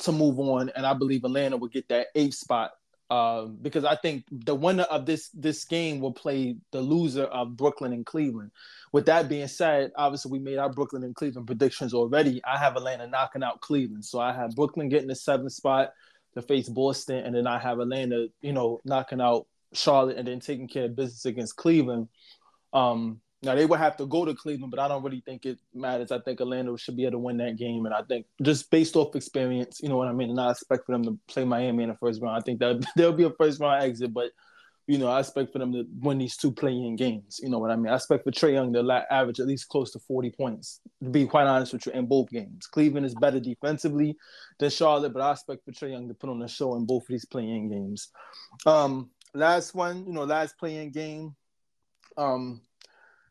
to 0.00 0.12
move 0.12 0.38
on, 0.38 0.70
and 0.70 0.86
I 0.86 0.94
believe 0.94 1.24
Atlanta 1.24 1.56
will 1.56 1.68
get 1.68 1.88
that 1.88 2.08
eighth 2.14 2.34
spot. 2.34 2.72
Uh, 3.10 3.46
because 3.46 3.86
I 3.86 3.96
think 3.96 4.24
the 4.30 4.54
winner 4.54 4.82
of 4.82 5.06
this 5.06 5.30
this 5.30 5.64
game 5.64 6.00
will 6.00 6.12
play 6.12 6.56
the 6.72 6.80
loser 6.82 7.24
of 7.24 7.56
Brooklyn 7.56 7.94
and 7.94 8.04
Cleveland. 8.04 8.50
With 8.92 9.06
that 9.06 9.30
being 9.30 9.48
said, 9.48 9.92
obviously 9.96 10.32
we 10.32 10.38
made 10.38 10.58
our 10.58 10.68
Brooklyn 10.70 11.04
and 11.04 11.14
Cleveland 11.14 11.46
predictions 11.46 11.94
already. 11.94 12.42
I 12.44 12.58
have 12.58 12.76
Atlanta 12.76 13.06
knocking 13.06 13.42
out 13.42 13.62
Cleveland, 13.62 14.04
so 14.04 14.20
I 14.20 14.34
have 14.34 14.54
Brooklyn 14.54 14.90
getting 14.90 15.08
the 15.08 15.14
seventh 15.14 15.52
spot 15.52 15.92
to 16.34 16.42
face 16.42 16.68
Boston, 16.68 17.24
and 17.24 17.34
then 17.34 17.46
I 17.46 17.58
have 17.58 17.78
Atlanta, 17.78 18.28
you 18.40 18.52
know, 18.52 18.80
knocking 18.84 19.20
out 19.20 19.46
Charlotte 19.72 20.16
and 20.16 20.28
then 20.28 20.40
taking 20.40 20.68
care 20.68 20.84
of 20.84 20.96
business 20.96 21.24
against 21.24 21.56
Cleveland. 21.56 22.08
Um, 22.72 23.20
now 23.42 23.54
they 23.54 23.66
would 23.66 23.78
have 23.78 23.96
to 23.98 24.06
go 24.06 24.24
to 24.24 24.34
Cleveland, 24.34 24.72
but 24.72 24.80
I 24.80 24.88
don't 24.88 25.04
really 25.04 25.22
think 25.24 25.46
it 25.46 25.58
matters. 25.72 26.10
I 26.10 26.18
think 26.18 26.40
Atlanta 26.40 26.76
should 26.76 26.96
be 26.96 27.04
able 27.04 27.12
to 27.12 27.18
win 27.18 27.36
that 27.38 27.56
game, 27.56 27.86
and 27.86 27.94
I 27.94 28.02
think 28.02 28.26
just 28.42 28.70
based 28.70 28.96
off 28.96 29.14
experience, 29.14 29.80
you 29.80 29.88
know 29.88 29.96
what 29.96 30.08
I 30.08 30.12
mean. 30.12 30.30
And 30.30 30.40
I 30.40 30.50
expect 30.50 30.86
for 30.86 30.92
them 30.92 31.04
to 31.04 31.18
play 31.28 31.44
Miami 31.44 31.84
in 31.84 31.90
the 31.90 31.96
first 31.96 32.20
round. 32.20 32.36
I 32.36 32.40
think 32.40 32.58
that 32.60 32.84
there'll 32.96 33.12
be 33.12 33.24
a 33.24 33.30
first 33.30 33.60
round 33.60 33.82
exit, 33.82 34.12
but 34.12 34.30
you 34.88 34.96
know, 34.96 35.08
I 35.08 35.20
expect 35.20 35.52
for 35.52 35.58
them 35.58 35.70
to 35.74 35.86
win 36.00 36.16
these 36.16 36.36
two 36.36 36.50
play-in 36.50 36.96
games. 36.96 37.38
You 37.42 37.50
know 37.50 37.58
what 37.58 37.70
I 37.70 37.76
mean? 37.76 37.92
I 37.92 37.96
expect 37.96 38.24
for 38.24 38.30
Trae 38.30 38.54
Young 38.54 38.72
to 38.72 39.06
average 39.10 39.38
at 39.38 39.46
least 39.46 39.68
close 39.68 39.92
to 39.92 39.98
40 39.98 40.30
points, 40.30 40.80
to 41.04 41.10
be 41.10 41.26
quite 41.26 41.46
honest 41.46 41.74
with 41.74 41.84
you, 41.84 41.92
in 41.92 42.06
both 42.06 42.30
games. 42.30 42.66
Cleveland 42.66 43.04
is 43.04 43.14
better 43.14 43.38
defensively 43.38 44.16
than 44.58 44.70
Charlotte, 44.70 45.12
but 45.12 45.20
I 45.20 45.32
expect 45.32 45.66
for 45.66 45.72
Trae 45.72 45.90
Young 45.90 46.08
to 46.08 46.14
put 46.14 46.30
on 46.30 46.40
a 46.40 46.48
show 46.48 46.74
in 46.76 46.86
both 46.86 47.02
of 47.02 47.08
these 47.08 47.26
play-in 47.26 47.68
games. 47.68 48.08
Um, 48.64 49.10
last 49.34 49.74
one, 49.74 50.06
you 50.06 50.14
know, 50.14 50.24
last 50.24 50.56
play-in 50.58 50.90
game. 50.90 51.36
Um, 52.16 52.62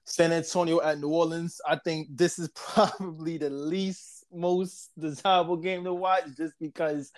San 0.06 0.32
Antonio 0.32 0.80
at 0.82 1.00
New 1.00 1.10
Orleans. 1.10 1.60
I 1.67 1.78
think 1.84 2.10
this 2.15 2.38
is 2.38 2.50
probably 2.56 3.39
the 3.39 3.50
least 3.50 4.26
most 4.32 4.91
desirable 5.00 5.58
game 5.58 5.84
to 5.86 5.93
watch 5.93 6.26
just 6.36 6.54
because 6.60 7.12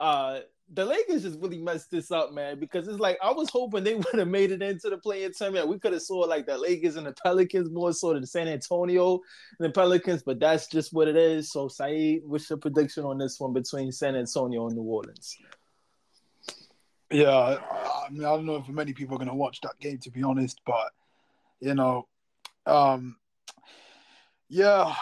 uh 0.00 0.40
the 0.72 0.84
Lakers 0.84 1.22
just 1.22 1.40
really 1.40 1.58
messed 1.58 1.90
this 1.90 2.10
up, 2.10 2.32
man. 2.32 2.60
Because 2.60 2.88
it's 2.88 2.98
like 2.98 3.18
I 3.22 3.32
was 3.32 3.48
hoping 3.50 3.84
they 3.84 3.94
would 3.96 4.14
have 4.14 4.28
made 4.28 4.50
it 4.50 4.62
into 4.62 4.90
the 4.90 4.98
play-in 4.98 5.32
tournament. 5.32 5.68
We 5.68 5.78
could 5.78 5.92
have 5.92 6.02
saw 6.02 6.18
like 6.18 6.46
the 6.46 6.58
Lakers 6.58 6.96
and 6.96 7.06
the 7.06 7.12
Pelicans 7.12 7.70
more 7.70 7.92
so 7.92 8.12
than 8.12 8.26
San 8.26 8.48
Antonio 8.48 9.20
and 9.58 9.68
the 9.68 9.70
Pelicans, 9.70 10.22
but 10.22 10.40
that's 10.40 10.66
just 10.66 10.92
what 10.92 11.08
it 11.08 11.16
is. 11.16 11.50
So, 11.50 11.68
Saeed, 11.68 12.22
what's 12.24 12.48
your 12.50 12.58
prediction 12.58 13.04
on 13.04 13.18
this 13.18 13.40
one 13.40 13.52
between 13.52 13.92
San 13.92 14.16
Antonio 14.16 14.66
and 14.66 14.76
New 14.76 14.82
Orleans? 14.82 15.36
Yeah, 17.10 17.30
I 17.30 18.10
mean, 18.10 18.24
I 18.24 18.36
don't 18.36 18.44
know 18.44 18.56
if 18.56 18.68
many 18.68 18.92
people 18.92 19.16
are 19.16 19.18
going 19.18 19.30
to 19.30 19.34
watch 19.34 19.62
that 19.62 19.78
game, 19.80 19.98
to 19.98 20.10
be 20.10 20.22
honest, 20.22 20.60
but 20.66 20.92
you 21.60 21.74
know, 21.74 22.06
um, 22.66 23.16
yeah, 24.50 24.94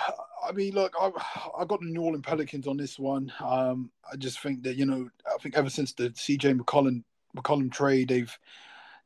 I 0.42 0.52
mean, 0.52 0.74
look, 0.74 0.94
I, 1.00 1.10
I 1.58 1.64
got 1.64 1.80
the 1.80 1.86
New 1.86 2.02
Orleans 2.02 2.24
Pelicans 2.26 2.66
on 2.66 2.76
this 2.76 2.98
one. 2.98 3.32
Um, 3.40 3.90
I 4.10 4.16
just 4.16 4.40
think 4.40 4.62
that 4.64 4.76
you 4.76 4.86
know, 4.86 5.08
I 5.26 5.38
think 5.42 5.56
ever 5.56 5.70
since 5.70 5.92
the 5.92 6.10
CJ 6.10 6.58
McCollum 6.58 7.02
McCollum 7.36 7.70
trade, 7.70 8.08
they've 8.08 8.38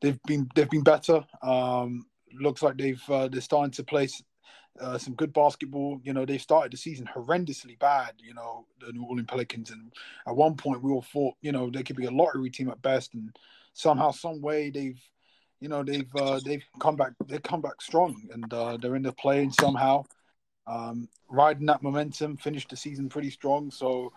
they've 0.01 0.19
been 0.23 0.49
they've 0.55 0.69
been 0.69 0.83
better. 0.83 1.25
Um, 1.41 2.05
looks 2.39 2.61
like 2.61 2.77
they've 2.77 3.03
uh, 3.09 3.27
they're 3.27 3.41
starting 3.41 3.71
to 3.71 3.83
play 3.83 4.07
uh, 4.79 4.97
some 4.97 5.13
good 5.15 5.33
basketball. 5.33 5.99
You 6.03 6.13
know, 6.13 6.25
they 6.25 6.37
started 6.37 6.71
the 6.71 6.77
season 6.77 7.09
horrendously 7.13 7.77
bad. 7.79 8.13
You 8.19 8.33
know, 8.33 8.65
the 8.79 8.91
New 8.93 9.03
Orleans 9.03 9.27
Pelicans, 9.27 9.71
and 9.71 9.91
at 10.27 10.35
one 10.35 10.55
point 10.55 10.83
we 10.83 10.91
all 10.91 11.01
thought 11.01 11.35
you 11.41 11.51
know 11.51 11.69
they 11.69 11.83
could 11.83 11.95
be 11.95 12.05
a 12.05 12.11
lottery 12.11 12.49
team 12.49 12.69
at 12.69 12.81
best, 12.81 13.13
and 13.13 13.35
somehow, 13.73 14.11
some 14.11 14.41
way 14.41 14.69
they've 14.69 14.99
you 15.59 15.69
know 15.69 15.83
they've 15.83 16.13
uh, 16.15 16.39
they've 16.45 16.63
come 16.79 16.95
back 16.95 17.13
they 17.27 17.39
come 17.39 17.61
back 17.61 17.81
strong, 17.81 18.15
and 18.33 18.53
uh, 18.53 18.77
they're 18.77 18.95
in 18.95 19.03
the 19.03 19.13
play 19.13 19.49
somehow 19.59 20.03
um, 20.67 21.07
riding 21.29 21.65
that 21.67 21.83
momentum, 21.83 22.37
finished 22.37 22.69
the 22.69 22.75
season 22.75 23.09
pretty 23.09 23.29
strong. 23.29 23.71
So 23.71 24.11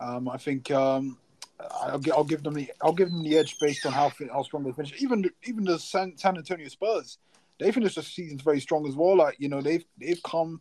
um, 0.00 0.28
I 0.28 0.36
think 0.36 0.70
um, 0.70 1.18
I'll, 1.60 2.00
I'll, 2.14 2.24
give 2.24 2.42
them 2.42 2.54
the 2.54 2.70
I'll 2.82 2.92
give 2.92 3.10
them 3.10 3.22
the 3.22 3.36
edge 3.36 3.56
based 3.60 3.84
on 3.86 3.92
how 3.92 4.12
how 4.32 4.42
strong 4.42 4.64
they 4.64 4.72
finish. 4.72 5.00
Even 5.02 5.28
even 5.44 5.64
the 5.64 5.78
San, 5.78 6.16
San 6.16 6.36
Antonio 6.36 6.68
Spurs, 6.68 7.18
they 7.58 7.72
finished 7.72 7.96
the 7.96 8.02
season 8.02 8.38
very 8.38 8.60
strong 8.60 8.86
as 8.86 8.94
well. 8.94 9.16
Like 9.16 9.36
you 9.38 9.48
know 9.48 9.60
they've 9.60 9.84
they've 10.00 10.22
come 10.22 10.60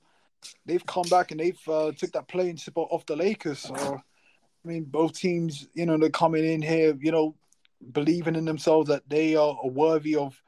they've 0.66 0.86
come 0.86 1.06
back 1.10 1.32
and 1.32 1.40
they've 1.40 1.68
uh, 1.68 1.92
took 1.92 2.12
that 2.14 2.28
play-in 2.28 2.58
spot 2.58 2.88
off 2.90 3.06
the 3.06 3.16
Lakers. 3.16 3.60
So 3.60 3.76
I 4.66 4.68
mean 4.68 4.86
both 4.86 5.14
teams 5.14 5.68
you 5.74 5.86
know 5.86 5.98
they're 5.98 6.10
coming 6.10 6.46
in 6.46 6.62
here 6.62 6.98
you 7.00 7.12
know 7.12 7.36
believing 7.92 8.36
in 8.36 8.46
themselves 8.46 8.90
that 8.90 9.08
they 9.08 9.36
are 9.36 9.56
worthy 9.64 10.16
of 10.16 10.42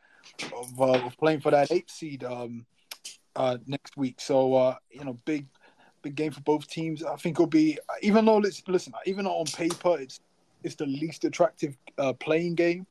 of, 0.55 0.81
uh, 0.81 1.05
of 1.05 1.17
playing 1.17 1.41
for 1.41 1.51
that 1.51 1.71
eighth 1.71 1.91
seed. 1.91 2.23
Um, 2.23 2.65
uh, 3.35 3.57
next 3.67 3.97
week. 3.97 4.19
So 4.19 4.55
uh, 4.55 4.75
you 4.91 5.03
know, 5.03 5.17
big 5.25 5.45
big 6.01 6.15
game 6.15 6.31
for 6.31 6.41
both 6.41 6.67
teams. 6.67 7.03
I 7.03 7.15
think 7.15 7.35
it'll 7.35 7.47
be 7.47 7.77
even 8.01 8.25
though 8.25 8.37
let's 8.37 8.61
listen, 8.67 8.93
even 9.05 9.25
though 9.25 9.37
on 9.37 9.45
paper 9.45 9.97
it's 9.99 10.19
it's 10.63 10.75
the 10.75 10.85
least 10.85 11.23
attractive 11.23 11.77
uh, 11.97 12.13
play-in 12.13 12.55
game, 12.55 12.85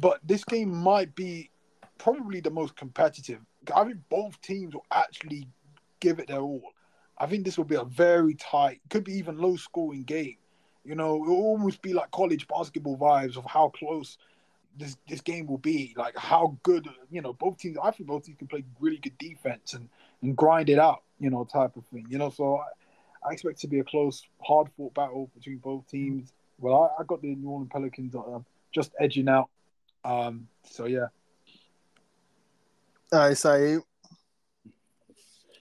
but 0.00 0.18
this 0.24 0.44
game 0.44 0.74
might 0.74 1.14
be 1.14 1.50
probably 1.98 2.40
the 2.40 2.50
most 2.50 2.74
competitive. 2.76 3.40
I 3.74 3.84
think 3.84 3.98
both 4.08 4.40
teams 4.40 4.74
will 4.74 4.86
actually 4.90 5.46
give 6.00 6.18
it 6.18 6.28
their 6.28 6.40
all. 6.40 6.62
I 7.18 7.26
think 7.26 7.44
this 7.44 7.58
will 7.58 7.66
be 7.66 7.74
a 7.74 7.84
very 7.84 8.34
tight, 8.34 8.80
could 8.88 9.04
be 9.04 9.12
even 9.12 9.38
low 9.38 9.56
scoring 9.56 10.04
game. 10.04 10.36
You 10.84 10.94
know, 10.94 11.22
it'll 11.22 11.36
almost 11.36 11.82
be 11.82 11.92
like 11.92 12.10
college 12.10 12.48
basketball 12.48 12.96
vibes 12.96 13.36
of 13.36 13.44
how 13.44 13.68
close 13.68 14.16
this 14.76 14.96
this 15.08 15.20
game 15.20 15.46
will 15.46 15.58
be. 15.58 15.94
Like 15.96 16.16
how 16.16 16.56
good, 16.62 16.88
you 17.10 17.22
know, 17.22 17.32
both 17.32 17.58
teams. 17.58 17.76
I 17.82 17.90
think 17.90 18.08
both 18.08 18.24
teams 18.24 18.38
can 18.38 18.48
play 18.48 18.64
really 18.78 18.98
good 18.98 19.16
defense 19.18 19.74
and 19.74 19.88
and 20.22 20.36
grind 20.36 20.68
it 20.68 20.78
out, 20.78 21.02
you 21.18 21.30
know, 21.30 21.44
type 21.44 21.76
of 21.76 21.84
thing. 21.92 22.06
You 22.08 22.18
know, 22.18 22.30
so 22.30 22.56
I, 22.56 23.28
I 23.28 23.32
expect 23.32 23.60
to 23.60 23.68
be 23.68 23.80
a 23.80 23.84
close, 23.84 24.22
hard 24.42 24.68
fought 24.76 24.94
battle 24.94 25.30
between 25.34 25.58
both 25.58 25.86
teams. 25.88 26.32
Well, 26.58 26.94
I, 26.98 27.02
I 27.02 27.04
got 27.06 27.22
the 27.22 27.34
New 27.34 27.48
Orleans 27.48 27.70
Pelicans 27.72 28.14
uh, 28.14 28.40
just 28.72 28.92
edging 28.98 29.28
out. 29.28 29.48
Um, 30.04 30.48
so 30.64 30.86
yeah. 30.86 31.06
I 33.12 33.34
say. 33.34 33.78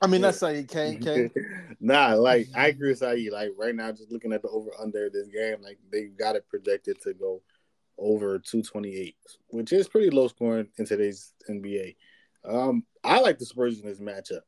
I 0.02 0.08
mean, 0.08 0.22
that's 0.22 0.40
Saeed. 0.40 0.70
Kane, 0.70 1.02
Kane. 1.02 1.30
nah, 1.82 2.14
like 2.14 2.48
I 2.56 2.68
agree 2.68 2.90
with 2.90 3.00
Saeed. 3.00 3.34
Like 3.34 3.50
right 3.58 3.76
now, 3.76 3.92
just 3.92 4.12
looking 4.12 4.32
at 4.32 4.42
the 4.42 4.48
over 4.50 4.70
under 4.80 5.10
this 5.10 5.28
game, 5.28 5.58
like 5.62 5.78
they 5.92 6.06
got 6.06 6.38
it 6.38 6.48
projected 6.50 7.02
to 7.02 7.14
go 7.14 7.42
over 8.00 8.40
228, 8.40 9.16
which 9.50 9.74
is 9.74 9.88
pretty 9.88 10.10
low 10.10 10.28
scoring 10.28 10.68
in 10.78 10.86
today's 10.86 11.34
NBA. 11.50 11.96
Um, 12.48 12.84
I 13.04 13.20
like 13.20 13.38
the 13.38 13.46
Spurs 13.46 13.80
in 13.80 13.88
this 13.88 14.00
matchup. 14.00 14.42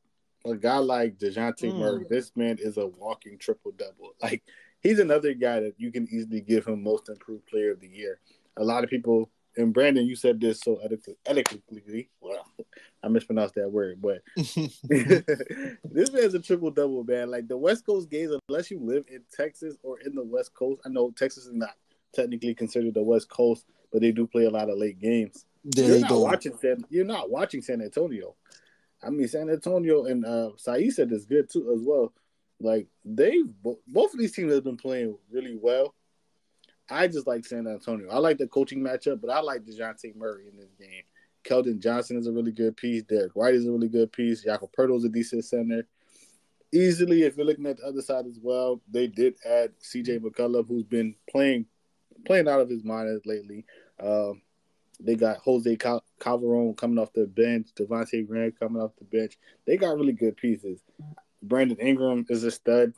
A 0.44 0.56
guy 0.56 0.78
like 0.78 1.18
Dejounte 1.18 1.70
mm. 1.70 1.78
Murray, 1.78 2.04
this 2.08 2.32
man 2.34 2.58
is 2.60 2.76
a 2.76 2.86
walking 2.86 3.38
triple 3.38 3.72
double. 3.72 4.14
Like 4.22 4.42
he's 4.80 4.98
another 4.98 5.34
guy 5.34 5.60
that 5.60 5.74
you 5.78 5.92
can 5.92 6.08
easily 6.10 6.40
give 6.40 6.66
him 6.66 6.82
most 6.82 7.08
improved 7.08 7.46
player 7.46 7.72
of 7.72 7.80
the 7.80 7.88
year. 7.88 8.20
A 8.56 8.64
lot 8.64 8.84
of 8.84 8.90
people 8.90 9.30
and 9.56 9.72
Brandon, 9.72 10.06
you 10.06 10.16
said 10.16 10.40
this 10.40 10.60
so 10.60 10.80
eloquently. 11.26 12.08
Well, 12.20 12.46
I 13.02 13.08
mispronounced 13.08 13.54
that 13.56 13.70
word, 13.70 14.00
but 14.00 14.22
this 14.36 16.12
man's 16.12 16.34
a 16.34 16.40
triple 16.40 16.70
double, 16.70 17.04
man. 17.04 17.30
Like 17.30 17.48
the 17.48 17.56
West 17.56 17.84
Coast 17.84 18.10
games, 18.10 18.34
unless 18.48 18.70
you 18.70 18.80
live 18.80 19.04
in 19.08 19.22
Texas 19.32 19.76
or 19.82 20.00
in 20.00 20.14
the 20.14 20.24
West 20.24 20.54
Coast, 20.54 20.80
I 20.86 20.88
know 20.88 21.10
Texas 21.10 21.46
is 21.46 21.52
not 21.52 21.74
technically 22.14 22.54
considered 22.54 22.94
the 22.94 23.02
West 23.02 23.28
Coast, 23.28 23.66
but 23.92 24.00
they 24.00 24.12
do 24.12 24.26
play 24.26 24.44
a 24.44 24.50
lot 24.50 24.70
of 24.70 24.78
late 24.78 24.98
games. 24.98 25.44
There 25.64 25.88
you're 25.88 26.00
not 26.00 26.10
go. 26.10 26.20
watching 26.20 26.56
San, 26.60 26.84
You're 26.90 27.04
not 27.04 27.30
watching 27.30 27.62
San 27.62 27.80
Antonio. 27.80 28.34
I 29.02 29.10
mean, 29.10 29.28
San 29.28 29.50
Antonio 29.50 30.04
and 30.04 30.24
uh, 30.24 30.50
said 30.56 31.12
is 31.12 31.26
good 31.26 31.50
too 31.50 31.72
as 31.74 31.82
well. 31.82 32.12
Like 32.60 32.86
they 33.04 33.42
both 33.62 34.14
of 34.14 34.20
these 34.20 34.32
teams 34.32 34.52
have 34.52 34.64
been 34.64 34.76
playing 34.76 35.16
really 35.30 35.56
well. 35.60 35.94
I 36.88 37.08
just 37.08 37.26
like 37.26 37.44
San 37.44 37.66
Antonio. 37.66 38.08
I 38.10 38.18
like 38.18 38.38
the 38.38 38.46
coaching 38.46 38.80
matchup, 38.80 39.20
but 39.20 39.30
I 39.30 39.40
like 39.40 39.64
Dejounte 39.64 40.14
Murray 40.14 40.48
in 40.48 40.56
this 40.56 40.72
game. 40.78 41.02
Keldon 41.44 41.80
Johnson 41.80 42.18
is 42.18 42.26
a 42.26 42.32
really 42.32 42.52
good 42.52 42.76
piece. 42.76 43.02
Derrick 43.02 43.34
White 43.34 43.54
is 43.54 43.66
a 43.66 43.72
really 43.72 43.88
good 43.88 44.12
piece. 44.12 44.44
Jakob 44.44 44.70
Poeltl 44.76 44.98
is 44.98 45.04
a 45.04 45.08
decent 45.08 45.44
center. 45.44 45.86
Easily, 46.72 47.24
if 47.24 47.36
you're 47.36 47.46
looking 47.46 47.66
at 47.66 47.78
the 47.78 47.84
other 47.84 48.00
side 48.00 48.26
as 48.26 48.38
well, 48.40 48.80
they 48.90 49.06
did 49.06 49.34
add 49.44 49.72
CJ 49.80 50.20
McCollum, 50.20 50.66
who's 50.66 50.84
been 50.84 51.14
playing 51.30 51.66
playing 52.24 52.48
out 52.48 52.60
of 52.60 52.68
his 52.68 52.84
mind 52.84 53.20
lately. 53.24 53.64
Um, 54.00 54.42
they 55.00 55.16
got 55.16 55.38
Jose 55.38 55.76
Cal- 55.76 56.04
Calderon 56.20 56.74
coming 56.74 56.98
off 56.98 57.12
the 57.12 57.26
bench, 57.26 57.68
Devonte' 57.74 58.26
Graham 58.26 58.52
coming 58.52 58.80
off 58.80 58.92
the 58.98 59.04
bench. 59.04 59.38
They 59.66 59.76
got 59.76 59.96
really 59.96 60.12
good 60.12 60.36
pieces. 60.36 60.80
Brandon 61.42 61.78
Ingram 61.78 62.26
is 62.28 62.44
a 62.44 62.50
stud. 62.50 62.92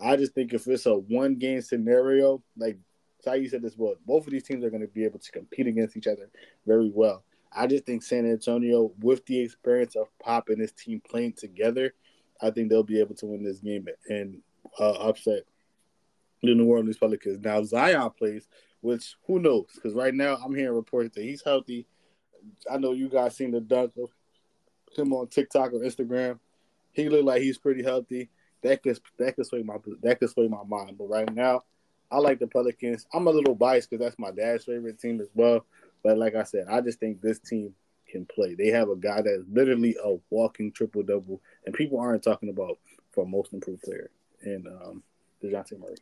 I 0.00 0.16
just 0.16 0.32
think 0.34 0.52
if 0.52 0.66
it's 0.66 0.86
a 0.86 0.94
one 0.94 1.36
game 1.36 1.60
scenario, 1.60 2.42
like 2.56 2.78
Sai 3.22 3.36
you 3.36 3.48
said 3.48 3.62
this 3.62 3.76
well, 3.76 3.94
both 4.06 4.26
of 4.26 4.32
these 4.32 4.44
teams 4.44 4.64
are 4.64 4.70
going 4.70 4.82
to 4.82 4.88
be 4.88 5.04
able 5.04 5.18
to 5.18 5.32
compete 5.32 5.66
against 5.66 5.96
each 5.96 6.06
other 6.06 6.30
very 6.66 6.90
well. 6.94 7.24
I 7.52 7.66
just 7.66 7.84
think 7.84 8.02
San 8.02 8.30
Antonio, 8.30 8.92
with 9.00 9.26
the 9.26 9.40
experience 9.40 9.96
of 9.96 10.06
Pop 10.22 10.48
and 10.48 10.60
his 10.60 10.72
team 10.72 11.02
playing 11.08 11.32
together, 11.32 11.94
I 12.40 12.50
think 12.50 12.70
they'll 12.70 12.82
be 12.82 13.00
able 13.00 13.16
to 13.16 13.26
win 13.26 13.42
this 13.42 13.58
game 13.58 13.88
and 14.08 14.40
uh, 14.78 14.92
upset 14.92 15.42
the 16.42 16.54
New 16.54 16.66
Orleans 16.66 16.98
Pelicans. 16.98 17.40
Now 17.40 17.62
Zion 17.62 18.10
plays, 18.16 18.48
which 18.80 19.16
who 19.26 19.38
knows? 19.38 19.66
Because 19.74 19.94
right 19.94 20.14
now 20.14 20.36
I'm 20.36 20.54
hearing 20.54 20.74
reports 20.74 21.14
that 21.14 21.22
he's 21.22 21.42
healthy. 21.42 21.86
I 22.70 22.78
know 22.78 22.92
you 22.92 23.08
guys 23.08 23.36
seen 23.36 23.50
the 23.50 23.60
dunk 23.60 23.92
of 24.02 24.10
him 24.96 25.12
on 25.12 25.28
TikTok 25.28 25.72
or 25.72 25.80
Instagram. 25.80 26.38
He 26.92 27.08
looked 27.08 27.24
like 27.24 27.42
he's 27.42 27.58
pretty 27.58 27.82
healthy. 27.82 28.30
That 28.62 28.82
could 28.82 28.98
that 29.18 29.36
could 29.36 29.46
sway 29.46 29.62
my 29.62 29.76
that 30.02 30.18
could 30.20 30.30
sway 30.30 30.48
my 30.48 30.64
mind. 30.66 30.98
But 30.98 31.08
right 31.08 31.32
now, 31.32 31.62
I 32.10 32.18
like 32.18 32.38
the 32.38 32.46
Pelicans. 32.46 33.06
I'm 33.12 33.26
a 33.26 33.30
little 33.30 33.54
biased 33.54 33.90
because 33.90 34.04
that's 34.04 34.18
my 34.18 34.30
dad's 34.30 34.64
favorite 34.64 35.00
team 35.00 35.20
as 35.20 35.28
well. 35.34 35.64
But 36.02 36.18
like 36.18 36.34
I 36.34 36.44
said, 36.44 36.66
I 36.70 36.80
just 36.80 36.98
think 36.98 37.20
this 37.20 37.38
team 37.38 37.74
can 38.08 38.26
play. 38.26 38.54
They 38.54 38.68
have 38.68 38.88
a 38.88 38.96
guy 38.96 39.22
that's 39.22 39.44
literally 39.50 39.96
a 40.02 40.16
walking 40.30 40.72
triple 40.72 41.02
double, 41.02 41.40
and 41.64 41.74
people 41.74 42.00
aren't 42.00 42.24
talking 42.24 42.48
about 42.48 42.78
for 43.12 43.26
most 43.26 43.52
improved 43.52 43.82
player. 43.82 44.10
And 44.42 44.66
um, 44.66 45.02
Dejounte 45.42 45.78
Murray. 45.78 45.96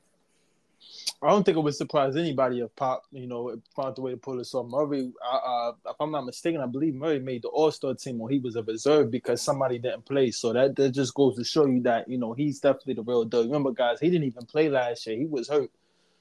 I 1.20 1.30
don't 1.30 1.44
think 1.44 1.56
it 1.56 1.60
would 1.60 1.74
surprise 1.74 2.16
anybody 2.16 2.60
if 2.60 2.74
Pop, 2.76 3.02
you 3.10 3.26
know, 3.26 3.56
found 3.74 3.96
the 3.96 4.02
way 4.02 4.12
to 4.12 4.16
pull 4.16 4.36
this 4.36 4.54
off. 4.54 4.66
Murray, 4.66 5.10
uh, 5.28 5.72
if 5.86 5.96
I'm 5.98 6.12
not 6.12 6.24
mistaken, 6.24 6.60
I 6.60 6.66
believe 6.66 6.94
Murray 6.94 7.18
made 7.18 7.42
the 7.42 7.48
All 7.48 7.72
Star 7.72 7.94
team 7.94 8.18
when 8.18 8.32
he 8.32 8.38
was 8.38 8.54
a 8.54 8.62
reserve 8.62 9.10
because 9.10 9.42
somebody 9.42 9.78
didn't 9.78 10.04
play. 10.04 10.30
So 10.30 10.52
that, 10.52 10.76
that 10.76 10.90
just 10.90 11.14
goes 11.14 11.36
to 11.36 11.44
show 11.44 11.66
you 11.66 11.82
that 11.82 12.08
you 12.08 12.18
know 12.18 12.34
he's 12.34 12.60
definitely 12.60 12.94
the 12.94 13.02
real 13.02 13.24
deal. 13.24 13.44
Remember, 13.44 13.72
guys, 13.72 13.98
he 14.00 14.10
didn't 14.10 14.28
even 14.28 14.46
play 14.46 14.68
last 14.68 15.06
year; 15.06 15.18
he 15.18 15.26
was 15.26 15.48
hurt. 15.48 15.70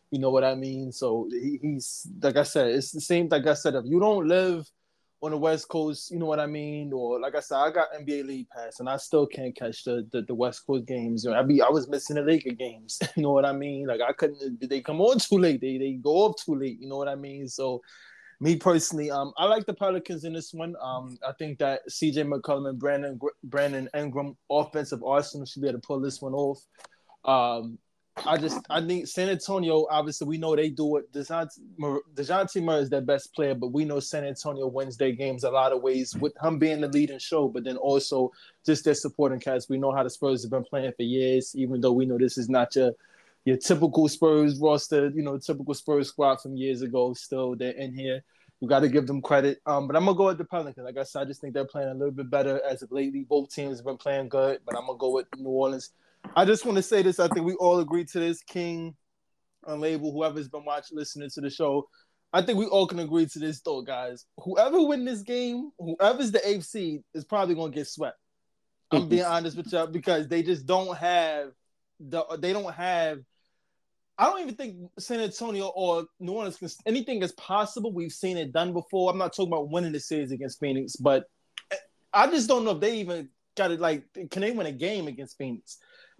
You 0.09 0.19
know 0.19 0.31
what 0.31 0.43
I 0.43 0.55
mean? 0.55 0.91
So 0.91 1.29
he, 1.31 1.59
he's 1.61 2.07
like 2.21 2.37
I 2.37 2.43
said, 2.43 2.67
it's 2.67 2.91
the 2.91 3.01
same. 3.01 3.27
Like 3.29 3.45
I 3.45 3.53
said, 3.53 3.75
if 3.75 3.85
you 3.85 3.99
don't 3.99 4.27
live 4.27 4.67
on 5.21 5.31
the 5.31 5.37
West 5.37 5.67
Coast, 5.67 6.11
you 6.11 6.19
know 6.19 6.25
what 6.25 6.39
I 6.39 6.45
mean? 6.45 6.93
Or 6.93 7.19
like 7.19 7.35
I 7.35 7.39
said, 7.39 7.57
I 7.57 7.71
got 7.71 7.93
NBA 7.93 8.25
League 8.25 8.49
Pass, 8.49 8.79
and 8.79 8.87
I 8.87 8.97
still 8.97 9.25
can't 9.25 9.55
catch 9.55 9.83
the 9.83 10.07
the, 10.11 10.21
the 10.21 10.35
West 10.35 10.65
Coast 10.65 10.85
games. 10.85 11.23
You 11.23 11.31
know, 11.31 11.39
I 11.39 11.43
be 11.43 11.61
I 11.61 11.69
was 11.69 11.89
missing 11.89 12.15
the 12.15 12.21
Laker 12.21 12.51
games. 12.51 12.99
you 13.15 13.23
know 13.23 13.31
what 13.31 13.45
I 13.45 13.53
mean? 13.53 13.87
Like 13.87 14.01
I 14.01 14.13
couldn't. 14.13 14.69
They 14.69 14.81
come 14.81 15.01
on 15.01 15.19
too 15.19 15.37
late. 15.37 15.61
They 15.61 15.77
they 15.77 15.93
go 15.93 16.11
off 16.11 16.35
too 16.43 16.55
late. 16.55 16.79
You 16.79 16.87
know 16.89 16.97
what 16.97 17.07
I 17.07 17.15
mean? 17.15 17.47
So. 17.47 17.81
Me 18.39 18.55
personally, 18.55 19.09
um, 19.09 19.33
I 19.39 19.45
like 19.45 19.65
the 19.65 19.73
Pelicans 19.73 20.23
in 20.23 20.31
this 20.31 20.53
one. 20.53 20.75
Um, 20.79 21.17
I 21.27 21.31
think 21.39 21.57
that 21.57 21.81
C.J. 21.89 22.21
McCollum 22.21 22.69
and 22.69 22.77
Brandon 22.77 23.19
Brandon 23.43 23.89
Ingram 23.95 24.37
offensive 24.51 25.03
arsenal 25.03 25.47
should 25.47 25.63
be 25.63 25.67
able 25.67 25.79
to 25.79 25.87
pull 25.87 25.99
this 25.99 26.21
one 26.21 26.35
off. 26.35 26.59
Um, 27.25 27.79
I 28.25 28.37
just 28.37 28.59
I 28.69 28.81
think 28.81 29.07
San 29.07 29.29
Antonio. 29.29 29.85
Obviously, 29.89 30.27
we 30.27 30.37
know 30.37 30.55
they 30.55 30.69
do 30.69 30.97
it. 30.97 31.11
Dejounte, 31.13 32.63
Murray 32.63 32.81
is 32.81 32.89
their 32.89 33.01
best 33.01 33.33
player, 33.33 33.53
but 33.55 33.67
we 33.67 33.85
know 33.85 33.99
San 33.99 34.25
Antonio 34.25 34.67
wins 34.67 34.97
their 34.97 35.11
games 35.11 35.43
a 35.43 35.51
lot 35.51 35.71
of 35.71 35.81
ways 35.81 36.15
with 36.15 36.33
him 36.41 36.57
being 36.57 36.81
the 36.81 36.87
leading 36.87 37.19
show, 37.19 37.47
but 37.47 37.63
then 37.63 37.77
also 37.77 38.31
just 38.65 38.85
their 38.85 38.93
supporting 38.93 39.39
cast. 39.39 39.69
We 39.69 39.77
know 39.77 39.91
how 39.91 40.03
the 40.03 40.09
Spurs 40.09 40.43
have 40.43 40.51
been 40.51 40.63
playing 40.63 40.93
for 40.95 41.03
years, 41.03 41.53
even 41.55 41.81
though 41.81 41.91
we 41.91 42.05
know 42.05 42.17
this 42.17 42.37
is 42.37 42.49
not 42.49 42.75
your 42.75 42.91
your 43.45 43.57
typical 43.57 44.07
Spurs 44.07 44.59
roster. 44.59 45.09
You 45.09 45.23
know, 45.23 45.37
typical 45.37 45.73
Spurs 45.73 46.09
squad 46.09 46.41
from 46.41 46.55
years 46.55 46.81
ago. 46.81 47.13
Still, 47.13 47.55
they're 47.55 47.71
in 47.71 47.93
here. 47.93 48.23
You 48.59 48.67
got 48.67 48.79
to 48.79 48.89
give 48.89 49.05
them 49.05 49.21
credit. 49.21 49.61
Um, 49.67 49.85
but 49.87 49.95
I'm 49.95 50.05
gonna 50.05 50.17
go 50.17 50.25
with 50.25 50.39
the 50.39 50.45
Pelicans. 50.45 50.83
Like 50.83 50.97
I 50.97 51.03
said, 51.03 51.21
I 51.21 51.25
just 51.25 51.41
think 51.41 51.53
they're 51.53 51.65
playing 51.65 51.89
a 51.89 51.93
little 51.93 52.11
bit 52.11 52.29
better 52.29 52.59
as 52.67 52.81
of 52.81 52.91
lately. 52.91 53.23
Both 53.23 53.53
teams 53.53 53.77
have 53.77 53.85
been 53.85 53.97
playing 53.97 54.29
good, 54.29 54.61
but 54.65 54.75
I'm 54.75 54.87
gonna 54.87 54.97
go 54.97 55.11
with 55.11 55.27
New 55.37 55.49
Orleans. 55.49 55.91
I 56.35 56.45
just 56.45 56.65
want 56.65 56.77
to 56.77 56.83
say 56.83 57.01
this. 57.01 57.19
I 57.19 57.27
think 57.27 57.45
we 57.45 57.53
all 57.55 57.79
agree 57.79 58.05
to 58.05 58.19
this. 58.19 58.41
King, 58.43 58.95
Unlabel, 59.65 60.11
whoever's 60.11 60.49
been 60.49 60.65
watching, 60.65 60.97
listening 60.97 61.29
to 61.33 61.41
the 61.41 61.49
show, 61.49 61.87
I 62.33 62.41
think 62.41 62.59
we 62.59 62.65
all 62.65 62.87
can 62.87 62.99
agree 62.99 63.25
to 63.25 63.39
this, 63.39 63.61
though, 63.61 63.81
guys. 63.81 64.25
Whoever 64.39 64.81
win 64.81 65.05
this 65.05 65.21
game, 65.21 65.71
whoever's 65.79 66.31
the 66.31 66.47
eighth 66.47 66.65
seed, 66.65 67.01
is 67.13 67.25
probably 67.25 67.55
gonna 67.55 67.71
get 67.71 67.87
swept. 67.87 68.17
I'm 68.91 69.09
being 69.09 69.23
mm-hmm. 69.23 69.31
honest 69.31 69.57
with 69.57 69.71
y'all 69.71 69.87
because 69.87 70.27
they 70.27 70.43
just 70.43 70.65
don't 70.65 70.95
have 70.97 71.49
the. 71.99 72.23
They 72.39 72.53
don't 72.53 72.73
have 72.73 73.19
I 74.17 74.25
don't 74.25 74.41
even 74.41 74.55
think 74.55 74.77
San 74.97 75.19
Antonio 75.19 75.67
or 75.67 76.05
New 76.19 76.31
Orleans 76.31 76.57
can, 76.57 76.69
anything 76.87 77.21
is 77.21 77.33
possible. 77.33 77.93
We've 77.93 78.11
seen 78.11 78.37
it 78.37 78.51
done 78.51 78.73
before. 78.73 79.11
I'm 79.11 79.17
not 79.17 79.33
talking 79.33 79.53
about 79.53 79.69
winning 79.69 79.91
the 79.91 79.99
series 79.99 80.31
against 80.31 80.59
Phoenix, 80.59 80.95
but 80.95 81.25
I 82.11 82.27
just 82.27 82.47
don't 82.47 82.65
know 82.65 82.71
if 82.71 82.79
they 82.79 82.97
even 82.97 83.29
got 83.55 83.69
it. 83.69 83.79
Like, 83.79 84.05
can 84.31 84.41
they 84.41 84.51
win 84.51 84.65
a 84.65 84.71
game 84.71 85.07
against 85.07 85.37
Phoenix? 85.37 85.77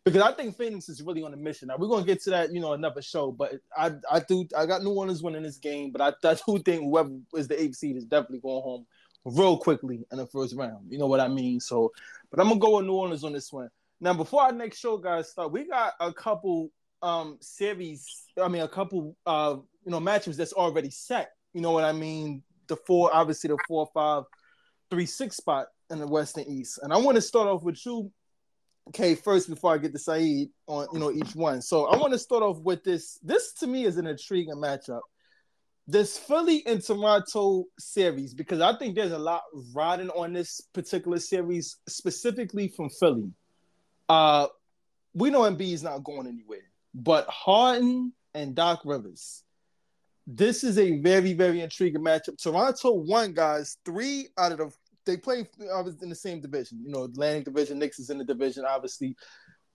Because 0.07 0.21
I 0.21 0.31
think 0.31 0.55
Phoenix 0.55 0.87
is 0.87 1.01
really 1.01 1.21
on 1.21 1.33
a 1.33 1.37
mission. 1.37 1.67
Now 1.67 1.75
we're 1.77 1.89
gonna 1.89 2.05
get 2.05 2.21
to 2.23 2.29
that, 2.29 2.53
you 2.53 2.61
know, 2.61 2.71
another 2.71 3.01
show. 3.01 3.29
But 3.29 3.55
I, 3.75 3.91
I 4.09 4.21
do, 4.21 4.47
I 4.57 4.65
got 4.65 4.81
New 4.81 4.93
Orleans 4.93 5.21
winning 5.21 5.43
this 5.43 5.57
game, 5.57 5.91
but 5.91 5.99
I, 6.01 6.29
I 6.29 6.35
do 6.47 6.59
think 6.59 6.83
whoever 6.83 7.09
is 7.35 7.49
the 7.49 7.61
eighth 7.61 7.75
seed 7.75 7.97
is 7.97 8.05
definitely 8.05 8.39
going 8.39 8.63
home 8.63 8.85
real 9.25 9.57
quickly 9.57 10.05
in 10.09 10.17
the 10.17 10.25
first 10.25 10.55
round. 10.55 10.89
You 10.89 10.97
know 10.97 11.07
what 11.07 11.19
I 11.19 11.27
mean? 11.27 11.59
So, 11.59 11.91
but 12.31 12.39
I'm 12.39 12.47
gonna 12.47 12.61
go 12.61 12.77
with 12.77 12.85
New 12.85 12.93
Orleans 12.93 13.25
on 13.25 13.33
this 13.33 13.51
one. 13.51 13.69
Now, 13.99 14.13
before 14.13 14.43
our 14.43 14.53
next 14.53 14.79
show, 14.79 14.97
guys, 14.97 15.31
start, 15.31 15.51
we 15.51 15.67
got 15.67 15.95
a 15.99 16.13
couple 16.13 16.71
um 17.03 17.37
series 17.41 18.23
i 18.41 18.47
mean 18.47 18.63
a 18.63 18.67
couple 18.67 19.15
uh 19.27 19.55
you 19.85 19.91
know 19.91 19.99
matches 19.99 20.35
that's 20.35 20.53
already 20.53 20.89
set 20.89 21.33
you 21.53 21.61
know 21.61 21.71
what 21.71 21.83
i 21.83 21.91
mean 21.91 22.41
the 22.65 22.75
four 22.75 23.11
obviously 23.13 23.49
the 23.49 23.57
four 23.67 23.87
five 23.93 24.23
three 24.89 25.05
six 25.05 25.37
spot 25.37 25.67
in 25.91 25.99
the 25.99 26.07
west 26.07 26.37
and 26.37 26.47
east 26.47 26.79
and 26.81 26.91
i 26.91 26.97
want 26.97 27.13
to 27.13 27.21
start 27.21 27.47
off 27.47 27.61
with 27.61 27.85
you 27.85 28.11
okay 28.87 29.15
first 29.15 29.49
before 29.49 29.73
i 29.73 29.77
get 29.77 29.91
to 29.91 29.99
saeed 29.99 30.49
on 30.67 30.87
you 30.93 30.99
know 30.99 31.11
each 31.11 31.35
one 31.35 31.61
so 31.61 31.85
i 31.87 31.97
want 31.97 32.13
to 32.13 32.19
start 32.19 32.43
off 32.43 32.57
with 32.59 32.83
this 32.83 33.19
this 33.23 33.53
to 33.53 33.67
me 33.67 33.85
is 33.85 33.97
an 33.97 34.07
intriguing 34.07 34.55
matchup 34.55 35.01
this 35.87 36.17
philly 36.17 36.65
and 36.65 36.83
toronto 36.83 37.65
series 37.79 38.33
because 38.33 38.61
i 38.61 38.75
think 38.77 38.95
there's 38.95 39.11
a 39.11 39.17
lot 39.17 39.41
riding 39.73 40.09
on 40.11 40.33
this 40.33 40.61
particular 40.73 41.19
series 41.19 41.77
specifically 41.87 42.67
from 42.67 42.89
philly 42.89 43.31
uh 44.09 44.47
we 45.13 45.31
know 45.31 45.41
Embiid 45.41 45.73
is 45.73 45.83
not 45.83 46.03
going 46.03 46.27
anywhere 46.27 46.67
but 46.97 47.27
Harden 47.29 48.11
and 48.33 48.55
Doc 48.55 48.81
Rivers. 48.83 49.43
This 50.25 50.63
is 50.63 50.77
a 50.77 50.99
very, 50.99 51.33
very 51.33 51.61
intriguing 51.61 52.03
matchup. 52.03 52.41
Toronto 52.41 52.91
won, 52.91 53.33
guys, 53.33 53.77
three 53.85 54.27
out 54.37 54.51
of 54.51 54.57
the 54.57 54.71
they 55.07 55.17
play 55.17 55.47
obviously 55.73 56.03
in 56.03 56.09
the 56.09 56.15
same 56.15 56.41
division. 56.41 56.79
You 56.83 56.91
know, 56.91 57.05
Atlantic 57.05 57.45
Division, 57.45 57.79
Knicks 57.79 57.99
is 57.99 58.11
in 58.11 58.19
the 58.19 58.23
division, 58.23 58.65
obviously. 58.65 59.15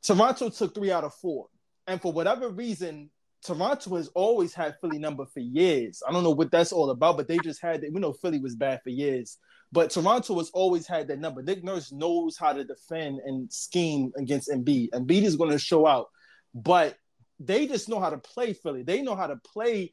Toronto 0.02 0.48
took 0.48 0.74
three 0.74 0.92
out 0.92 1.04
of 1.04 1.14
four. 1.14 1.48
And 1.86 2.00
for 2.00 2.12
whatever 2.12 2.50
reason, 2.50 3.10
Toronto 3.44 3.96
has 3.96 4.08
always 4.14 4.54
had 4.54 4.76
Philly 4.80 4.98
number 4.98 5.26
for 5.26 5.40
years. 5.40 6.00
I 6.06 6.12
don't 6.12 6.22
know 6.22 6.30
what 6.30 6.52
that's 6.52 6.72
all 6.72 6.90
about, 6.90 7.16
but 7.16 7.26
they 7.26 7.38
just 7.38 7.60
had 7.60 7.82
it. 7.82 7.92
We 7.92 8.00
know 8.00 8.12
Philly 8.12 8.38
was 8.38 8.54
bad 8.54 8.80
for 8.84 8.90
years, 8.90 9.38
but 9.72 9.90
Toronto 9.90 10.38
has 10.38 10.50
always 10.50 10.86
had 10.86 11.08
that 11.08 11.18
number. 11.18 11.42
Nick 11.42 11.64
Nurse 11.64 11.90
knows 11.90 12.36
how 12.36 12.52
to 12.52 12.62
defend 12.62 13.18
and 13.24 13.52
scheme 13.52 14.12
against 14.16 14.48
Embiid. 14.48 14.90
Embiid 14.90 15.22
is 15.22 15.36
going 15.36 15.50
to 15.50 15.58
show 15.58 15.86
out, 15.86 16.06
but 16.54 16.96
they 17.40 17.66
just 17.66 17.88
know 17.88 17.98
how 17.98 18.10
to 18.10 18.18
play 18.18 18.52
Philly. 18.52 18.84
They 18.84 19.02
know 19.02 19.16
how 19.16 19.26
to 19.26 19.36
play 19.36 19.92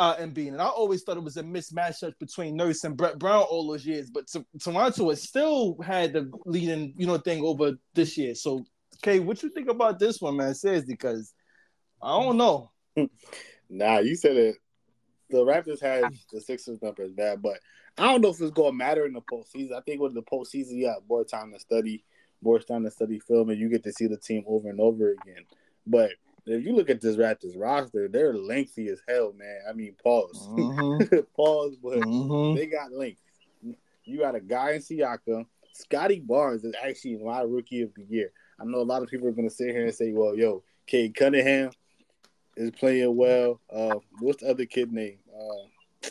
uh, 0.00 0.16
Embiid. 0.16 0.22
And 0.22 0.34
being, 0.34 0.48
and 0.48 0.62
I 0.62 0.66
always 0.66 1.02
thought 1.02 1.18
it 1.18 1.22
was 1.22 1.36
a 1.36 1.42
mismatch 1.42 2.02
between 2.18 2.56
Nurse 2.56 2.84
and 2.84 2.96
Brett 2.96 3.18
Brown 3.18 3.42
all 3.42 3.68
those 3.68 3.84
years. 3.86 4.10
But 4.10 4.26
t- 4.28 4.44
Toronto 4.58 5.10
has 5.10 5.22
still 5.22 5.76
had 5.82 6.14
the 6.14 6.30
leading, 6.46 6.94
you 6.96 7.06
know, 7.06 7.18
thing 7.18 7.44
over 7.44 7.72
this 7.94 8.16
year. 8.16 8.34
So, 8.34 8.64
Kay, 9.02 9.20
what 9.20 9.42
you 9.42 9.50
think 9.50 9.68
about 9.68 9.98
this 9.98 10.20
one, 10.20 10.38
man? 10.38 10.54
Says 10.54 10.86
because 10.86 11.34
I 12.02 12.18
don't 12.18 12.38
know. 12.38 12.70
nah, 13.68 13.98
you 13.98 14.16
said 14.16 14.36
it. 14.36 14.56
The 15.28 15.44
Raptors 15.44 15.80
had 15.80 16.04
the 16.32 16.40
Sixers 16.40 16.82
numbers 16.82 17.12
bad, 17.12 17.40
but 17.42 17.60
I 17.98 18.06
don't 18.06 18.22
know 18.22 18.30
if 18.30 18.40
it's 18.40 18.50
going 18.50 18.72
to 18.72 18.76
matter 18.76 19.04
in 19.04 19.12
the 19.12 19.20
postseason. 19.20 19.74
I 19.74 19.80
think 19.82 20.00
with 20.00 20.14
the 20.14 20.22
postseason, 20.22 20.72
you 20.72 20.86
got 20.86 21.02
more 21.08 21.24
time 21.24 21.52
to 21.52 21.60
study, 21.60 22.04
more 22.42 22.58
time 22.58 22.84
to 22.84 22.90
study 22.90 23.20
film, 23.20 23.50
and 23.50 23.60
you 23.60 23.68
get 23.68 23.84
to 23.84 23.92
see 23.92 24.06
the 24.06 24.16
team 24.16 24.44
over 24.48 24.70
and 24.70 24.80
over 24.80 25.12
again. 25.12 25.44
But 25.86 26.12
if 26.46 26.64
you 26.64 26.74
look 26.74 26.90
at 26.90 27.00
this 27.00 27.16
Raptors 27.16 27.58
roster, 27.58 28.08
they're 28.08 28.34
lengthy 28.34 28.88
as 28.88 29.00
hell, 29.08 29.32
man. 29.36 29.60
I 29.68 29.72
mean, 29.72 29.94
pause, 30.02 30.48
mm-hmm. 30.50 31.18
pause, 31.36 31.76
but 31.82 31.98
mm-hmm. 31.98 32.56
they 32.56 32.66
got 32.66 32.92
length. 32.92 33.20
You 34.04 34.18
got 34.18 34.34
a 34.34 34.40
guy 34.40 34.72
in 34.72 34.80
Siakam. 34.80 35.46
Scottie 35.72 36.20
Barnes 36.20 36.64
is 36.64 36.74
actually 36.82 37.16
my 37.16 37.42
rookie 37.42 37.82
of 37.82 37.94
the 37.94 38.04
year. 38.04 38.32
I 38.58 38.64
know 38.64 38.78
a 38.78 38.82
lot 38.82 39.02
of 39.02 39.08
people 39.08 39.28
are 39.28 39.32
going 39.32 39.48
to 39.48 39.54
sit 39.54 39.70
here 39.70 39.84
and 39.84 39.94
say, 39.94 40.12
"Well, 40.12 40.34
yo, 40.34 40.62
Cade 40.86 41.14
Cunningham 41.14 41.70
is 42.56 42.70
playing 42.72 43.14
well." 43.16 43.60
Uh, 43.72 43.96
what's 44.18 44.42
the 44.42 44.50
other 44.50 44.66
kid 44.66 44.92
name? 44.92 45.18
Uh, 45.32 46.08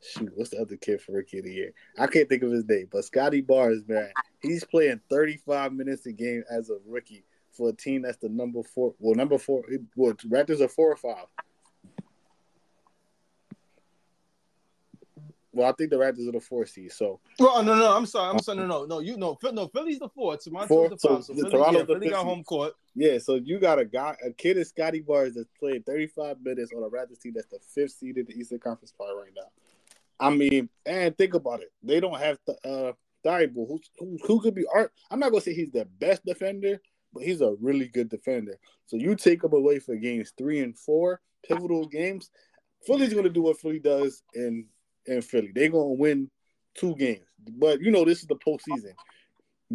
shoot, 0.00 0.30
what's 0.34 0.50
the 0.50 0.60
other 0.60 0.76
kid 0.76 1.00
for 1.00 1.12
rookie 1.12 1.38
of 1.38 1.44
the 1.44 1.52
year? 1.52 1.72
I 1.98 2.06
can't 2.06 2.28
think 2.28 2.42
of 2.42 2.52
his 2.52 2.66
name, 2.68 2.88
but 2.90 3.04
Scottie 3.04 3.40
Barnes, 3.40 3.82
man, 3.86 4.10
he's 4.40 4.64
playing 4.64 5.00
35 5.10 5.72
minutes 5.72 6.06
a 6.06 6.12
game 6.12 6.44
as 6.50 6.70
a 6.70 6.78
rookie 6.86 7.24
for 7.60 7.68
a 7.68 7.72
team 7.74 8.00
that's 8.02 8.16
the 8.16 8.30
number 8.30 8.62
four. 8.62 8.94
Well, 8.98 9.14
number 9.14 9.36
four. 9.36 9.62
Well, 9.94 10.14
Raptors 10.14 10.62
are 10.62 10.68
four 10.68 10.90
or 10.90 10.96
five. 10.96 11.26
Well, 15.52 15.68
I 15.68 15.72
think 15.72 15.90
the 15.90 15.96
Raptors 15.96 16.26
are 16.26 16.32
the 16.32 16.40
four 16.40 16.64
seed. 16.64 16.90
So. 16.90 17.20
Well, 17.38 17.62
no, 17.62 17.74
no, 17.74 17.94
I'm 17.94 18.06
sorry. 18.06 18.30
I'm 18.30 18.38
sorry. 18.38 18.56
No, 18.56 18.66
no, 18.66 18.86
no. 18.86 19.00
You 19.00 19.18
know, 19.18 19.36
no. 19.52 19.68
Philly's 19.68 19.98
the 19.98 20.08
four. 20.08 20.38
Toronto's 20.38 20.68
four, 20.68 20.88
the 20.88 20.96
five. 20.96 21.00
So, 21.00 21.20
so 21.20 21.34
Philly, 21.34 21.50
Toronto's 21.50 21.80
yeah, 21.80 21.94
Philly 21.94 22.08
got 22.08 22.24
home 22.24 22.44
court. 22.44 22.72
Yeah. 22.94 23.18
So 23.18 23.34
you 23.34 23.58
got 23.58 23.78
a 23.78 23.84
guy, 23.84 24.16
a 24.24 24.30
kid 24.30 24.56
in 24.56 24.64
Scottie 24.64 25.00
Barnes 25.00 25.34
that's 25.34 25.50
played 25.58 25.84
35 25.84 26.38
minutes 26.42 26.72
on 26.74 26.82
a 26.82 26.88
Raptors 26.88 27.20
team 27.20 27.34
that's 27.34 27.48
the 27.48 27.58
fifth 27.74 27.92
seed 27.92 28.16
in 28.16 28.24
the 28.24 28.32
Eastern 28.32 28.60
Conference 28.60 28.92
Part 28.92 29.10
right 29.14 29.32
now. 29.36 29.48
I 30.18 30.30
mean, 30.30 30.70
and 30.86 31.16
think 31.18 31.34
about 31.34 31.60
it. 31.60 31.72
They 31.82 32.00
don't 32.00 32.18
have 32.18 32.38
the 32.46 32.54
uh 32.66 32.92
Thybulle, 33.22 33.68
who, 33.68 33.80
who 33.98 34.18
who 34.26 34.40
could 34.40 34.54
be 34.54 34.64
art. 34.72 34.92
I'm 35.10 35.20
not 35.20 35.30
gonna 35.30 35.42
say 35.42 35.52
he's 35.52 35.70
the 35.70 35.84
best 35.98 36.24
defender, 36.24 36.80
but 37.12 37.22
he's 37.22 37.40
a 37.40 37.54
really 37.60 37.88
good 37.88 38.08
defender. 38.08 38.56
So 38.86 38.96
you 38.96 39.14
take 39.14 39.44
him 39.44 39.52
away 39.52 39.78
for 39.78 39.96
games 39.96 40.32
three 40.36 40.60
and 40.60 40.76
four, 40.78 41.20
pivotal 41.46 41.86
games. 41.86 42.30
Philly's 42.86 43.14
gonna 43.14 43.28
do 43.28 43.42
what 43.42 43.60
Philly 43.60 43.78
does 43.78 44.22
in 44.34 44.66
in 45.06 45.22
Philly. 45.22 45.52
They're 45.54 45.68
gonna 45.68 45.92
win 45.92 46.30
two 46.74 46.94
games. 46.96 47.26
But 47.56 47.80
you 47.80 47.90
know, 47.90 48.04
this 48.04 48.20
is 48.20 48.26
the 48.26 48.36
postseason. 48.36 48.94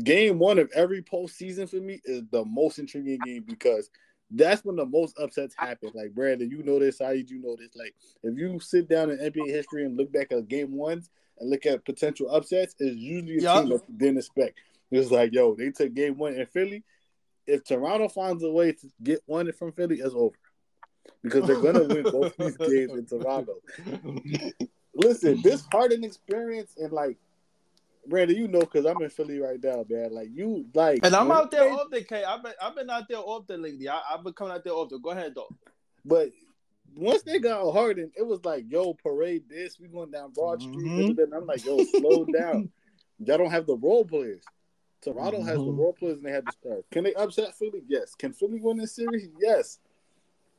Game 0.04 0.40
one 0.40 0.60
of 0.60 0.70
every 0.76 1.02
postseason 1.02 1.70
for 1.70 1.78
me 1.78 2.02
is 2.04 2.24
the 2.32 2.44
most 2.44 2.80
intriguing 2.80 3.20
game 3.24 3.44
because 3.48 3.90
that's 4.32 4.66
when 4.66 4.76
the 4.76 4.86
most 4.86 5.18
upsets 5.20 5.56
happen. 5.58 5.92
Like 5.94 6.14
Brandon, 6.14 6.50
you 6.50 6.64
know 6.64 6.80
this, 6.80 6.98
Saeed, 6.98 7.30
you 7.30 7.42
know 7.42 7.56
this. 7.56 7.76
Like 7.76 7.96
if 8.24 8.38
you 8.38 8.60
sit 8.60 8.90
down 8.90 9.12
in 9.12 9.18
NBA 9.18 9.48
history 9.48 9.86
and 9.86 9.96
look 9.96 10.12
back 10.12 10.32
at 10.32 10.48
game 10.48 10.76
ones 10.76 11.10
and 11.40 11.50
look 11.50 11.66
at 11.66 11.86
potential 11.86 12.30
upsets, 12.30 12.76
it's 12.80 12.98
usually 12.98 13.38
a 13.38 13.42
yep. 13.42 13.62
team 13.62 13.70
that 13.70 13.82
you 13.88 13.98
didn't 13.98 14.18
expect. 14.18 14.60
It's 14.92 15.12
like, 15.12 15.34
yo, 15.34 15.56
they 15.56 15.72
took 15.72 15.94
game 15.94 16.18
one 16.18 16.34
in 16.34 16.46
Philly 16.48 16.84
if 17.48 17.64
Toronto 17.64 18.08
finds 18.08 18.44
a 18.44 18.52
way 18.52 18.72
to 18.72 18.88
get 19.04 19.22
one 19.26 19.52
from 19.54 19.72
Philly, 19.72 20.00
it's 20.00 20.14
over 20.14 20.36
because 21.22 21.48
they're 21.48 21.62
gonna 21.62 21.84
win 21.84 22.04
both 22.04 22.36
these 22.38 22.58
games 22.58 22.94
in 22.94 23.06
Toronto. 23.06 23.56
Listen, 24.94 25.42
this 25.42 25.66
Harden 25.72 26.04
experience 26.04 26.76
and 26.78 26.92
like 26.92 27.18
Brandon, 28.08 28.38
you 28.38 28.48
know, 28.48 28.60
because 28.60 28.86
I'm 28.86 29.02
in 29.02 29.10
Philly 29.10 29.40
right 29.40 29.62
now, 29.62 29.84
man. 29.90 30.14
Like 30.14 30.30
you, 30.34 30.66
like, 30.74 31.00
and 31.04 31.16
I'm 31.16 31.32
out 31.32 31.52
there 31.52 31.72
often. 31.72 32.04
K, 32.04 32.24
I've 32.24 32.44
been, 32.44 32.54
I've 32.62 32.76
been 32.76 32.90
out 32.90 33.08
there 33.10 33.20
often 33.20 33.62
lately. 33.62 33.90
I, 33.90 34.00
have 34.12 34.24
been 34.24 34.34
coming 34.34 34.54
out 34.54 34.64
there 34.64 34.74
often. 34.74 35.02
Go 35.02 35.12
ahead, 35.12 35.34
though. 35.36 35.50
But 36.04 36.32
once 36.96 37.24
they 37.24 37.40
got 37.40 37.72
Harden, 37.72 38.12
it 38.16 38.26
was 38.26 38.44
like, 38.46 38.66
yo, 38.70 38.94
parade 38.94 39.44
this. 39.50 39.80
We 39.80 39.88
going 39.88 40.12
down 40.12 40.32
Broad 40.32 40.62
Street. 40.62 40.78
Mm-hmm. 40.78 41.34
I'm 41.34 41.46
like, 41.46 41.66
yo, 41.66 41.84
slow 41.84 42.26
down. 42.26 42.70
Y'all 43.20 43.38
don't 43.38 43.52
have 43.52 43.66
the 43.66 43.78
role 43.78 44.06
players. 44.06 44.44
Toronto 45.02 45.40
mm-hmm. 45.40 45.48
has 45.48 45.58
the 45.58 45.64
mm-hmm. 45.64 45.80
role 45.80 45.94
players 45.94 46.18
and 46.18 46.26
they 46.26 46.32
have 46.32 46.46
the 46.46 46.52
stars. 46.52 46.84
Can 46.92 47.04
they 47.04 47.14
upset 47.14 47.56
Philly? 47.56 47.84
Yes. 47.88 48.16
Can 48.16 48.34
Philly 48.34 48.60
win 48.60 48.78
this 48.78 48.96
series? 48.96 49.30
Yes. 49.40 49.80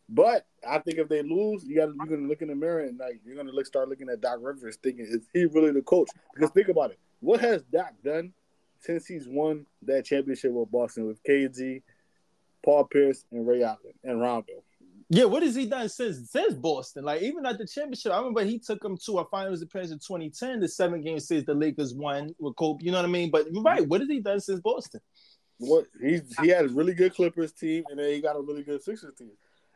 But 0.09 0.47
I 0.67 0.79
think 0.79 0.99
if 0.99 1.09
they 1.09 1.23
lose, 1.23 1.65
you 1.65 1.77
got 1.77 1.89
you're 1.95 2.17
gonna 2.17 2.29
look 2.29 2.43
in 2.43 2.49
the 2.49 2.55
mirror 2.55 2.81
and 2.81 2.99
like 2.99 3.21
you're 3.25 3.37
gonna 3.37 3.51
look 3.51 3.67
start 3.67 3.89
looking 3.89 4.09
at 4.09 4.21
Doc 4.21 4.39
Rivers, 4.41 4.79
thinking 4.81 5.05
is 5.05 5.27
he 5.33 5.47
really 5.47 5.73
the 5.73 5.83
coach? 5.83 6.09
Because 6.33 6.51
think 6.51 6.69
about 6.69 6.93
it, 6.93 6.99
what 7.21 7.41
has 7.41 7.63
Doc 7.65 7.93
done 8.05 8.33
since 8.81 9.07
he's 9.07 9.27
won 9.27 9.67
that 9.83 10.05
championship 10.05 10.53
with 10.53 10.71
Boston 10.71 11.07
with 11.07 11.23
KG, 11.25 11.83
Paul 12.65 12.85
Pierce, 12.85 13.25
and 13.33 13.47
Ray 13.47 13.63
Allen 13.63 13.79
and 14.05 14.21
Rondo. 14.21 14.63
Yeah, 15.09 15.25
what 15.25 15.43
has 15.45 15.55
he 15.55 15.67
done 15.67 15.89
since 15.89 16.31
since 16.31 16.55
Boston? 16.55 17.05
Like 17.05 17.23
even 17.23 17.47
at 17.47 17.59
the 17.59 17.67
championship, 17.67 18.13
I 18.13 18.19
remember 18.19 18.45
he 18.45 18.59
took 18.59 18.81
them 18.83 18.97
to 19.07 19.19
a 19.19 19.25
finals 19.27 19.63
appearance 19.63 19.93
in 19.93 19.99
2010, 19.99 20.61
the 20.61 20.69
seven 20.69 21.01
game 21.01 21.21
series 21.21 21.45
the 21.45 21.55
Lakers 21.55 21.95
won 21.95 22.35
with 22.41 22.57
Kobe. 22.57 22.85
You 22.85 22.91
know 22.91 22.99
what 22.99 23.05
I 23.05 23.11
mean? 23.13 23.31
But 23.31 23.53
you're 23.53 23.63
right, 23.63 23.87
what 23.87 24.01
has 24.01 24.09
he 24.09 24.21
done 24.21 24.41
since 24.41 24.61
Boston? 24.61 25.01
What 25.59 25.87
he's 26.03 26.37
he 26.39 26.49
had 26.49 26.65
a 26.67 26.69
really 26.69 26.93
good 26.93 27.15
Clippers 27.15 27.53
team, 27.53 27.85
and 27.89 27.99
then 27.99 28.13
he 28.13 28.21
got 28.21 28.37
a 28.37 28.41
really 28.41 28.65
good 28.65 28.83
Sixers 28.83 29.15
team. 29.15 29.31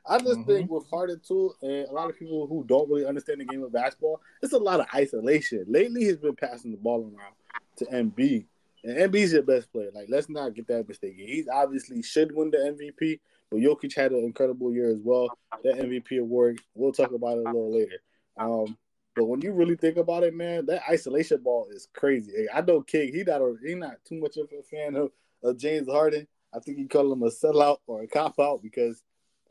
I 0.04 0.18
just 0.18 0.40
Mhm. 0.40 0.46
think 0.46 0.70
with 0.70 0.88
Harden 0.90 1.20
too, 1.20 1.52
and 1.62 1.86
a 1.86 1.92
lot 1.92 2.10
of 2.10 2.18
people 2.18 2.46
who 2.48 2.64
don't 2.64 2.88
really 2.90 3.06
understand 3.06 3.40
the 3.40 3.44
game 3.44 3.62
of 3.62 3.70
basketball, 3.70 4.20
it's 4.42 4.52
a 4.52 4.58
lot 4.58 4.80
of 4.80 4.86
isolation. 4.94 5.64
Lately, 5.68 6.04
he's 6.04 6.16
been 6.16 6.34
passing 6.34 6.72
the 6.72 6.76
ball 6.78 7.02
around 7.02 7.34
to 7.76 7.84
Embiid, 7.86 8.46
and 8.82 8.96
Embiid's 8.96 9.32
your 9.32 9.42
best 9.42 9.70
player. 9.70 9.90
Like, 9.94 10.08
let's 10.08 10.28
not 10.28 10.54
get 10.54 10.66
that 10.68 10.88
mistaken. 10.88 11.26
He's 11.26 11.48
obviously 11.48 12.02
should 12.02 12.34
win 12.34 12.50
the 12.50 12.58
MVP, 12.58 13.20
but 13.50 13.60
Jokic 13.60 13.94
had 13.94 14.12
an 14.12 14.24
incredible 14.24 14.72
year 14.72 14.90
as 14.90 15.00
well. 15.02 15.28
That 15.64 15.76
MVP 15.76 16.20
award, 16.20 16.60
we'll 16.74 16.92
talk 16.92 17.12
about 17.12 17.38
it 17.38 17.46
a 17.46 17.50
little 17.50 17.74
later. 17.74 18.00
Um, 18.36 18.76
but 19.16 19.24
when 19.24 19.40
you 19.40 19.52
really 19.52 19.76
think 19.76 19.96
about 19.96 20.22
it, 20.22 20.34
man, 20.34 20.66
that 20.66 20.82
isolation 20.88 21.42
ball 21.42 21.68
is 21.70 21.88
crazy. 21.94 22.46
I 22.54 22.60
know 22.60 22.82
King, 22.82 23.12
he 23.12 23.24
not 23.24 23.40
a, 23.40 23.54
he 23.64 23.74
not 23.74 23.96
too 24.08 24.20
much 24.20 24.36
of 24.36 24.48
a 24.56 24.62
fan 24.62 24.94
of, 24.94 25.10
of 25.42 25.58
James 25.58 25.88
Harden. 25.88 26.26
I 26.54 26.60
think 26.60 26.78
he 26.78 26.86
call 26.86 27.12
him 27.12 27.22
a 27.22 27.30
sellout 27.30 27.78
or 27.86 28.02
a 28.02 28.06
cop 28.06 28.38
out 28.38 28.62
because 28.62 29.02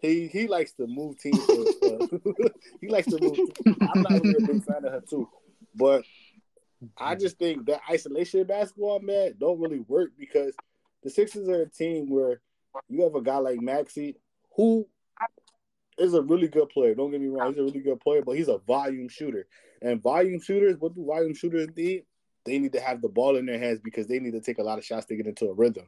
he 0.01 0.27
he 0.27 0.47
likes 0.47 0.73
to 0.73 0.87
move 0.87 1.19
teams. 1.19 1.39
uh, 1.49 2.07
he 2.81 2.87
likes 2.87 3.07
to 3.07 3.21
move. 3.21 3.35
Teams. 3.35 3.77
I'm 3.93 4.01
not 4.01 4.11
really 4.23 4.35
a 4.43 4.47
big 4.47 4.63
fan 4.63 4.85
of 4.85 4.93
her 4.93 5.03
too, 5.07 5.29
but 5.75 6.03
I 6.97 7.15
just 7.15 7.37
think 7.37 7.65
that 7.65 7.81
isolation 7.89 8.45
basketball, 8.45 8.99
man, 9.01 9.35
don't 9.39 9.59
really 9.59 9.81
work 9.81 10.11
because 10.17 10.55
the 11.03 11.09
Sixers 11.09 11.47
are 11.49 11.63
a 11.63 11.69
team 11.69 12.09
where 12.09 12.41
you 12.87 13.03
have 13.03 13.15
a 13.15 13.21
guy 13.21 13.37
like 13.37 13.61
Maxey 13.61 14.17
who 14.55 14.87
is 15.97 16.13
a 16.13 16.21
really 16.21 16.47
good 16.47 16.69
player. 16.69 16.95
Don't 16.95 17.11
get 17.11 17.21
me 17.21 17.27
wrong, 17.27 17.49
he's 17.49 17.59
a 17.59 17.63
really 17.63 17.81
good 17.81 17.99
player, 17.99 18.21
but 18.21 18.37
he's 18.37 18.47
a 18.47 18.57
volume 18.59 19.09
shooter. 19.09 19.47
And 19.81 20.01
volume 20.01 20.41
shooters, 20.41 20.77
what 20.79 20.95
do 20.95 21.05
volume 21.05 21.33
shooters 21.33 21.67
need? 21.75 22.03
They 22.45 22.57
need 22.57 22.73
to 22.73 22.79
have 22.79 23.01
the 23.01 23.09
ball 23.09 23.35
in 23.35 23.45
their 23.45 23.59
hands 23.59 23.79
because 23.83 24.07
they 24.07 24.19
need 24.19 24.31
to 24.31 24.41
take 24.41 24.57
a 24.59 24.63
lot 24.63 24.77
of 24.77 24.85
shots 24.85 25.05
to 25.07 25.15
get 25.15 25.27
into 25.27 25.45
a 25.49 25.53
rhythm. 25.53 25.85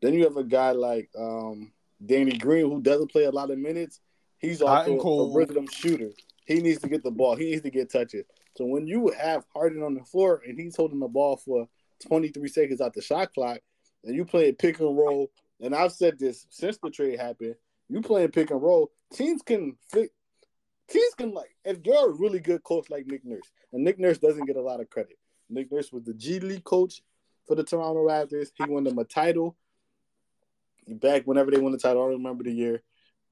Then 0.00 0.14
you 0.14 0.24
have 0.24 0.36
a 0.36 0.44
guy 0.44 0.70
like 0.70 1.10
um, 1.18 1.72
Danny 2.04 2.38
Green 2.38 2.70
who 2.70 2.80
doesn't 2.80 3.10
play 3.10 3.24
a 3.24 3.30
lot 3.30 3.50
of 3.50 3.58
minutes. 3.58 4.00
He's 4.38 4.62
also 4.62 4.98
a 4.98 5.34
rhythm 5.34 5.66
shooter. 5.66 6.10
He 6.46 6.60
needs 6.60 6.80
to 6.80 6.88
get 6.88 7.02
the 7.02 7.10
ball. 7.10 7.36
He 7.36 7.50
needs 7.50 7.62
to 7.62 7.70
get 7.70 7.90
touches. 7.92 8.24
So 8.56 8.64
when 8.64 8.86
you 8.86 9.12
have 9.18 9.44
Harden 9.54 9.82
on 9.82 9.94
the 9.94 10.04
floor 10.04 10.42
and 10.46 10.58
he's 10.58 10.76
holding 10.76 11.00
the 11.00 11.08
ball 11.08 11.36
for 11.36 11.68
23 12.06 12.48
seconds 12.48 12.80
out 12.80 12.94
the 12.94 13.02
shot 13.02 13.34
clock, 13.34 13.58
and 14.04 14.14
you 14.14 14.24
play 14.24 14.48
a 14.48 14.52
pick 14.52 14.78
and 14.78 14.96
roll, 14.96 15.30
and 15.60 15.74
I've 15.74 15.92
said 15.92 16.18
this 16.18 16.46
since 16.50 16.78
the 16.78 16.90
trade 16.90 17.18
happened, 17.18 17.54
you 17.88 18.00
playing 18.00 18.30
pick 18.30 18.50
and 18.50 18.62
roll, 18.62 18.90
teams 19.12 19.42
can 19.42 19.76
fit. 19.90 20.10
Teams 20.88 21.14
can 21.18 21.34
like 21.34 21.54
if 21.64 21.78
you're 21.84 22.10
a 22.10 22.14
really 22.14 22.40
good 22.40 22.64
coach 22.64 22.88
like 22.88 23.06
Nick 23.06 23.24
Nurse, 23.24 23.50
and 23.72 23.84
Nick 23.84 23.98
Nurse 23.98 24.18
doesn't 24.18 24.46
get 24.46 24.56
a 24.56 24.62
lot 24.62 24.80
of 24.80 24.88
credit. 24.88 25.18
Nick 25.50 25.70
Nurse 25.70 25.92
was 25.92 26.04
the 26.04 26.14
G 26.14 26.40
League 26.40 26.64
coach 26.64 27.02
for 27.46 27.54
the 27.54 27.64
Toronto 27.64 28.06
Raptors. 28.06 28.50
He 28.54 28.64
won 28.64 28.84
them 28.84 28.98
a 28.98 29.04
title. 29.04 29.56
Back 30.86 31.24
whenever 31.24 31.50
they 31.50 31.58
won 31.58 31.72
the 31.72 31.78
title, 31.78 32.02
I 32.02 32.06
don't 32.06 32.22
remember 32.22 32.44
the 32.44 32.52
year, 32.52 32.82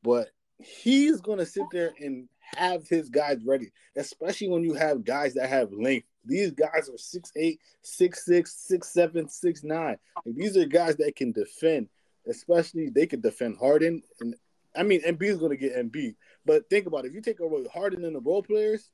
but 0.02 0.28
he's 0.58 1.20
gonna 1.20 1.46
sit 1.46 1.64
there 1.72 1.92
and 1.98 2.28
have 2.54 2.86
his 2.88 3.08
guys 3.08 3.38
ready, 3.44 3.70
especially 3.96 4.48
when 4.48 4.62
you 4.62 4.74
have 4.74 5.04
guys 5.04 5.34
that 5.34 5.48
have 5.48 5.72
length. 5.72 6.06
These 6.24 6.52
guys 6.52 6.88
are 6.88 6.98
6'8, 6.98 7.58
6'6, 7.84 8.48
6'7, 8.70 9.30
6'9. 9.30 9.70
Like, 9.70 9.98
these 10.24 10.56
are 10.56 10.66
guys 10.66 10.96
that 10.96 11.14
can 11.16 11.32
defend, 11.32 11.88
especially 12.28 12.88
they 12.88 13.06
could 13.06 13.22
defend 13.22 13.58
Harden. 13.58 14.02
And 14.20 14.34
I 14.76 14.82
mean, 14.82 15.02
Embiid 15.02 15.30
is 15.30 15.38
going 15.38 15.50
to 15.50 15.56
get 15.56 15.76
Embiid. 15.76 16.16
But 16.44 16.68
think 16.68 16.86
about 16.86 17.04
it. 17.04 17.08
If 17.08 17.14
you 17.14 17.22
take 17.22 17.40
away 17.40 17.64
Harden 17.72 18.04
and 18.04 18.14
the 18.14 18.20
role 18.20 18.42
players, 18.42 18.90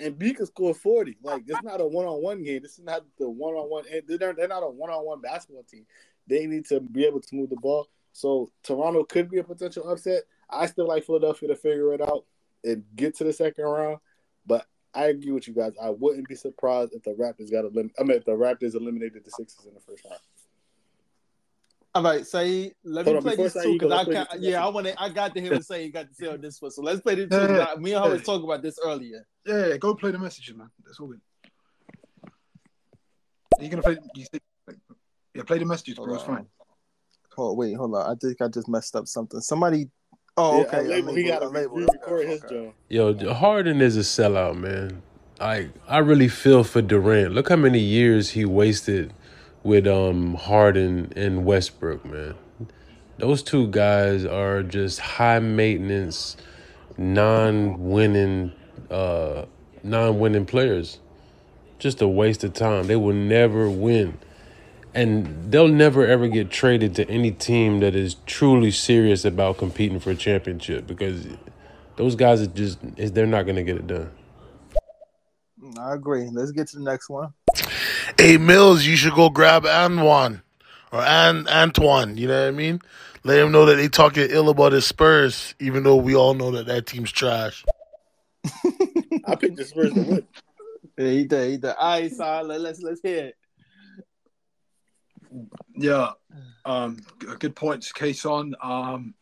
Embiid 0.00 0.36
can 0.36 0.46
score 0.46 0.74
40. 0.74 1.18
Like, 1.22 1.42
it's 1.46 1.62
not 1.62 1.80
a 1.80 1.86
one 1.86 2.06
on 2.06 2.22
one 2.22 2.42
game. 2.42 2.62
This 2.62 2.78
is 2.78 2.84
not 2.84 3.04
the 3.18 3.28
one 3.28 3.54
on 3.54 3.68
one. 3.68 3.84
They're, 4.06 4.48
not 4.48 4.62
a 4.62 4.70
one 4.70 4.90
on 4.90 5.04
one 5.04 5.20
basketball 5.20 5.64
team. 5.64 5.86
They 6.26 6.46
need 6.46 6.66
to 6.66 6.80
be 6.80 7.04
able 7.04 7.20
to 7.20 7.34
move 7.34 7.50
the 7.50 7.56
ball. 7.56 7.88
So 8.12 8.50
Toronto 8.62 9.04
could 9.04 9.30
be 9.30 9.38
a 9.38 9.44
potential 9.44 9.88
upset. 9.88 10.22
I 10.50 10.66
still 10.66 10.86
like 10.86 11.04
Philadelphia 11.04 11.48
to 11.48 11.56
figure 11.56 11.94
it 11.94 12.00
out 12.00 12.24
and 12.64 12.84
get 12.96 13.16
to 13.16 13.24
the 13.24 13.32
second 13.32 13.64
round. 13.64 13.98
But 14.46 14.66
I 14.94 15.06
agree 15.06 15.32
with 15.32 15.46
you 15.46 15.54
guys. 15.54 15.72
I 15.80 15.90
wouldn't 15.90 16.28
be 16.28 16.34
surprised 16.34 16.92
if 16.94 17.02
the 17.02 17.10
Raptors 17.10 17.50
got 17.50 17.64
eliminated. 17.64 17.96
I 17.98 18.02
mean, 18.04 18.16
if 18.16 18.24
the 18.24 18.32
Raptors 18.32 18.74
eliminated 18.74 19.24
the 19.24 19.30
Sixers 19.30 19.66
in 19.66 19.74
the 19.74 19.80
first 19.80 20.04
round. 20.04 20.20
All 21.98 22.04
right, 22.04 22.24
say 22.24 22.70
let 22.84 23.06
Hold 23.06 23.14
me 23.14 23.16
on, 23.16 23.22
play 23.24 23.44
this 23.44 23.54
too 23.60 23.72
because 23.72 23.90
I 23.90 24.04
can 24.04 24.26
yeah. 24.40 24.64
I 24.64 24.68
want 24.68 24.86
to 24.86 25.02
I 25.02 25.08
got 25.08 25.34
to 25.34 25.40
hear 25.40 25.50
what 25.50 25.64
say 25.64 25.84
you 25.84 25.90
got 25.92 26.06
to 26.08 26.14
say 26.14 26.28
on 26.28 26.40
this 26.40 26.62
one. 26.62 26.70
So 26.70 26.80
let's 26.80 27.00
play 27.00 27.16
this 27.16 27.28
two. 27.28 27.34
Yeah, 27.36 27.46
'cause 27.48 27.68
I- 27.76 27.80
Me 27.80 27.92
and 27.92 28.04
her 28.04 28.10
was 28.12 28.22
talking 28.22 28.44
about 28.44 28.62
this 28.62 28.78
earlier. 28.84 29.26
Yeah, 29.44 29.66
yeah, 29.66 29.76
go 29.78 29.96
play 29.96 30.12
the 30.12 30.18
messages, 30.20 30.54
man. 30.54 30.70
That's 30.86 31.00
all 31.00 31.08
good. 31.08 31.20
Are 33.58 33.64
you 33.64 33.68
gonna 33.68 33.82
play? 33.82 33.98
You 34.14 34.26
think, 34.30 34.42
yeah, 35.34 35.42
play 35.42 35.58
the 35.58 35.64
messages, 35.64 35.96
bro. 35.96 36.14
It's 36.14 36.22
fine. 36.22 36.46
Oh 37.36 37.54
wait, 37.54 37.72
hold 37.74 37.96
on. 37.96 38.08
I 38.08 38.14
think 38.14 38.40
I 38.40 38.46
just 38.46 38.68
messed 38.68 38.94
up 38.94 39.08
something. 39.08 39.40
Somebody. 39.40 39.90
Oh, 40.36 40.62
okay. 40.62 40.76
I 40.78 40.82
label, 40.82 41.14
he 41.16 41.24
got 41.24 41.40
to 41.40 41.48
label. 41.48 41.78
re-record 41.78 42.28
his 42.28 42.40
job. 42.42 42.72
Yo, 42.88 43.34
Harden 43.34 43.80
is 43.80 43.96
a 43.96 44.00
sellout, 44.02 44.56
man. 44.56 45.02
I 45.40 45.70
I 45.88 45.98
really 45.98 46.28
feel 46.28 46.62
for 46.62 46.80
Durant. 46.80 47.34
Look 47.34 47.48
how 47.48 47.56
many 47.56 47.80
years 47.80 48.30
he 48.30 48.44
wasted 48.44 49.12
with 49.68 49.86
um 49.86 50.34
Harden 50.34 51.12
and 51.14 51.44
Westbrook, 51.44 52.04
man. 52.04 52.34
Those 53.18 53.42
two 53.42 53.68
guys 53.68 54.24
are 54.24 54.62
just 54.62 55.00
high 55.00 55.40
maintenance, 55.40 56.36
non-winning, 56.96 58.52
uh, 58.90 59.44
non-winning 59.82 60.46
players. 60.46 61.00
Just 61.78 62.00
a 62.02 62.08
waste 62.08 62.44
of 62.44 62.54
time. 62.54 62.86
They 62.86 62.96
will 62.96 63.14
never 63.14 63.70
win, 63.70 64.18
and 64.94 65.52
they'll 65.52 65.68
never 65.68 66.06
ever 66.06 66.28
get 66.28 66.50
traded 66.50 66.94
to 66.96 67.08
any 67.08 67.30
team 67.30 67.80
that 67.80 67.94
is 67.94 68.16
truly 68.26 68.70
serious 68.70 69.24
about 69.24 69.58
competing 69.58 70.00
for 70.00 70.10
a 70.10 70.16
championship 70.16 70.86
because 70.86 71.26
those 71.96 72.16
guys 72.16 72.40
are 72.42 72.46
just 72.46 72.78
they're 72.96 73.26
not 73.26 73.44
gonna 73.46 73.64
get 73.64 73.76
it 73.76 73.86
done. 73.86 74.10
I 75.78 75.94
agree. 75.94 76.28
Let's 76.32 76.52
get 76.52 76.68
to 76.68 76.78
the 76.78 76.84
next 76.84 77.08
one. 77.10 77.34
Hey 78.18 78.36
Mills, 78.36 78.84
you 78.84 78.96
should 78.96 79.14
go 79.14 79.30
grab 79.30 79.66
Antoine 79.66 80.42
or 80.92 81.00
An 81.00 81.46
Antoine. 81.48 82.16
You 82.16 82.28
know 82.28 82.42
what 82.42 82.48
I 82.48 82.52
mean? 82.52 82.80
Let 83.24 83.40
him 83.40 83.52
know 83.52 83.66
that 83.66 83.76
they 83.76 83.88
talking 83.88 84.26
ill 84.30 84.48
about 84.48 84.72
his 84.72 84.86
Spurs, 84.86 85.54
even 85.60 85.82
though 85.82 85.96
we 85.96 86.14
all 86.14 86.34
know 86.34 86.50
that 86.52 86.66
that 86.66 86.86
team's 86.86 87.12
trash. 87.12 87.64
I 89.26 89.34
picked 89.36 89.56
the 89.56 89.64
Spurs 89.64 89.92
to 89.94 90.02
win. 90.02 90.26
Yeah, 90.96 91.10
he 91.10 91.24
did. 91.26 91.50
He 91.50 91.56
did. 91.58 91.74
All 91.78 92.00
right, 92.00 92.12
so 92.12 92.42
let, 92.42 92.60
let's 92.60 92.82
let's 92.82 93.00
hear 93.00 93.26
it. 93.26 93.36
Yeah, 95.76 96.10
um, 96.64 96.96
good 97.38 97.54
points, 97.54 97.92
Kason. 97.92 98.52
Um, 98.60 99.14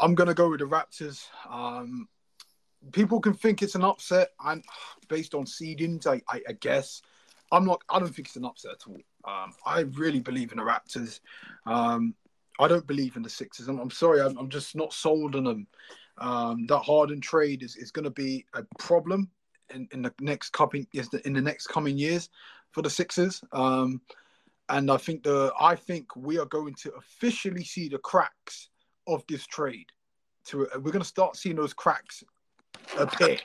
I'm 0.00 0.16
gonna 0.16 0.34
go 0.34 0.50
with 0.50 0.58
the 0.58 0.66
Raptors. 0.66 1.26
Um, 1.48 2.08
people 2.90 3.20
can 3.20 3.34
think 3.34 3.62
it's 3.62 3.76
an 3.76 3.84
upset, 3.84 4.30
and 4.44 4.64
based 5.08 5.34
on 5.34 5.44
seedings, 5.44 6.08
I, 6.08 6.22
I, 6.28 6.42
I 6.48 6.52
guess 6.54 7.02
I'm 7.52 7.64
not. 7.64 7.82
I 7.88 7.98
don't 7.98 8.14
think 8.14 8.28
it's 8.28 8.36
an 8.36 8.44
upset 8.44 8.72
at 8.72 8.86
all. 8.86 9.00
Um, 9.24 9.52
I 9.66 9.80
really 9.80 10.20
believe 10.20 10.52
in 10.52 10.58
the 10.58 10.64
Raptors. 10.64 11.20
Um, 11.66 12.14
I 12.58 12.68
don't 12.68 12.86
believe 12.86 13.16
in 13.16 13.22
the 13.22 13.30
Sixers. 13.30 13.68
I'm, 13.68 13.78
I'm 13.78 13.90
sorry, 13.90 14.20
I'm, 14.20 14.36
I'm 14.36 14.48
just 14.48 14.76
not 14.76 14.92
sold 14.92 15.34
on 15.34 15.44
them. 15.44 15.66
Um, 16.18 16.66
that 16.66 16.80
Harden 16.80 17.20
trade 17.20 17.62
is, 17.62 17.76
is 17.76 17.90
going 17.90 18.04
to 18.04 18.10
be 18.10 18.44
a 18.54 18.62
problem 18.78 19.30
in, 19.74 19.88
in 19.92 20.02
the 20.02 20.12
next 20.20 20.50
coming 20.50 20.86
in 20.92 21.32
the 21.32 21.40
next 21.40 21.68
coming 21.68 21.96
years 21.96 22.28
for 22.72 22.82
the 22.82 22.90
Sixers. 22.90 23.42
Um, 23.52 24.00
and 24.68 24.90
I 24.90 24.96
think 24.96 25.24
the 25.24 25.52
I 25.58 25.74
think 25.74 26.14
we 26.14 26.38
are 26.38 26.46
going 26.46 26.74
to 26.82 26.92
officially 26.92 27.64
see 27.64 27.88
the 27.88 27.98
cracks 27.98 28.68
of 29.06 29.24
this 29.28 29.46
trade. 29.46 29.86
To 30.46 30.68
we're 30.76 30.92
going 30.92 31.00
to 31.00 31.04
start 31.04 31.36
seeing 31.36 31.56
those 31.56 31.74
cracks 31.74 32.22
appear 32.98 33.38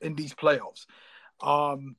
in 0.00 0.14
these 0.14 0.34
playoffs. 0.34 0.86
Um, 1.40 1.96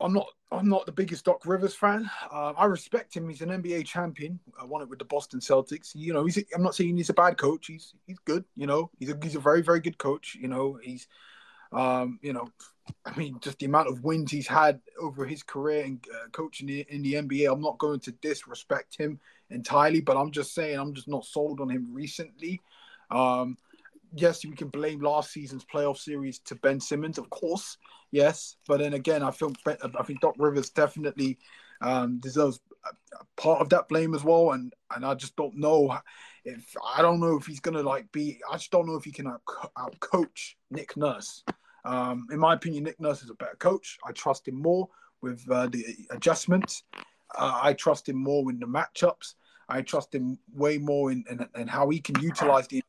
I'm 0.00 0.12
not 0.12 0.26
I'm 0.50 0.68
not 0.68 0.86
the 0.86 0.92
biggest 0.92 1.24
Doc 1.24 1.42
Rivers 1.46 1.74
fan. 1.74 2.08
Uh, 2.32 2.52
I 2.56 2.66
respect 2.66 3.14
him. 3.14 3.28
He's 3.28 3.40
an 3.40 3.48
NBA 3.48 3.86
champion. 3.86 4.38
I 4.60 4.64
won 4.64 4.82
it 4.82 4.88
with 4.88 4.98
the 4.98 5.04
Boston 5.04 5.40
Celtics. 5.40 5.94
You 5.94 6.12
know, 6.12 6.24
he's. 6.24 6.42
I'm 6.54 6.62
not 6.62 6.74
saying 6.74 6.96
he's 6.96 7.10
a 7.10 7.14
bad 7.14 7.38
coach. 7.38 7.66
He's 7.66 7.94
he's 8.06 8.18
good. 8.24 8.44
You 8.54 8.66
know, 8.66 8.90
he's 8.98 9.10
a 9.10 9.18
he's 9.22 9.36
a 9.36 9.40
very 9.40 9.62
very 9.62 9.80
good 9.80 9.98
coach. 9.98 10.36
You 10.40 10.48
know, 10.48 10.78
he's 10.82 11.08
um, 11.72 12.18
you 12.22 12.32
know, 12.32 12.48
I 13.04 13.16
mean, 13.16 13.38
just 13.40 13.58
the 13.58 13.66
amount 13.66 13.88
of 13.88 14.04
wins 14.04 14.30
he's 14.30 14.46
had 14.46 14.80
over 15.00 15.24
his 15.24 15.42
career 15.42 15.84
and 15.84 16.04
uh, 16.14 16.28
coaching 16.30 16.68
in, 16.68 16.84
in 16.88 17.02
the 17.02 17.14
NBA. 17.14 17.52
I'm 17.52 17.60
not 17.60 17.78
going 17.78 18.00
to 18.00 18.12
disrespect 18.12 18.96
him 18.96 19.18
entirely, 19.50 20.00
but 20.00 20.16
I'm 20.16 20.30
just 20.30 20.54
saying 20.54 20.78
I'm 20.78 20.94
just 20.94 21.08
not 21.08 21.24
sold 21.24 21.60
on 21.60 21.70
him 21.70 21.88
recently. 21.92 22.60
Um, 23.10 23.58
yes, 24.14 24.44
we 24.44 24.56
can 24.56 24.68
blame 24.68 25.00
last 25.00 25.32
season's 25.32 25.64
playoff 25.64 25.98
series 25.98 26.38
to 26.40 26.54
Ben 26.56 26.80
Simmons, 26.80 27.18
of 27.18 27.28
course. 27.30 27.76
Yes, 28.10 28.56
but 28.66 28.80
then 28.80 28.94
again, 28.94 29.22
I 29.22 29.30
feel 29.30 29.52
I 29.66 30.02
think 30.04 30.20
Doc 30.20 30.34
Rivers 30.38 30.70
definitely 30.70 31.38
um, 31.80 32.18
deserves 32.20 32.60
part 33.36 33.60
of 33.60 33.68
that 33.70 33.88
blame 33.88 34.14
as 34.14 34.24
well. 34.24 34.52
And 34.52 34.72
and 34.94 35.04
I 35.04 35.14
just 35.14 35.36
don't 35.36 35.56
know 35.56 35.98
if 36.44 36.74
I 36.94 37.02
don't 37.02 37.20
know 37.20 37.36
if 37.36 37.46
he's 37.46 37.60
gonna 37.60 37.82
like 37.82 38.10
be. 38.12 38.40
I 38.50 38.56
just 38.56 38.70
don't 38.70 38.86
know 38.86 38.96
if 38.96 39.04
he 39.04 39.10
can 39.10 39.26
out, 39.26 40.00
coach 40.00 40.56
Nick 40.70 40.96
Nurse. 40.96 41.42
Um, 41.84 42.26
in 42.30 42.38
my 42.38 42.54
opinion, 42.54 42.84
Nick 42.84 43.00
Nurse 43.00 43.22
is 43.22 43.30
a 43.30 43.34
better 43.34 43.56
coach. 43.58 43.98
I 44.06 44.12
trust 44.12 44.48
him 44.48 44.60
more 44.60 44.88
with 45.20 45.44
uh, 45.50 45.66
the 45.66 45.84
adjustments. 46.10 46.84
Uh, 47.36 47.58
I 47.62 47.72
trust 47.72 48.08
him 48.08 48.16
more 48.16 48.50
in 48.50 48.58
the 48.58 48.66
matchups. 48.66 49.34
I 49.68 49.82
trust 49.82 50.14
him 50.14 50.38
way 50.52 50.78
more 50.78 51.10
in, 51.10 51.24
in, 51.28 51.46
in 51.56 51.68
how 51.68 51.88
he 51.88 52.00
can 52.00 52.20
utilize 52.20 52.68
the 52.68 52.82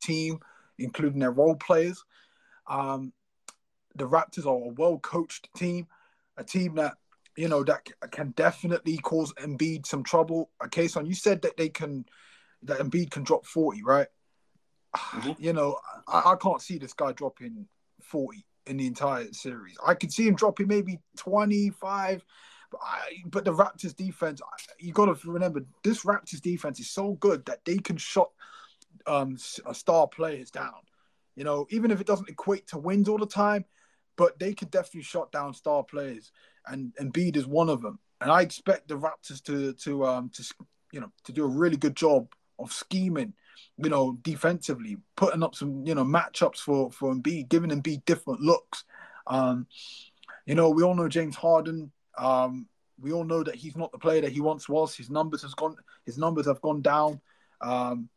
team, 0.00 0.38
including 0.80 1.20
their 1.20 1.30
role 1.30 1.56
players. 1.56 2.04
Um, 2.68 3.12
the 3.94 4.08
Raptors 4.08 4.46
are 4.46 4.70
a 4.70 4.72
well 4.74 4.98
coached 4.98 5.48
team, 5.56 5.86
a 6.36 6.44
team 6.44 6.76
that 6.76 6.94
you 7.36 7.48
know 7.48 7.64
that 7.64 7.88
can 8.10 8.30
definitely 8.30 8.96
cause 8.98 9.32
Embiid 9.34 9.86
some 9.86 10.02
trouble. 10.02 10.50
Okay, 10.64 10.88
son, 10.88 11.06
you 11.06 11.14
said 11.14 11.42
that 11.42 11.56
they 11.56 11.68
can 11.68 12.04
that 12.62 12.78
Embiid 12.78 13.10
can 13.10 13.22
drop 13.22 13.46
forty, 13.46 13.82
right? 13.82 14.08
Mm-hmm. 14.96 15.32
You 15.38 15.52
know, 15.52 15.78
I, 16.08 16.32
I 16.32 16.36
can't 16.36 16.60
see 16.60 16.78
this 16.78 16.92
guy 16.92 17.12
dropping 17.12 17.66
forty 18.02 18.44
in 18.66 18.76
the 18.76 18.86
entire 18.86 19.32
series. 19.32 19.76
I 19.84 19.94
could 19.94 20.12
see 20.12 20.26
him 20.26 20.34
dropping 20.34 20.68
maybe 20.68 20.98
twenty 21.16 21.70
five. 21.70 22.24
But, 22.70 22.80
I, 22.84 23.00
but 23.26 23.44
the 23.44 23.52
Raptors 23.52 23.96
defense, 23.96 24.40
you 24.78 24.92
got 24.92 25.06
to 25.06 25.28
remember, 25.28 25.64
this 25.82 26.04
Raptors 26.04 26.40
defense 26.40 26.78
is 26.78 26.88
so 26.88 27.14
good 27.14 27.44
that 27.46 27.64
they 27.64 27.78
can 27.78 27.96
shut 27.96 28.30
um, 29.06 29.36
star 29.38 30.06
players 30.08 30.50
down. 30.50 30.74
You 31.36 31.44
know, 31.44 31.66
even 31.70 31.90
if 31.90 32.00
it 32.00 32.06
doesn't 32.06 32.28
equate 32.28 32.66
to 32.68 32.78
wins 32.78 33.08
all 33.08 33.18
the 33.18 33.26
time, 33.26 33.64
but 34.16 34.38
they 34.38 34.52
could 34.52 34.70
definitely 34.70 35.02
shut 35.02 35.32
down 35.32 35.54
star 35.54 35.82
players, 35.82 36.32
and 36.66 36.92
Embiid 37.00 37.36
is 37.36 37.46
one 37.46 37.68
of 37.68 37.80
them. 37.82 37.98
And 38.20 38.30
I 38.30 38.42
expect 38.42 38.88
the 38.88 38.98
Raptors 38.98 39.42
to 39.44 39.72
to 39.74 40.06
um 40.06 40.30
to 40.34 40.54
you 40.92 41.00
know 41.00 41.10
to 41.24 41.32
do 41.32 41.44
a 41.44 41.48
really 41.48 41.76
good 41.76 41.96
job 41.96 42.28
of 42.58 42.72
scheming, 42.72 43.32
you 43.78 43.88
know, 43.88 44.18
defensively, 44.22 44.98
putting 45.16 45.42
up 45.42 45.54
some 45.54 45.86
you 45.86 45.94
know 45.94 46.04
matchups 46.04 46.58
for 46.58 46.90
for 46.90 47.14
Embiid, 47.14 47.48
giving 47.48 47.70
Embiid 47.70 48.04
different 48.04 48.40
looks. 48.40 48.84
Um, 49.26 49.66
you 50.46 50.54
know, 50.54 50.70
we 50.70 50.82
all 50.82 50.94
know 50.94 51.08
James 51.08 51.36
Harden. 51.36 51.90
Um, 52.18 52.66
we 53.00 53.12
all 53.12 53.24
know 53.24 53.42
that 53.42 53.54
he's 53.54 53.76
not 53.76 53.92
the 53.92 53.98
player 53.98 54.20
that 54.20 54.32
he 54.32 54.40
once 54.40 54.68
was. 54.68 54.94
His 54.94 55.10
numbers 55.10 55.42
has 55.42 55.54
gone. 55.54 55.76
His 56.04 56.18
numbers 56.18 56.46
have 56.46 56.60
gone 56.60 56.82
down. 56.82 57.20
Um, 57.62 58.08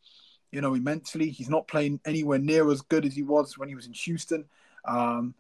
you 0.54 0.62
know, 0.62 0.76
mentally, 0.76 1.32
he's 1.32 1.49
not 1.49 1.68
playing 1.68 1.99
anywhere 2.06 2.38
near 2.38 2.70
as 2.72 2.82
good 2.82 3.06
as 3.06 3.16
he 3.16 3.24
was 3.24 3.58
when 3.58 3.68
he 3.68 3.76
was 3.76 3.88
in 3.88 3.93
Houston. 3.93 4.45
Um, 4.86 5.34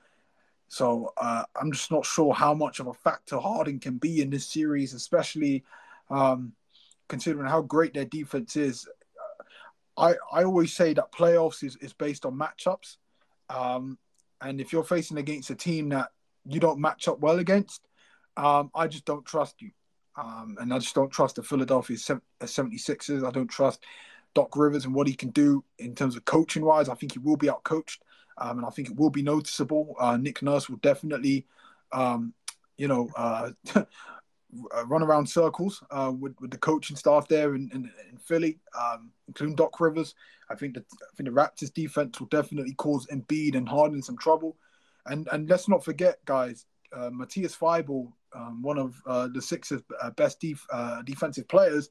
so 0.67 1.13
uh, 1.17 1.43
I'm 1.55 1.71
just 1.71 1.91
not 1.91 2.03
sure 2.03 2.33
how 2.33 2.55
much 2.55 2.79
of 2.79 2.87
a 2.87 2.95
factor 2.95 3.37
Harden 3.37 3.79
can 3.79 3.97
be 3.97 4.23
in 4.23 4.31
this 4.31 4.47
series, 4.47 4.95
especially 4.95 5.63
um, 6.09 6.53
considering 7.07 7.47
how 7.47 7.61
great 7.61 7.93
their 7.93 8.05
defense 8.05 8.55
is. 8.55 8.89
I, 9.95 10.15
I 10.31 10.45
always 10.45 10.73
say 10.73 10.95
that 10.95 11.11
playoffs 11.11 11.63
is, 11.63 11.75
is 11.75 11.93
based 11.93 12.25
on 12.25 12.35
matchups. 12.35 12.97
Um, 13.51 13.99
and 14.41 14.59
if 14.59 14.73
you're 14.73 14.83
facing 14.83 15.19
against 15.19 15.51
a 15.51 15.55
team 15.55 15.89
that 15.89 16.09
you 16.47 16.59
don't 16.59 16.81
match 16.81 17.07
up 17.07 17.19
well 17.19 17.37
against, 17.37 17.83
um, 18.35 18.71
I 18.73 18.87
just 18.87 19.05
don't 19.05 19.25
trust 19.27 19.61
you. 19.61 19.69
Um, 20.15 20.57
and 20.59 20.73
I 20.73 20.79
just 20.79 20.95
don't 20.95 21.11
trust 21.11 21.35
the 21.35 21.43
Philadelphia 21.43 21.97
76ers. 21.97 23.27
I 23.27 23.29
don't 23.29 23.47
trust 23.47 23.83
Doc 24.33 24.55
Rivers 24.55 24.85
and 24.85 24.93
what 24.93 25.07
he 25.07 25.13
can 25.13 25.29
do 25.29 25.63
in 25.79 25.95
terms 25.95 26.15
of 26.15 26.25
coaching 26.25 26.63
wise. 26.63 26.89
I 26.89 26.95
think 26.95 27.13
he 27.13 27.19
will 27.19 27.37
be 27.37 27.47
outcoached, 27.47 27.99
um, 28.37 28.57
and 28.57 28.65
I 28.65 28.69
think 28.69 28.89
it 28.89 28.95
will 28.95 29.09
be 29.09 29.21
noticeable. 29.21 29.95
Uh, 29.99 30.17
Nick 30.17 30.41
Nurse 30.41 30.69
will 30.69 30.77
definitely, 30.77 31.45
um, 31.91 32.33
you 32.77 32.87
know, 32.87 33.09
uh, 33.15 33.51
run 34.85 35.03
around 35.03 35.27
circles 35.27 35.83
uh, 35.91 36.11
with, 36.17 36.35
with 36.39 36.51
the 36.51 36.57
coaching 36.57 36.95
staff 36.95 37.27
there 37.27 37.55
in, 37.55 37.69
in, 37.73 37.91
in 38.09 38.17
Philly, 38.17 38.59
um, 38.79 39.11
including 39.27 39.55
Doc 39.55 39.79
Rivers. 39.79 40.15
I 40.49 40.55
think 40.55 40.77
I 40.77 41.15
think 41.15 41.29
the 41.29 41.35
Raptors 41.35 41.73
defense 41.73 42.19
will 42.19 42.27
definitely 42.27 42.73
cause 42.73 43.07
Embiid 43.07 43.55
and 43.55 43.67
Harden 43.67 44.01
some 44.01 44.17
trouble. 44.17 44.57
And 45.05 45.27
and 45.31 45.49
let's 45.49 45.67
not 45.67 45.83
forget, 45.83 46.23
guys, 46.25 46.65
uh, 46.95 47.09
Matisse 47.11 47.55
Thybulle, 47.55 48.11
um, 48.35 48.61
one 48.61 48.77
of 48.77 49.01
uh, 49.05 49.27
the 49.33 49.41
Sixers' 49.41 49.81
best 50.15 50.39
def- 50.39 50.67
uh, 50.71 51.01
defensive 51.03 51.47
players, 51.47 51.89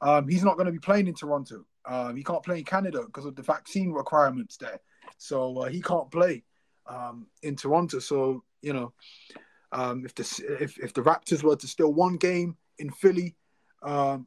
um, 0.00 0.28
he's 0.28 0.44
not 0.44 0.56
going 0.56 0.66
to 0.66 0.72
be 0.72 0.78
playing 0.78 1.06
in 1.06 1.14
Toronto. 1.14 1.64
Um, 1.84 2.16
he 2.16 2.24
can't 2.24 2.42
play 2.42 2.58
in 2.58 2.64
Canada 2.64 3.02
because 3.06 3.24
of 3.24 3.36
the 3.36 3.42
vaccine 3.42 3.92
requirements 3.92 4.56
there. 4.56 4.80
So 5.18 5.58
uh, 5.58 5.68
he 5.68 5.80
can't 5.80 6.10
play 6.10 6.42
um, 6.86 7.26
in 7.42 7.56
Toronto. 7.56 7.98
So 7.98 8.42
you 8.62 8.72
know, 8.72 8.92
um, 9.72 10.04
if 10.04 10.14
the 10.14 10.56
if, 10.60 10.78
if 10.78 10.92
the 10.92 11.02
Raptors 11.02 11.42
were 11.42 11.56
to 11.56 11.66
steal 11.66 11.92
one 11.92 12.16
game 12.16 12.56
in 12.78 12.90
Philly, 12.90 13.36
um, 13.82 14.26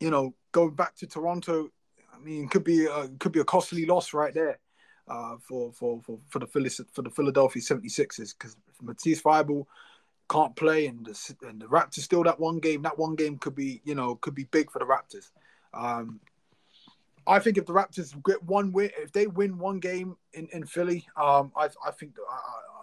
you 0.00 0.10
know, 0.10 0.34
going 0.52 0.74
back 0.74 0.96
to 0.96 1.06
Toronto, 1.06 1.68
I 2.14 2.18
mean, 2.20 2.48
could 2.48 2.64
be 2.64 2.86
a, 2.86 3.08
could 3.18 3.32
be 3.32 3.40
a 3.40 3.44
costly 3.44 3.86
loss 3.86 4.14
right 4.14 4.34
there. 4.34 4.58
Uh, 5.10 5.38
for, 5.40 5.72
for, 5.72 6.02
for, 6.02 6.18
for 6.28 6.38
the 6.38 6.46
Phillies, 6.46 6.82
for 6.92 7.00
the 7.00 7.08
Philadelphia 7.08 7.62
76ers 7.62 8.34
because 8.38 8.54
Matisse 8.82 9.22
Thybulle 9.22 9.64
can't 10.28 10.54
play, 10.56 10.86
and 10.86 11.04
the, 11.04 11.34
and 11.48 11.60
the 11.60 11.66
Raptors 11.66 12.00
still 12.00 12.22
that 12.24 12.38
one 12.38 12.58
game. 12.58 12.82
That 12.82 12.98
one 12.98 13.14
game 13.14 13.38
could 13.38 13.54
be, 13.54 13.80
you 13.84 13.94
know, 13.94 14.16
could 14.16 14.34
be 14.34 14.44
big 14.44 14.70
for 14.70 14.78
the 14.78 14.84
Raptors. 14.84 15.30
Um, 15.74 16.20
I 17.26 17.38
think 17.38 17.58
if 17.58 17.66
the 17.66 17.74
Raptors 17.74 18.14
get 18.24 18.42
one 18.42 18.72
win, 18.72 18.90
if 18.96 19.12
they 19.12 19.26
win 19.26 19.58
one 19.58 19.80
game 19.80 20.16
in, 20.32 20.48
in 20.52 20.64
Philly, 20.64 21.06
um, 21.16 21.52
I, 21.54 21.68
I 21.86 21.90
think 21.90 22.14
I, 22.30 22.38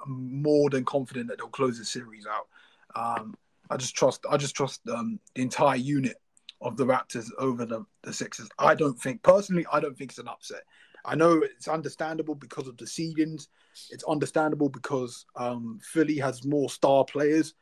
am 0.05 0.41
more 0.41 0.69
than 0.69 0.85
confident 0.85 1.27
that 1.29 1.39
they'll 1.39 1.47
close 1.47 1.79
the 1.79 1.85
series 1.85 2.27
out. 2.27 2.47
Um, 2.95 3.35
I 3.71 3.77
just 3.77 3.95
trust, 3.95 4.23
I 4.29 4.37
just 4.37 4.55
trust 4.55 4.87
um, 4.87 5.19
the 5.33 5.41
entire 5.41 5.77
unit 5.77 6.21
of 6.61 6.77
the 6.77 6.85
Raptors 6.85 7.29
over 7.39 7.65
the, 7.65 7.85
the 8.03 8.13
Sixers. 8.13 8.47
I 8.59 8.75
don't 8.75 8.99
think 8.99 9.23
personally, 9.23 9.65
I 9.71 9.79
don't 9.79 9.97
think 9.97 10.11
it's 10.11 10.19
an 10.19 10.27
upset. 10.27 10.63
I 11.05 11.15
know 11.15 11.41
it's 11.41 11.67
understandable 11.67 12.35
because 12.35 12.67
of 12.67 12.77
the 12.77 12.85
seedings. 12.85 13.47
It's 13.91 14.03
understandable 14.05 14.69
because 14.69 15.25
um, 15.35 15.79
Philly 15.81 16.17
has 16.17 16.43
more 16.45 16.69
star 16.69 17.05
players 17.05 17.53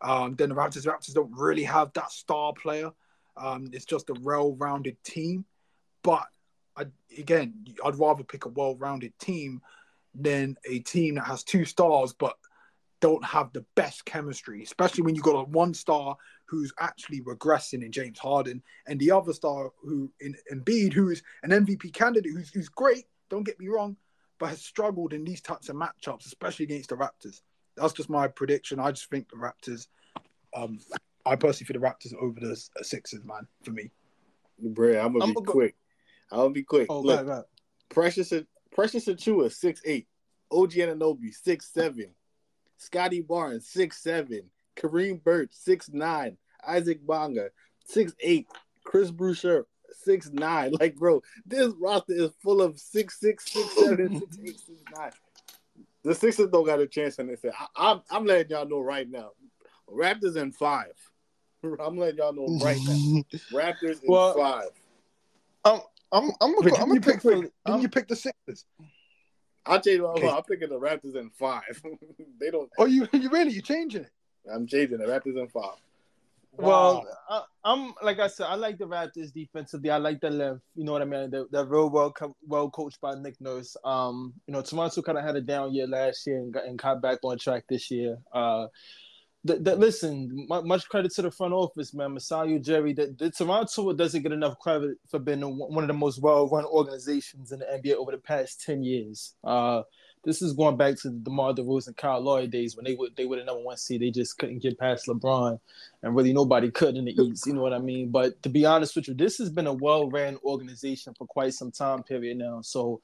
um, 0.00 0.36
than 0.36 0.50
the 0.50 0.54
Raptors. 0.54 0.86
Raptors 0.86 1.14
don't 1.14 1.32
really 1.32 1.64
have 1.64 1.92
that 1.94 2.10
star 2.10 2.52
player. 2.52 2.90
Um, 3.36 3.70
it's 3.72 3.84
just 3.84 4.10
a 4.10 4.14
well-rounded 4.20 5.02
team. 5.04 5.44
But 6.02 6.26
I, 6.76 6.86
again, 7.16 7.64
I'd 7.84 7.98
rather 7.98 8.24
pick 8.24 8.44
a 8.44 8.50
well-rounded 8.50 9.18
team 9.18 9.60
than 10.14 10.56
a 10.68 10.80
team 10.80 11.14
that 11.14 11.24
has 11.24 11.44
two 11.44 11.64
stars 11.64 12.12
but 12.12 12.36
don't 13.00 13.24
have 13.24 13.52
the 13.52 13.64
best 13.74 14.04
chemistry, 14.04 14.62
especially 14.62 15.02
when 15.02 15.14
you've 15.14 15.24
got 15.24 15.40
a 15.40 15.44
one 15.44 15.74
star 15.74 16.16
who's 16.46 16.72
actually 16.78 17.20
regressing 17.22 17.82
in 17.84 17.92
James 17.92 18.18
Harden 18.18 18.62
and 18.86 19.00
the 19.00 19.10
other 19.10 19.32
star 19.32 19.70
who 19.82 20.12
in 20.20 20.34
Embiid, 20.52 20.92
who 20.92 21.10
is 21.10 21.22
an 21.42 21.50
MVP 21.50 21.92
candidate, 21.92 22.32
who's, 22.32 22.50
who's 22.50 22.68
great, 22.68 23.04
don't 23.30 23.44
get 23.44 23.58
me 23.58 23.68
wrong, 23.68 23.96
but 24.38 24.50
has 24.50 24.62
struggled 24.62 25.12
in 25.12 25.24
these 25.24 25.40
types 25.40 25.68
of 25.68 25.76
matchups, 25.76 26.26
especially 26.26 26.64
against 26.64 26.90
the 26.90 26.96
Raptors. 26.96 27.40
That's 27.76 27.92
just 27.92 28.10
my 28.10 28.28
prediction. 28.28 28.78
I 28.78 28.90
just 28.90 29.08
think 29.10 29.30
the 29.30 29.36
Raptors, 29.36 29.86
um, 30.54 30.78
I 31.24 31.36
personally 31.36 31.66
feel 31.66 31.80
the 31.80 31.86
Raptors 31.86 32.14
over 32.20 32.38
the 32.40 32.56
Sixers, 32.82 33.24
man, 33.24 33.46
for 33.62 33.70
me. 33.70 33.90
Bro, 34.58 34.98
I'm 34.98 35.12
gonna 35.12 35.24
I'm 35.24 35.30
be 35.30 35.34
go- 35.34 35.52
quick. 35.52 35.76
I'm 36.30 36.38
gonna 36.38 36.50
be 36.50 36.64
quick. 36.64 36.86
Oh, 36.90 37.00
Look, 37.00 37.26
right, 37.26 37.44
Precious, 37.88 38.32
Precious 38.72 39.06
Achiuwa, 39.06 39.50
six 39.50 39.80
eight. 39.86 40.06
OG 40.52 40.72
Anunoby, 40.72 41.32
six 41.32 41.72
seven. 41.72 42.10
Scottie 42.80 43.20
Barnes, 43.20 43.68
six 43.68 44.02
seven. 44.02 44.42
Khem 44.74 45.20
Birch, 45.22 45.50
six 45.52 45.90
nine. 45.90 46.38
Isaac 46.66 47.04
Bonga, 47.06 47.50
six 47.84 48.14
eight. 48.20 48.48
Chris 48.84 49.10
Boucher, 49.10 49.66
six 49.92 50.30
nine. 50.30 50.72
Like, 50.80 50.96
bro, 50.96 51.22
this 51.44 51.72
roster 51.78 52.14
is 52.14 52.30
full 52.42 52.62
of 52.62 52.78
six 52.78 53.20
six, 53.20 53.52
six 53.52 53.74
seven, 53.78 54.18
six 54.18 54.38
eight, 54.42 54.60
six 54.60 54.82
nine. 54.96 55.10
The 56.02 56.14
Sixers 56.14 56.48
don't 56.48 56.64
got 56.64 56.80
a 56.80 56.86
chance 56.86 57.18
in 57.18 57.26
this. 57.26 57.44
I, 57.44 57.66
I'm 57.76 58.00
I'm 58.10 58.24
letting 58.24 58.50
y'all 58.50 58.66
know 58.66 58.80
right 58.80 59.08
now. 59.08 59.32
Raptors 59.88 60.36
in 60.36 60.50
five. 60.50 60.94
I'm 61.62 61.98
letting 61.98 62.16
y'all 62.16 62.32
know 62.32 62.58
right 62.64 62.80
now. 62.86 63.22
Raptors 63.52 64.02
in 64.02 64.10
well, 64.10 64.34
five. 64.34 64.70
Um, 65.66 65.80
I'm 66.10 66.30
I'm 66.40 66.54
gonna, 66.54 66.76
I'm 66.76 66.88
gonna 66.88 67.00
pick. 67.00 67.20
For, 67.20 67.34
didn't 67.34 67.82
you 67.82 67.90
pick 67.90 68.08
the 68.08 68.16
Sixers? 68.16 68.64
I'll 69.66 69.80
change. 69.80 70.00
Okay. 70.00 70.28
I'm 70.28 70.42
picking 70.42 70.70
the 70.70 70.80
Raptors 70.80 71.16
in 71.16 71.30
five. 71.30 71.82
they 72.40 72.50
don't. 72.50 72.70
Oh, 72.78 72.86
you 72.86 73.06
you 73.12 73.28
really 73.30 73.52
you 73.52 73.62
changing 73.62 74.02
it? 74.02 74.10
I'm 74.50 74.66
changing 74.66 74.98
the 74.98 75.04
Raptors 75.04 75.38
in 75.38 75.48
five. 75.48 75.76
Wow. 76.52 77.06
Well, 77.28 77.46
I, 77.64 77.72
am 77.72 77.94
like 78.02 78.18
I 78.18 78.26
said, 78.26 78.46
I 78.46 78.54
like 78.54 78.78
the 78.78 78.86
Raptors 78.86 79.32
defensively. 79.32 79.90
I 79.90 79.98
like 79.98 80.20
the 80.20 80.30
length. 80.30 80.62
You 80.74 80.84
know 80.84 80.92
what 80.92 81.02
I 81.02 81.04
mean? 81.04 81.30
They're, 81.30 81.46
they're 81.50 81.64
real 81.64 81.90
well 81.90 82.14
well 82.46 82.70
coached 82.70 83.00
by 83.00 83.14
Nick 83.14 83.40
Nurse. 83.40 83.76
Um, 83.84 84.34
you 84.46 84.52
know, 84.52 84.62
Toronto 84.62 85.02
kind 85.02 85.18
of 85.18 85.24
had 85.24 85.36
a 85.36 85.40
down 85.40 85.72
year 85.72 85.86
last 85.86 86.26
year 86.26 86.38
and 86.38 86.52
got, 86.52 86.64
and 86.64 86.78
got 86.78 87.00
back 87.00 87.18
on 87.22 87.38
track 87.38 87.64
this 87.68 87.90
year. 87.90 88.18
Uh, 88.32 88.66
the, 89.44 89.56
the, 89.56 89.76
listen, 89.76 90.46
much 90.48 90.88
credit 90.88 91.12
to 91.14 91.22
the 91.22 91.30
front 91.30 91.54
office, 91.54 91.94
man. 91.94 92.12
Masai 92.14 92.58
Ujiri. 92.58 92.94
The, 92.94 93.14
the 93.18 93.30
Toronto 93.30 93.92
doesn't 93.94 94.22
get 94.22 94.32
enough 94.32 94.58
credit 94.58 94.98
for 95.08 95.18
being 95.18 95.40
one 95.40 95.82
of 95.82 95.88
the 95.88 95.94
most 95.94 96.20
well-run 96.20 96.66
organizations 96.66 97.50
in 97.50 97.60
the 97.60 97.64
NBA 97.64 97.94
over 97.94 98.12
the 98.12 98.18
past 98.18 98.62
ten 98.62 98.82
years. 98.82 99.34
Uh, 99.42 99.82
This 100.22 100.42
is 100.42 100.52
going 100.52 100.76
back 100.76 100.96
to 100.96 101.08
the 101.08 101.16
DeMar 101.16 101.54
DeRozan 101.54 101.88
and 101.88 101.96
Kyle 101.96 102.20
Lowry 102.20 102.46
days 102.46 102.76
when 102.76 102.84
they 102.84 102.94
would 102.94 103.16
they 103.16 103.24
were 103.24 103.36
the 103.36 103.44
number 103.44 103.62
one 103.62 103.78
seed. 103.78 104.02
They 104.02 104.10
just 104.10 104.36
couldn't 104.36 104.60
get 104.60 104.78
past 104.78 105.06
LeBron, 105.06 105.58
and 106.02 106.14
really 106.14 106.34
nobody 106.34 106.70
could 106.70 106.96
in 106.96 107.06
the 107.06 107.12
East. 107.12 107.46
You 107.46 107.54
know 107.54 107.62
what 107.62 107.72
I 107.72 107.78
mean? 107.78 108.10
But 108.10 108.42
to 108.42 108.50
be 108.50 108.66
honest 108.66 108.94
with 108.94 109.08
you, 109.08 109.14
this 109.14 109.38
has 109.38 109.48
been 109.48 109.66
a 109.66 109.72
well 109.72 110.10
ran 110.10 110.36
organization 110.44 111.14
for 111.16 111.26
quite 111.26 111.54
some 111.54 111.70
time 111.70 112.02
period 112.02 112.36
now. 112.36 112.60
So 112.60 113.00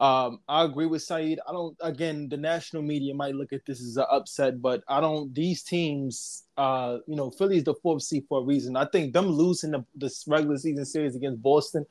um, 0.00 0.40
I 0.48 0.64
agree 0.64 0.86
with 0.86 1.02
Saeed. 1.02 1.40
I 1.46 1.52
don't. 1.52 1.76
Again, 1.80 2.28
the 2.28 2.36
national 2.36 2.82
media 2.82 3.14
might 3.14 3.34
look 3.34 3.52
at 3.52 3.66
this 3.66 3.80
as 3.80 3.96
an 3.96 4.06
upset, 4.10 4.62
but 4.62 4.82
I 4.88 5.00
don't. 5.00 5.34
These 5.34 5.62
teams, 5.64 6.44
uh, 6.56 6.98
you 7.06 7.16
know, 7.16 7.30
Philly's 7.30 7.64
the 7.64 7.74
fourth 7.74 8.02
seed 8.02 8.24
for 8.28 8.40
a 8.40 8.44
reason. 8.44 8.76
I 8.76 8.86
think 8.86 9.12
them 9.12 9.26
losing 9.26 9.72
the, 9.72 9.84
this 9.96 10.24
regular 10.28 10.56
season 10.58 10.84
series 10.84 11.16
against 11.16 11.42
Boston, 11.42 11.84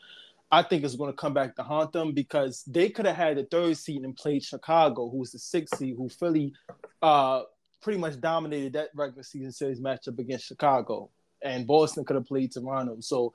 I 0.49 0.63
think 0.63 0.85
is 0.85 0.95
going 0.95 1.11
to 1.11 1.17
come 1.17 1.33
back 1.33 1.55
to 1.57 1.63
haunt 1.63 1.91
them 1.91 2.13
because 2.13 2.63
they 2.65 2.89
could 2.89 3.05
have 3.05 3.17
had 3.17 3.37
the 3.37 3.43
third 3.43 3.75
seed 3.75 4.03
and 4.03 4.15
played 4.15 4.43
Chicago, 4.43 5.09
who's 5.09 5.31
the 5.31 5.39
sixth 5.39 5.77
seed, 5.77 5.95
who 5.97 6.07
Philly 6.07 6.53
uh, 7.01 7.41
pretty 7.81 7.99
much 7.99 8.21
dominated 8.21 8.73
that 8.73 8.89
regular 8.95 9.23
season 9.23 9.51
series 9.51 9.81
matchup 9.81 10.17
against 10.17 10.45
Chicago, 10.45 11.09
and 11.41 11.67
Boston 11.67 12.05
could 12.05 12.15
have 12.15 12.25
played 12.25 12.53
Toronto. 12.53 12.97
So 13.01 13.33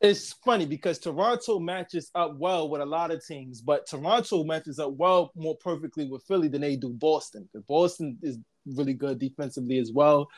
it's 0.00 0.32
funny 0.44 0.64
because 0.64 0.98
Toronto 0.98 1.58
matches 1.58 2.10
up 2.14 2.36
well 2.38 2.68
with 2.68 2.80
a 2.80 2.86
lot 2.86 3.10
of 3.10 3.24
teams, 3.24 3.60
but 3.60 3.86
Toronto 3.86 4.44
matches 4.44 4.78
up 4.78 4.92
well 4.92 5.32
more 5.34 5.56
perfectly 5.56 6.08
with 6.08 6.22
Philly 6.24 6.48
than 6.48 6.60
they 6.60 6.76
do 6.76 6.90
Boston. 6.90 7.48
Because 7.52 7.66
Boston 7.66 8.18
is 8.22 8.38
really 8.66 8.94
good 8.94 9.18
defensively 9.18 9.78
as 9.78 9.90
well. 9.92 10.28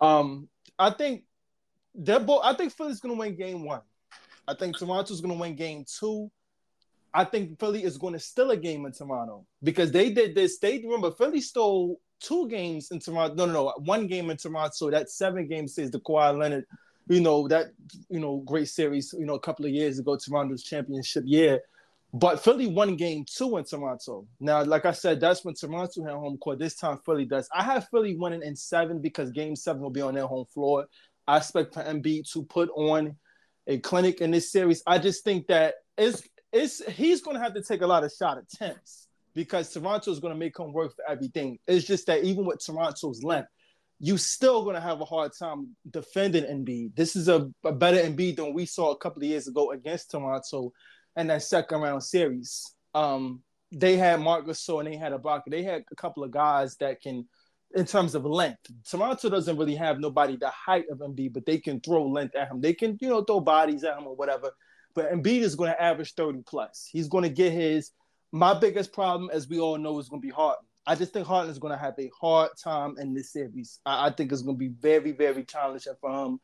Um, 0.00 0.48
I 0.78 0.90
think 0.90 1.24
they're 1.94 2.20
both. 2.20 2.42
I 2.44 2.54
think 2.54 2.72
Philly's 2.72 3.00
going 3.00 3.14
to 3.14 3.18
win 3.18 3.36
Game 3.36 3.64
One. 3.64 3.82
I 4.46 4.54
think 4.54 4.78
Toronto's 4.78 5.20
going 5.20 5.34
to 5.34 5.40
win 5.40 5.56
Game 5.56 5.84
Two. 5.98 6.30
I 7.12 7.24
think 7.24 7.58
Philly 7.58 7.82
is 7.82 7.98
going 7.98 8.12
to 8.12 8.20
steal 8.20 8.52
a 8.52 8.56
game 8.56 8.86
in 8.86 8.92
Toronto 8.92 9.44
because 9.62 9.90
they 9.90 10.12
did 10.12 10.36
this. 10.36 10.58
They 10.58 10.78
remember 10.78 11.10
Philly 11.10 11.40
stole 11.40 12.00
two 12.20 12.48
games 12.48 12.92
in 12.92 13.00
Toronto. 13.00 13.34
No, 13.34 13.46
no, 13.46 13.52
no, 13.52 13.74
one 13.78 14.06
game 14.06 14.30
in 14.30 14.36
Toronto. 14.36 14.90
That 14.90 15.10
seven 15.10 15.48
game 15.48 15.66
says 15.66 15.90
the 15.90 15.98
Kawhi 15.98 16.38
Leonard 16.38 16.66
you 17.10 17.20
know 17.20 17.48
that 17.48 17.72
you 18.08 18.20
know 18.20 18.36
great 18.46 18.68
series 18.68 19.12
you 19.18 19.26
know 19.26 19.34
a 19.34 19.40
couple 19.40 19.64
of 19.64 19.72
years 19.72 19.98
ago 19.98 20.16
toronto's 20.16 20.62
championship 20.62 21.24
year. 21.26 21.60
But 22.12 22.42
philly 22.42 22.66
won 22.66 22.96
game 22.96 23.24
two 23.24 23.56
in 23.56 23.64
toronto. 23.64 24.26
Now 24.38 24.62
like 24.62 24.84
i 24.86 24.92
said 24.92 25.20
that's 25.20 25.44
when 25.44 25.54
toronto 25.54 26.04
had 26.04 26.14
home 26.14 26.38
court. 26.38 26.60
This 26.60 26.76
time 26.76 26.98
philly 27.04 27.24
does. 27.24 27.48
I 27.52 27.64
have 27.64 27.88
philly 27.88 28.16
winning 28.16 28.42
in 28.42 28.54
seven 28.54 29.00
because 29.00 29.32
game 29.32 29.56
seven 29.56 29.82
will 29.82 29.90
be 29.90 30.00
on 30.00 30.14
their 30.14 30.26
home 30.26 30.46
floor. 30.46 30.86
I 31.26 31.38
expect 31.38 31.74
for 31.74 31.82
Embiid 31.82 32.30
to 32.32 32.44
put 32.44 32.70
on 32.76 33.16
a 33.66 33.78
clinic 33.78 34.20
in 34.20 34.30
this 34.30 34.50
series. 34.50 34.82
I 34.86 34.98
just 34.98 35.24
think 35.24 35.48
that 35.48 35.74
it's, 35.98 36.22
it's 36.52 36.84
he's 36.92 37.22
going 37.22 37.36
to 37.36 37.42
have 37.42 37.54
to 37.54 37.62
take 37.62 37.82
a 37.82 37.86
lot 37.86 38.04
of 38.04 38.12
shot 38.12 38.38
attempts 38.38 39.08
because 39.34 39.72
toronto 39.72 40.10
is 40.10 40.20
going 40.20 40.32
to 40.32 40.38
make 40.38 40.58
him 40.58 40.72
work 40.72 40.94
for 40.94 41.04
everything. 41.08 41.58
It's 41.66 41.86
just 41.86 42.06
that 42.06 42.24
even 42.24 42.44
with 42.44 42.64
toronto's 42.64 43.22
length 43.22 43.48
you 44.00 44.16
still 44.16 44.64
going 44.64 44.74
to 44.74 44.80
have 44.80 45.02
a 45.02 45.04
hard 45.04 45.32
time 45.38 45.76
defending 45.90 46.44
Embiid. 46.44 46.96
This 46.96 47.14
is 47.14 47.28
a, 47.28 47.50
a 47.64 47.72
better 47.72 47.98
Embiid 47.98 48.36
than 48.36 48.54
we 48.54 48.64
saw 48.64 48.92
a 48.92 48.96
couple 48.96 49.22
of 49.22 49.28
years 49.28 49.46
ago 49.46 49.72
against 49.72 50.10
Toronto 50.10 50.72
in 51.16 51.26
that 51.26 51.42
second 51.42 51.82
round 51.82 52.02
series. 52.02 52.74
Um, 52.94 53.42
they 53.70 53.98
had 53.98 54.20
Marc 54.20 54.46
Gasol 54.46 54.80
and 54.80 54.88
they 54.88 54.96
had 54.96 55.12
Ibaka. 55.12 55.42
They 55.50 55.62
had 55.62 55.84
a 55.92 55.96
couple 55.96 56.24
of 56.24 56.30
guys 56.30 56.76
that 56.78 57.02
can, 57.02 57.28
in 57.74 57.84
terms 57.84 58.14
of 58.14 58.24
length. 58.24 58.70
Toronto 58.88 59.28
doesn't 59.28 59.58
really 59.58 59.76
have 59.76 60.00
nobody 60.00 60.36
the 60.36 60.48
height 60.48 60.86
of 60.90 60.98
Embiid, 60.98 61.34
but 61.34 61.44
they 61.44 61.58
can 61.58 61.78
throw 61.78 62.06
length 62.08 62.34
at 62.36 62.50
him. 62.50 62.62
They 62.62 62.72
can, 62.72 62.96
you 63.02 63.08
know, 63.10 63.22
throw 63.22 63.40
bodies 63.40 63.84
at 63.84 63.98
him 63.98 64.06
or 64.06 64.16
whatever. 64.16 64.50
But 64.94 65.12
Embiid 65.12 65.42
is 65.42 65.54
going 65.54 65.72
to 65.72 65.80
average 65.80 66.14
30 66.14 66.40
plus. 66.46 66.88
He's 66.90 67.08
going 67.08 67.24
to 67.24 67.30
get 67.30 67.52
his. 67.52 67.90
My 68.32 68.58
biggest 68.58 68.94
problem, 68.94 69.28
as 69.30 69.46
we 69.46 69.60
all 69.60 69.76
know, 69.76 69.98
is 69.98 70.08
going 70.08 70.22
to 70.22 70.26
be 70.26 70.32
Harden. 70.32 70.64
I 70.90 70.96
just 70.96 71.12
think 71.12 71.24
Harden 71.24 71.52
is 71.52 71.60
going 71.60 71.72
to 71.72 71.78
have 71.78 71.94
a 72.00 72.10
hard 72.20 72.50
time 72.60 72.96
in 72.98 73.14
this 73.14 73.32
series. 73.32 73.78
I, 73.86 74.08
I 74.08 74.10
think 74.10 74.32
it's 74.32 74.42
going 74.42 74.56
to 74.56 74.58
be 74.58 74.74
very, 74.80 75.12
very 75.12 75.44
challenging 75.44 75.92
for 76.00 76.10
him 76.10 76.40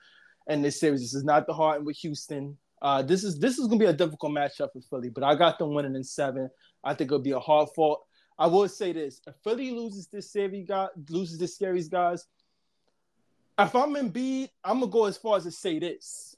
in 0.46 0.62
this 0.62 0.78
series. 0.78 1.00
This 1.00 1.14
is 1.14 1.24
not 1.24 1.48
the 1.48 1.52
Harden 1.52 1.84
with 1.84 1.96
Houston. 1.96 2.56
Uh, 2.80 3.02
this 3.02 3.24
is 3.24 3.40
this 3.40 3.58
is 3.58 3.66
going 3.66 3.80
to 3.80 3.86
be 3.86 3.90
a 3.90 3.92
difficult 3.92 4.30
matchup 4.30 4.68
for 4.72 4.80
Philly, 4.88 5.08
but 5.08 5.24
I 5.24 5.34
got 5.34 5.58
them 5.58 5.74
winning 5.74 5.96
in 5.96 6.04
seven. 6.04 6.48
I 6.84 6.94
think 6.94 7.08
it'll 7.08 7.18
be 7.18 7.32
a 7.32 7.40
hard 7.40 7.70
fought. 7.74 7.98
I 8.38 8.46
will 8.46 8.68
say 8.68 8.92
this: 8.92 9.20
if 9.26 9.34
Philly 9.42 9.72
loses 9.72 10.06
this 10.06 10.30
series, 10.30 10.68
guys, 10.68 10.90
loses 11.10 11.40
this 11.40 11.58
series, 11.58 11.88
guys. 11.88 12.24
If 13.58 13.74
I'm 13.74 13.94
Embiid, 13.94 14.50
I'm 14.62 14.78
gonna 14.78 14.92
go 14.92 15.06
as 15.06 15.16
far 15.16 15.38
as 15.38 15.42
to 15.42 15.50
say 15.50 15.80
this. 15.80 16.36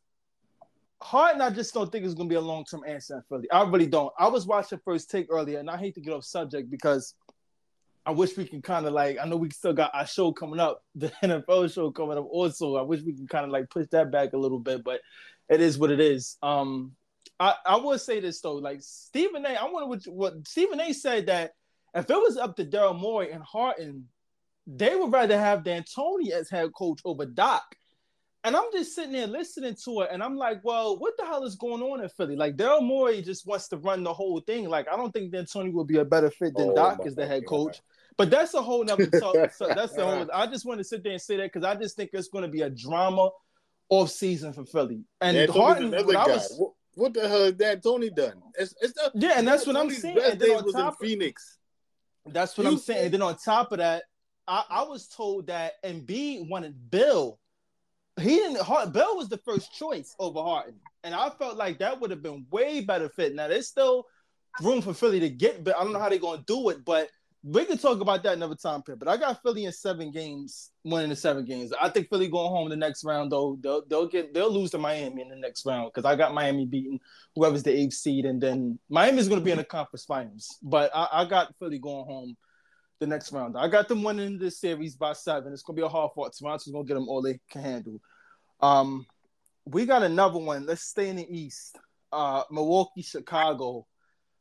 Harden, 1.02 1.42
I 1.42 1.50
just 1.50 1.74
don't 1.74 1.92
think 1.92 2.06
it's 2.06 2.14
gonna 2.14 2.30
be 2.30 2.36
a 2.36 2.40
long 2.40 2.64
term 2.64 2.84
answer 2.86 3.16
in 3.16 3.22
Philly. 3.28 3.50
I 3.50 3.64
really 3.64 3.86
don't. 3.86 4.14
I 4.18 4.28
was 4.28 4.46
watching 4.46 4.80
first 4.82 5.10
take 5.10 5.26
earlier, 5.28 5.58
and 5.58 5.68
I 5.68 5.76
hate 5.76 5.94
to 5.96 6.00
get 6.00 6.14
off 6.14 6.24
subject 6.24 6.70
because 6.70 7.14
I 8.08 8.10
wish 8.10 8.38
we 8.38 8.46
can 8.46 8.62
kind 8.62 8.86
of 8.86 8.94
like 8.94 9.18
I 9.20 9.26
know 9.26 9.36
we 9.36 9.50
still 9.50 9.74
got 9.74 9.94
our 9.94 10.06
show 10.06 10.32
coming 10.32 10.60
up, 10.60 10.82
the 10.94 11.12
NFL 11.22 11.70
show 11.72 11.90
coming 11.90 12.16
up 12.16 12.26
also. 12.30 12.76
I 12.76 12.82
wish 12.82 13.02
we 13.02 13.12
can 13.12 13.28
kind 13.28 13.44
of 13.44 13.50
like 13.50 13.68
push 13.68 13.86
that 13.90 14.10
back 14.10 14.32
a 14.32 14.38
little 14.38 14.58
bit, 14.58 14.82
but 14.82 15.02
it 15.50 15.60
is 15.60 15.78
what 15.78 15.90
it 15.90 16.00
is. 16.00 16.38
Um 16.42 16.92
I, 17.38 17.54
I 17.66 17.76
would 17.76 18.00
say 18.00 18.18
this 18.20 18.40
though, 18.40 18.54
like 18.54 18.78
Stephen 18.80 19.44
A. 19.44 19.50
I 19.50 19.64
wonder 19.64 19.86
what 19.86 20.04
what 20.06 20.48
Stephen 20.48 20.80
A. 20.80 20.94
said 20.94 21.26
that 21.26 21.52
if 21.94 22.08
it 22.08 22.14
was 22.14 22.38
up 22.38 22.56
to 22.56 22.64
Daryl 22.64 22.98
Morey 22.98 23.30
and 23.30 23.42
Harden, 23.42 24.08
they 24.66 24.96
would 24.96 25.12
rather 25.12 25.38
have 25.38 25.62
D'Antoni 25.62 26.30
as 26.30 26.48
head 26.48 26.70
coach 26.72 27.00
over 27.04 27.26
Doc. 27.26 27.76
And 28.42 28.56
I'm 28.56 28.72
just 28.72 28.94
sitting 28.94 29.12
there 29.12 29.26
listening 29.26 29.76
to 29.84 30.02
it, 30.02 30.10
and 30.12 30.22
I'm 30.22 30.36
like, 30.36 30.64
well, 30.64 30.96
what 30.98 31.14
the 31.18 31.26
hell 31.26 31.44
is 31.44 31.56
going 31.56 31.82
on 31.82 32.02
in 32.02 32.08
Philly? 32.08 32.36
Like 32.36 32.56
Daryl 32.56 32.82
Morey 32.82 33.20
just 33.20 33.46
wants 33.46 33.68
to 33.68 33.76
run 33.76 34.02
the 34.02 34.14
whole 34.14 34.40
thing. 34.40 34.68
Like 34.68 34.88
I 34.90 34.96
don't 34.96 35.12
think 35.12 35.32
D'Antoni 35.32 35.72
will 35.72 35.84
be 35.84 35.98
a 35.98 36.04
better 36.04 36.30
fit 36.30 36.56
than 36.56 36.70
oh, 36.70 36.74
Doc 36.74 37.00
as 37.04 37.14
the 37.14 37.26
head 37.26 37.44
coach. 37.46 37.82
But 38.18 38.30
that's 38.30 38.52
a 38.54 38.60
whole 38.60 38.84
nother 38.84 39.06
talk. 39.06 39.52
so 39.56 39.68
that's 39.68 39.94
the 39.94 40.04
whole. 40.04 40.28
I 40.34 40.48
just 40.48 40.66
want 40.66 40.78
to 40.78 40.84
sit 40.84 41.04
there 41.04 41.12
and 41.12 41.22
say 41.22 41.36
that 41.36 41.52
because 41.52 41.64
I 41.64 41.76
just 41.76 41.96
think 41.96 42.10
it's 42.12 42.28
going 42.28 42.42
to 42.42 42.50
be 42.50 42.62
a 42.62 42.68
drama 42.68 43.30
off 43.88 44.10
season 44.10 44.52
for 44.52 44.64
Philly. 44.64 45.04
And 45.20 45.36
yeah, 45.36 45.46
Harden, 45.46 45.94
another 45.94 46.12
guy. 46.12 46.26
Was, 46.26 46.54
what, 46.58 46.72
what, 46.94 47.14
the 47.14 47.28
hell 47.28 47.52
has 47.58 47.80
Tony 47.80 48.10
done? 48.10 48.42
It's, 48.58 48.74
it's 48.80 48.92
the, 48.94 49.12
yeah, 49.14 49.34
and 49.36 49.46
that's 49.46 49.66
what 49.66 49.76
I'm 49.76 49.88
saying. 49.88 50.18
And 50.20 50.38
then 50.38 50.50
on 50.50 50.72
top, 50.72 50.98
Phoenix. 51.00 51.58
That's 52.26 52.58
what 52.58 52.64
you 52.64 52.72
I'm 52.72 52.78
saying. 52.78 53.04
And 53.04 53.14
then 53.14 53.22
on 53.22 53.36
top 53.36 53.70
of 53.70 53.78
that, 53.78 54.02
I, 54.48 54.64
I 54.68 54.82
was 54.82 55.06
told 55.06 55.46
that 55.46 55.74
Embiid 55.84 56.48
wanted 56.48 56.90
Bill. 56.90 57.38
He 58.20 58.30
didn't. 58.30 58.92
Bill 58.92 59.16
was 59.16 59.28
the 59.28 59.38
first 59.38 59.72
choice 59.72 60.16
over 60.18 60.42
Harden, 60.42 60.80
and 61.04 61.14
I 61.14 61.30
felt 61.30 61.56
like 61.56 61.78
that 61.78 62.00
would 62.00 62.10
have 62.10 62.22
been 62.22 62.46
way 62.50 62.80
better 62.80 63.08
fit. 63.08 63.36
Now 63.36 63.46
there's 63.46 63.68
still 63.68 64.06
room 64.60 64.82
for 64.82 64.92
Philly 64.92 65.20
to 65.20 65.30
get, 65.30 65.62
but 65.62 65.76
I 65.76 65.84
don't 65.84 65.92
know 65.92 66.00
how 66.00 66.08
they're 66.08 66.18
going 66.18 66.40
to 66.40 66.44
do 66.44 66.70
it. 66.70 66.84
But 66.84 67.10
we 67.44 67.64
can 67.64 67.78
talk 67.78 68.00
about 68.00 68.22
that 68.24 68.34
another 68.34 68.56
time, 68.56 68.82
Pip. 68.82 68.98
But 68.98 69.08
I 69.08 69.16
got 69.16 69.40
Philly 69.42 69.64
in 69.64 69.72
seven 69.72 70.10
games, 70.10 70.70
winning 70.84 71.10
the 71.10 71.16
seven 71.16 71.44
games. 71.44 71.72
I 71.80 71.88
think 71.88 72.08
Philly 72.08 72.28
going 72.28 72.50
home 72.50 72.68
the 72.68 72.76
next 72.76 73.04
round 73.04 73.30
though. 73.30 73.58
They'll 73.60 73.84
they'll 73.86 74.08
get 74.08 74.34
they'll 74.34 74.52
lose 74.52 74.72
to 74.72 74.78
Miami 74.78 75.22
in 75.22 75.28
the 75.28 75.36
next 75.36 75.64
round 75.64 75.90
because 75.92 76.04
I 76.04 76.16
got 76.16 76.34
Miami 76.34 76.66
beating 76.66 76.98
whoever's 77.36 77.62
the 77.62 77.76
eighth 77.76 77.94
seed, 77.94 78.24
and 78.24 78.40
then 78.40 78.78
Miami's 78.88 79.28
going 79.28 79.40
to 79.40 79.44
be 79.44 79.52
in 79.52 79.58
the 79.58 79.64
conference 79.64 80.04
finals. 80.04 80.58
But 80.62 80.90
I, 80.94 81.08
I, 81.12 81.24
got 81.26 81.54
Philly 81.58 81.78
going 81.78 82.06
home 82.06 82.36
the 82.98 83.06
next 83.06 83.32
round. 83.32 83.56
I 83.56 83.68
got 83.68 83.86
them 83.86 84.02
winning 84.02 84.38
this 84.38 84.60
series 84.60 84.96
by 84.96 85.12
seven. 85.12 85.52
It's 85.52 85.62
going 85.62 85.76
to 85.76 85.82
be 85.82 85.86
a 85.86 85.88
hard 85.88 86.10
fought. 86.14 86.34
Toronto's 86.36 86.72
going 86.72 86.84
to 86.84 86.88
get 86.88 86.94
them 86.94 87.08
all 87.08 87.22
they 87.22 87.38
can 87.50 87.62
handle. 87.62 88.00
Um, 88.60 89.06
we 89.64 89.86
got 89.86 90.02
another 90.02 90.38
one. 90.38 90.66
Let's 90.66 90.82
stay 90.82 91.08
in 91.08 91.16
the 91.16 91.38
East. 91.38 91.78
Uh, 92.10 92.42
Milwaukee, 92.50 93.02
Chicago. 93.02 93.86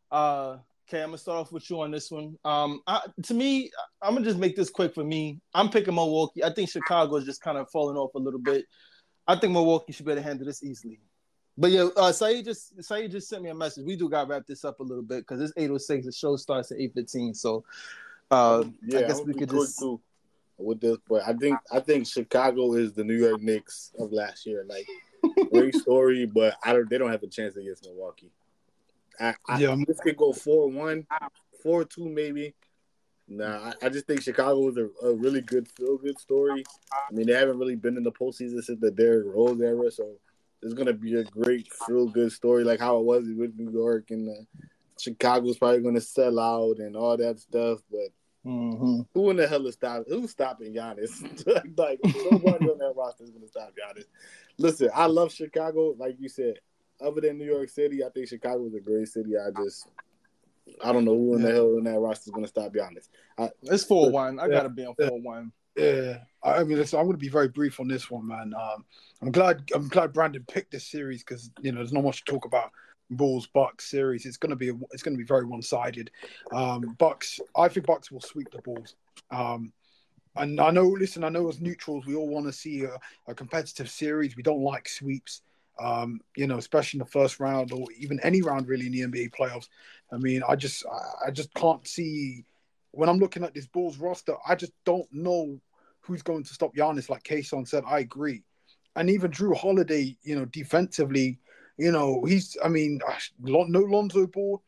Uh, 0.09 0.57
Okay, 0.87 1.01
I'm 1.01 1.09
gonna 1.09 1.17
start 1.17 1.39
off 1.39 1.51
with 1.51 1.69
you 1.69 1.81
on 1.81 1.91
this 1.91 2.09
one. 2.09 2.37
Um, 2.45 2.81
I, 2.87 3.01
to 3.23 3.33
me, 3.33 3.69
I'm 4.01 4.13
gonna 4.13 4.25
just 4.25 4.37
make 4.37 4.55
this 4.55 4.69
quick 4.69 4.93
for 4.93 5.03
me. 5.03 5.41
I'm 5.53 5.69
picking 5.69 5.93
Milwaukee. 5.93 6.45
I 6.45 6.53
think 6.53 6.69
Chicago 6.69 7.17
is 7.17 7.25
just 7.25 7.41
kind 7.41 7.57
of 7.57 7.69
falling 7.71 7.97
off 7.97 8.15
a 8.15 8.19
little 8.19 8.39
bit. 8.39 8.65
I 9.27 9.35
think 9.35 9.51
Milwaukee 9.51 9.91
should 9.91 10.05
be 10.05 10.13
able 10.13 10.21
to 10.21 10.27
handle 10.27 10.45
this 10.45 10.63
easily. 10.63 11.01
But 11.57 11.71
yeah, 11.71 11.89
uh, 11.97 12.13
Saeed 12.13 12.45
just 12.45 12.81
Saeed 12.81 13.11
just 13.11 13.27
sent 13.27 13.43
me 13.43 13.49
a 13.49 13.55
message. 13.55 13.85
We 13.85 13.97
do 13.97 14.07
got 14.07 14.23
to 14.23 14.29
wrap 14.29 14.45
this 14.47 14.63
up 14.63 14.79
a 14.79 14.83
little 14.83 15.03
bit 15.03 15.27
because 15.27 15.41
it's 15.41 15.53
8:06. 15.57 16.05
The 16.05 16.11
show 16.13 16.37
starts 16.37 16.71
at 16.71 16.77
8:15. 16.77 17.35
So, 17.35 17.65
uh, 18.31 18.63
yeah, 18.85 18.99
I 18.99 19.01
guess 19.03 19.21
we 19.21 19.33
could 19.33 19.49
just 19.49 19.79
too 19.79 19.99
with 20.57 20.79
this. 20.79 20.97
But 21.09 21.23
I 21.27 21.33
think 21.33 21.59
I 21.69 21.81
think 21.81 22.07
Chicago 22.07 22.75
is 22.75 22.93
the 22.93 23.03
New 23.03 23.17
York 23.17 23.41
Knicks 23.41 23.91
of 23.99 24.13
last 24.13 24.45
year. 24.45 24.65
Like 24.69 24.87
great 25.51 25.75
story, 25.83 26.25
but 26.25 26.55
I 26.63 26.71
don't. 26.71 26.89
They 26.89 26.97
don't 26.97 27.11
have 27.11 27.23
a 27.23 27.27
chance 27.27 27.57
against 27.57 27.85
Milwaukee. 27.85 28.31
I, 29.19 29.35
I, 29.47 29.59
yeah, 29.59 29.75
this 29.87 29.99
could 29.99 30.17
go 30.17 30.33
four 30.33 30.69
one, 30.69 31.05
four 31.63 31.83
two 31.85 32.09
maybe. 32.09 32.53
Nah, 33.27 33.71
I, 33.81 33.85
I 33.85 33.89
just 33.89 34.07
think 34.07 34.21
Chicago 34.21 34.69
is 34.69 34.77
a, 34.77 34.87
a 35.05 35.13
really 35.13 35.41
good 35.41 35.67
feel 35.67 35.97
good 35.97 36.17
story. 36.19 36.63
I 36.93 37.13
mean, 37.13 37.27
they 37.27 37.33
haven't 37.33 37.59
really 37.59 37.75
been 37.75 37.97
in 37.97 38.03
the 38.03 38.11
postseason 38.11 38.63
since 38.63 38.79
the 38.79 38.91
Derrick 38.91 39.25
Rose 39.27 39.61
era, 39.61 39.91
so 39.91 40.15
it's 40.61 40.73
gonna 40.73 40.93
be 40.93 41.15
a 41.15 41.23
great 41.23 41.67
feel 41.85 42.07
good 42.07 42.31
story, 42.31 42.63
like 42.63 42.79
how 42.79 42.97
it 42.97 43.05
was 43.05 43.25
with 43.35 43.57
New 43.57 43.71
York 43.71 44.11
and 44.11 44.29
uh, 44.29 44.65
Chicago's 44.99 45.57
probably 45.57 45.81
gonna 45.81 46.01
sell 46.01 46.39
out 46.39 46.77
and 46.77 46.95
all 46.95 47.17
that 47.17 47.39
stuff. 47.39 47.79
But 47.91 48.09
mm-hmm. 48.45 49.01
who 49.13 49.29
in 49.29 49.37
the 49.37 49.47
hell 49.47 49.67
is 49.67 49.73
stopping? 49.73 50.05
Who's 50.07 50.31
stopping 50.31 50.73
Giannis? 50.73 51.21
like 51.77 51.99
nobody 52.03 52.69
on 52.69 52.77
that 52.77 52.93
roster 52.95 53.25
is 53.25 53.31
gonna 53.31 53.47
stop 53.47 53.71
Giannis. 53.71 54.05
Listen, 54.57 54.89
I 54.95 55.05
love 55.07 55.33
Chicago, 55.33 55.95
like 55.97 56.15
you 56.19 56.29
said 56.29 56.59
other 57.01 57.21
than 57.21 57.37
New 57.37 57.45
York 57.45 57.69
City, 57.69 58.03
I 58.03 58.09
think 58.09 58.27
Chicago 58.27 58.65
is 58.67 58.73
a 58.75 58.79
great 58.79 59.07
city. 59.07 59.33
I 59.37 59.49
just 59.63 59.87
I 60.83 60.91
don't 60.91 61.05
know 61.05 61.15
who 61.15 61.35
in 61.35 61.41
the 61.43 61.51
hell 61.51 61.77
in 61.77 61.83
that 61.85 61.99
roster 61.99 62.29
is 62.29 62.31
going 62.31 62.43
to 62.43 62.49
stop 62.49 62.73
Giannis. 62.73 63.07
I, 63.37 63.49
It's 63.63 63.83
four 63.83 64.11
one. 64.11 64.39
I 64.39 64.45
Yeah. 64.45 64.51
gotta 64.51 64.69
be 64.69 64.85
on 64.85 64.95
four 64.95 65.21
one. 65.21 65.51
Yeah, 65.75 66.19
I 66.43 66.55
I 66.55 66.63
mean, 66.63 66.77
listen, 66.79 66.99
I'm 66.99 67.05
going 67.05 67.17
to 67.17 67.21
be 67.21 67.29
very 67.29 67.47
brief 67.49 67.79
on 67.79 67.87
this 67.87 68.09
one, 68.09 68.27
man. 68.27 68.51
Um, 68.59 68.83
I'm 69.21 69.31
glad 69.31 69.69
I'm 69.73 69.87
glad 69.87 70.11
Brandon 70.11 70.43
picked 70.47 70.71
this 70.71 70.87
series 70.87 71.23
because 71.23 71.51
you 71.61 71.71
know 71.71 71.77
there's 71.77 71.93
not 71.93 72.03
much 72.03 72.25
to 72.25 72.31
talk 72.31 72.45
about. 72.45 72.71
Bulls 73.09 73.47
Bucks 73.47 73.89
series. 73.89 74.25
It's 74.25 74.35
going 74.35 74.49
to 74.49 74.57
be 74.57 74.67
a, 74.67 74.73
it's 74.91 75.01
going 75.01 75.15
to 75.15 75.17
be 75.17 75.23
very 75.25 75.45
one 75.45 75.61
sided. 75.61 76.11
Um, 76.51 76.81
Bucks, 76.97 77.39
I 77.55 77.69
think 77.69 77.85
Bucks 77.85 78.11
will 78.11 78.19
sweep 78.19 78.51
the 78.51 78.61
Bulls. 78.63 78.95
Um, 79.31 79.71
and 80.35 80.59
I 80.59 80.71
know, 80.71 80.87
listen, 80.89 81.23
I 81.23 81.29
know 81.29 81.47
as 81.47 81.61
neutrals, 81.61 82.05
we 82.05 82.15
all 82.15 82.27
want 82.27 82.47
to 82.47 82.51
see 82.51 82.83
a, 82.83 82.97
a 83.29 83.33
competitive 83.33 83.89
series. 83.89 84.35
We 84.35 84.43
don't 84.43 84.61
like 84.61 84.89
sweeps. 84.89 85.41
Um, 85.79 86.21
you 86.35 86.47
know, 86.47 86.57
especially 86.57 86.97
in 86.97 87.05
the 87.05 87.11
first 87.11 87.39
round 87.39 87.71
or 87.71 87.85
even 87.99 88.19
any 88.23 88.41
round 88.41 88.67
really 88.67 88.87
in 88.87 88.91
the 88.91 89.01
NBA 89.01 89.31
playoffs. 89.31 89.67
I 90.11 90.17
mean, 90.17 90.41
I 90.47 90.55
just 90.55 90.85
I- 91.25 91.31
just 91.31 91.53
can't 91.53 91.85
see 91.87 92.45
when 92.91 93.09
I'm 93.09 93.19
looking 93.19 93.43
at 93.43 93.53
this 93.53 93.67
Bulls 93.67 93.97
roster. 93.97 94.35
I 94.47 94.55
just 94.55 94.73
don't 94.85 95.07
know 95.11 95.59
who's 96.01 96.23
going 96.23 96.43
to 96.43 96.53
stop 96.53 96.75
Giannis. 96.75 97.09
Like 97.09 97.23
Kason 97.23 97.67
said, 97.67 97.83
I 97.85 97.99
agree, 97.99 98.43
and 98.95 99.09
even 99.09 99.31
Jrue 99.31 99.55
Holiday, 99.55 100.17
you 100.23 100.35
know, 100.35 100.45
defensively, 100.45 101.39
you 101.77 101.91
know, 101.91 102.23
he's 102.25 102.57
I 102.63 102.69
mean, 102.69 102.99
no 103.39 103.79
Lonzo 103.81 104.25
Ball. 104.27 104.63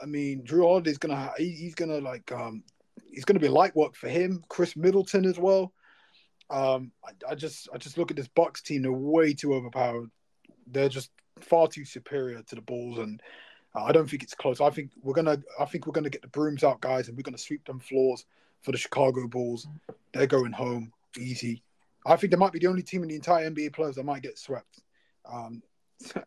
I 0.00 0.06
mean, 0.06 0.42
Jrue 0.44 0.62
Holiday's 0.62 0.98
gonna 0.98 1.32
he's 1.38 1.74
gonna 1.74 1.98
like 1.98 2.32
um 2.32 2.64
he's 3.12 3.24
gonna 3.24 3.38
be 3.38 3.48
light 3.48 3.76
work 3.76 3.94
for 3.94 4.08
him. 4.08 4.42
Khris 4.48 4.76
Middleton 4.76 5.24
as 5.24 5.38
well. 5.38 5.72
Um, 6.50 6.92
I, 7.04 7.32
I 7.32 7.34
just 7.34 7.68
I 7.72 7.78
just 7.78 7.96
look 7.96 8.10
at 8.10 8.16
this 8.16 8.28
Bucks 8.28 8.62
team. 8.62 8.82
They're 8.82 8.92
way 8.92 9.34
too 9.34 9.54
overpowered. 9.54 10.10
They're 10.66 10.88
just 10.88 11.10
far 11.40 11.66
too 11.68 11.84
superior 11.84 12.42
to 12.42 12.54
the 12.54 12.60
Bulls, 12.60 12.98
and 12.98 13.20
uh, 13.74 13.84
I 13.84 13.92
don't 13.92 14.08
think 14.08 14.22
it's 14.22 14.34
close. 14.34 14.60
I 14.60 14.70
think 14.70 14.90
we're 15.02 15.14
gonna 15.14 15.42
I 15.58 15.64
think 15.64 15.86
we're 15.86 15.92
gonna 15.92 16.10
get 16.10 16.22
the 16.22 16.28
brooms 16.28 16.64
out, 16.64 16.80
guys, 16.80 17.08
and 17.08 17.16
we're 17.16 17.22
gonna 17.22 17.38
sweep 17.38 17.64
them 17.66 17.80
floors 17.80 18.24
for 18.62 18.72
the 18.72 18.78
Chicago 18.78 19.26
Bulls. 19.26 19.66
They're 20.12 20.26
going 20.26 20.52
home 20.52 20.92
easy. 21.18 21.62
I 22.06 22.16
think 22.16 22.30
they 22.32 22.36
might 22.36 22.52
be 22.52 22.58
the 22.58 22.66
only 22.66 22.82
team 22.82 23.02
in 23.02 23.08
the 23.08 23.14
entire 23.14 23.48
NBA 23.48 23.72
players 23.74 23.94
that 23.96 24.04
might 24.04 24.22
get 24.22 24.38
swept. 24.38 24.80
Um, 25.24 25.62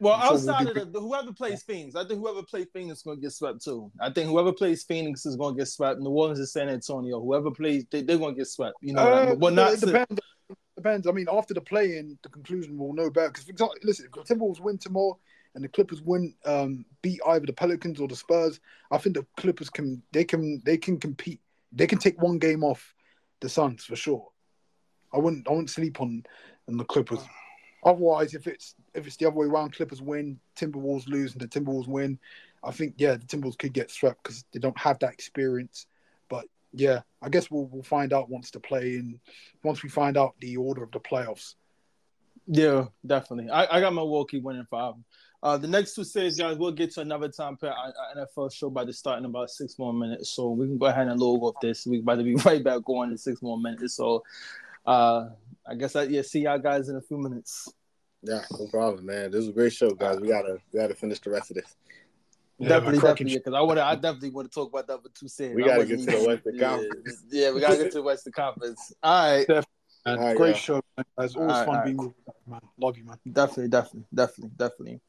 Well, 0.00 0.14
I'm 0.14 0.20
sure 0.22 0.30
we'll 0.36 0.50
outside 0.50 0.76
of 0.76 0.92
the, 0.92 1.00
whoever 1.00 1.32
plays 1.32 1.62
Phoenix, 1.62 1.96
I 1.96 2.04
think 2.06 2.20
whoever 2.20 2.42
plays 2.42 2.66
Phoenix 2.72 2.98
is 2.98 3.02
going 3.02 3.16
to 3.16 3.20
get 3.20 3.32
swept 3.32 3.64
too. 3.64 3.90
I 4.00 4.10
think 4.10 4.28
whoever 4.28 4.52
plays 4.52 4.84
Phoenix 4.84 5.26
is 5.26 5.34
going 5.34 5.56
to 5.56 5.58
get 5.58 5.66
swept. 5.66 5.98
New 6.00 6.10
Orleans 6.10 6.38
and 6.38 6.48
San 6.48 6.68
Antonio, 6.68 7.20
whoever 7.20 7.50
plays, 7.50 7.84
they, 7.90 8.02
they're 8.02 8.18
going 8.18 8.34
to 8.34 8.38
get 8.38 8.46
swept. 8.46 8.76
You 8.80 8.92
know, 8.92 9.04
what 9.04 9.12
I 9.12 9.22
Uh, 9.22 9.26
mean? 9.30 9.38
well, 9.40 9.52
not 9.52 9.72
it 9.72 9.80
depends. 9.80 10.20
Depends. 10.78 11.08
I 11.08 11.10
mean, 11.10 11.26
after 11.28 11.54
the 11.54 11.60
play-in, 11.60 12.16
the 12.22 12.28
conclusion 12.28 12.78
will 12.78 12.92
know 12.92 13.10
better. 13.10 13.30
Because, 13.30 13.46
for 13.46 13.50
example, 13.50 13.76
listen, 13.82 14.06
if 14.06 14.12
the 14.12 14.32
Timberwolves 14.32 14.60
win 14.60 14.78
tomorrow 14.78 15.18
and 15.56 15.64
the 15.64 15.68
Clippers 15.68 16.00
win, 16.00 16.32
um, 16.44 16.84
beat 17.02 17.18
either 17.26 17.46
the 17.46 17.52
Pelicans 17.52 18.00
or 18.00 18.06
the 18.06 18.14
Spurs, 18.14 18.60
I 18.92 18.98
think 18.98 19.16
the 19.16 19.26
Clippers 19.36 19.70
can 19.70 20.00
they 20.12 20.22
can 20.22 20.62
they 20.64 20.76
can 20.76 21.00
compete. 21.00 21.40
They 21.72 21.88
can 21.88 21.98
take 21.98 22.22
one 22.22 22.38
game 22.38 22.62
off 22.62 22.94
the 23.40 23.48
Suns 23.48 23.84
for 23.86 23.96
sure. 23.96 24.28
I 25.12 25.18
wouldn't 25.18 25.48
I 25.48 25.50
wouldn't 25.50 25.70
sleep 25.70 26.00
on 26.00 26.22
on 26.68 26.76
the 26.76 26.84
Clippers. 26.84 27.24
Otherwise, 27.84 28.34
if 28.34 28.46
it's 28.46 28.76
if 28.94 29.04
it's 29.04 29.16
the 29.16 29.26
other 29.26 29.34
way 29.34 29.46
around, 29.46 29.74
Clippers 29.74 30.00
win, 30.00 30.38
Timberwolves 30.54 31.08
lose, 31.08 31.32
and 31.32 31.40
the 31.40 31.48
Timberwolves 31.48 31.88
win, 31.88 32.20
I 32.62 32.70
think 32.70 32.94
yeah, 32.98 33.14
the 33.16 33.26
Timberwolves 33.26 33.58
could 33.58 33.72
get 33.72 33.90
swept 33.90 34.22
because 34.22 34.44
they 34.52 34.60
don't 34.60 34.78
have 34.78 35.00
that 35.00 35.12
experience. 35.12 35.86
But 36.78 36.84
yeah, 36.84 37.00
I 37.20 37.28
guess 37.28 37.50
we'll 37.50 37.66
we'll 37.66 37.82
find 37.82 38.12
out 38.12 38.30
once 38.30 38.50
the 38.50 38.60
play 38.60 38.94
in 38.94 39.18
once 39.64 39.82
we 39.82 39.88
find 39.88 40.16
out 40.16 40.34
the 40.40 40.56
order 40.56 40.84
of 40.84 40.92
the 40.92 41.00
playoffs. 41.00 41.54
Yeah, 42.46 42.86
definitely. 43.04 43.50
I, 43.50 43.76
I 43.76 43.80
got 43.80 43.94
Milwaukee 43.94 44.40
winning 44.40 44.66
five. 44.70 44.94
Uh, 45.42 45.56
the 45.56 45.68
next 45.68 45.94
two 45.94 46.04
series, 46.04 46.38
guys, 46.38 46.56
we'll 46.56 46.72
get 46.72 46.92
to 46.92 47.00
another 47.00 47.28
time 47.28 47.56
per 47.56 47.68
our, 47.68 47.92
our 48.16 48.26
NFL 48.26 48.52
show 48.52 48.70
by 48.70 48.84
the 48.84 48.92
start 48.92 49.18
in 49.18 49.24
about 49.24 49.50
six 49.50 49.78
more 49.78 49.92
minutes. 49.92 50.30
So 50.30 50.50
we 50.50 50.66
can 50.66 50.78
go 50.78 50.86
ahead 50.86 51.08
and 51.08 51.20
log 51.20 51.42
off 51.42 51.60
this. 51.60 51.86
We're 51.86 52.00
about 52.00 52.16
to 52.16 52.24
be 52.24 52.34
right 52.46 52.62
back 52.62 52.84
going 52.84 53.10
in 53.10 53.18
six 53.18 53.42
more 53.42 53.58
minutes. 53.58 53.94
So 53.94 54.24
uh, 54.86 55.30
I 55.66 55.74
guess 55.74 55.96
I 55.96 56.04
yeah, 56.04 56.22
see 56.22 56.40
y'all 56.40 56.58
guys 56.58 56.88
in 56.88 56.96
a 56.96 57.02
few 57.02 57.18
minutes. 57.18 57.72
yeah, 58.22 58.42
no 58.58 58.66
problem, 58.68 59.06
man. 59.06 59.30
This 59.30 59.42
is 59.42 59.48
a 59.48 59.52
great 59.52 59.72
show, 59.72 59.90
guys. 59.90 60.20
We 60.20 60.28
gotta 60.28 60.58
we 60.72 60.80
gotta 60.80 60.94
finish 60.94 61.18
the 61.20 61.30
rest 61.30 61.50
of 61.50 61.56
this. 61.56 61.76
Yeah, 62.60 62.68
definitely, 62.70 62.98
definitely, 62.98 63.38
because 63.38 63.54
I 63.54 63.60
want 63.60 63.78
to. 63.78 63.84
I 63.84 63.94
definitely 63.94 64.30
want 64.30 64.50
to 64.50 64.54
talk 64.54 64.70
about 64.70 64.88
that 64.88 64.94
other 64.94 65.10
two 65.14 65.28
series. 65.28 65.54
We 65.54 65.62
gotta 65.62 65.86
get 65.86 66.00
to 66.00 66.06
the 66.06 66.26
Western 66.26 66.54
yeah, 66.56 66.68
Conference. 66.68 67.24
Yeah, 67.30 67.52
we 67.52 67.60
gotta 67.60 67.76
get 67.76 67.92
to 67.92 67.98
the 67.98 68.02
Western 68.02 68.32
Conference. 68.32 68.92
All 69.00 69.32
right. 69.32 69.48
Man, 69.48 69.62
All 70.06 70.16
right, 70.16 70.36
great 70.36 70.50
yeah. 70.50 70.56
show, 70.56 70.74
man. 70.96 71.04
It's 71.18 71.36
always 71.36 71.36
All 71.36 71.46
right, 71.46 71.66
fun 71.66 71.76
all 71.76 71.84
being 71.84 71.96
with 71.96 72.14
you, 72.26 72.32
man. 72.52 72.60
Love 72.80 72.98
you, 72.98 73.04
man. 73.04 73.18
Definitely, 73.30 73.68
definitely, 73.68 74.06
definitely, 74.12 74.50
definitely. 74.56 75.00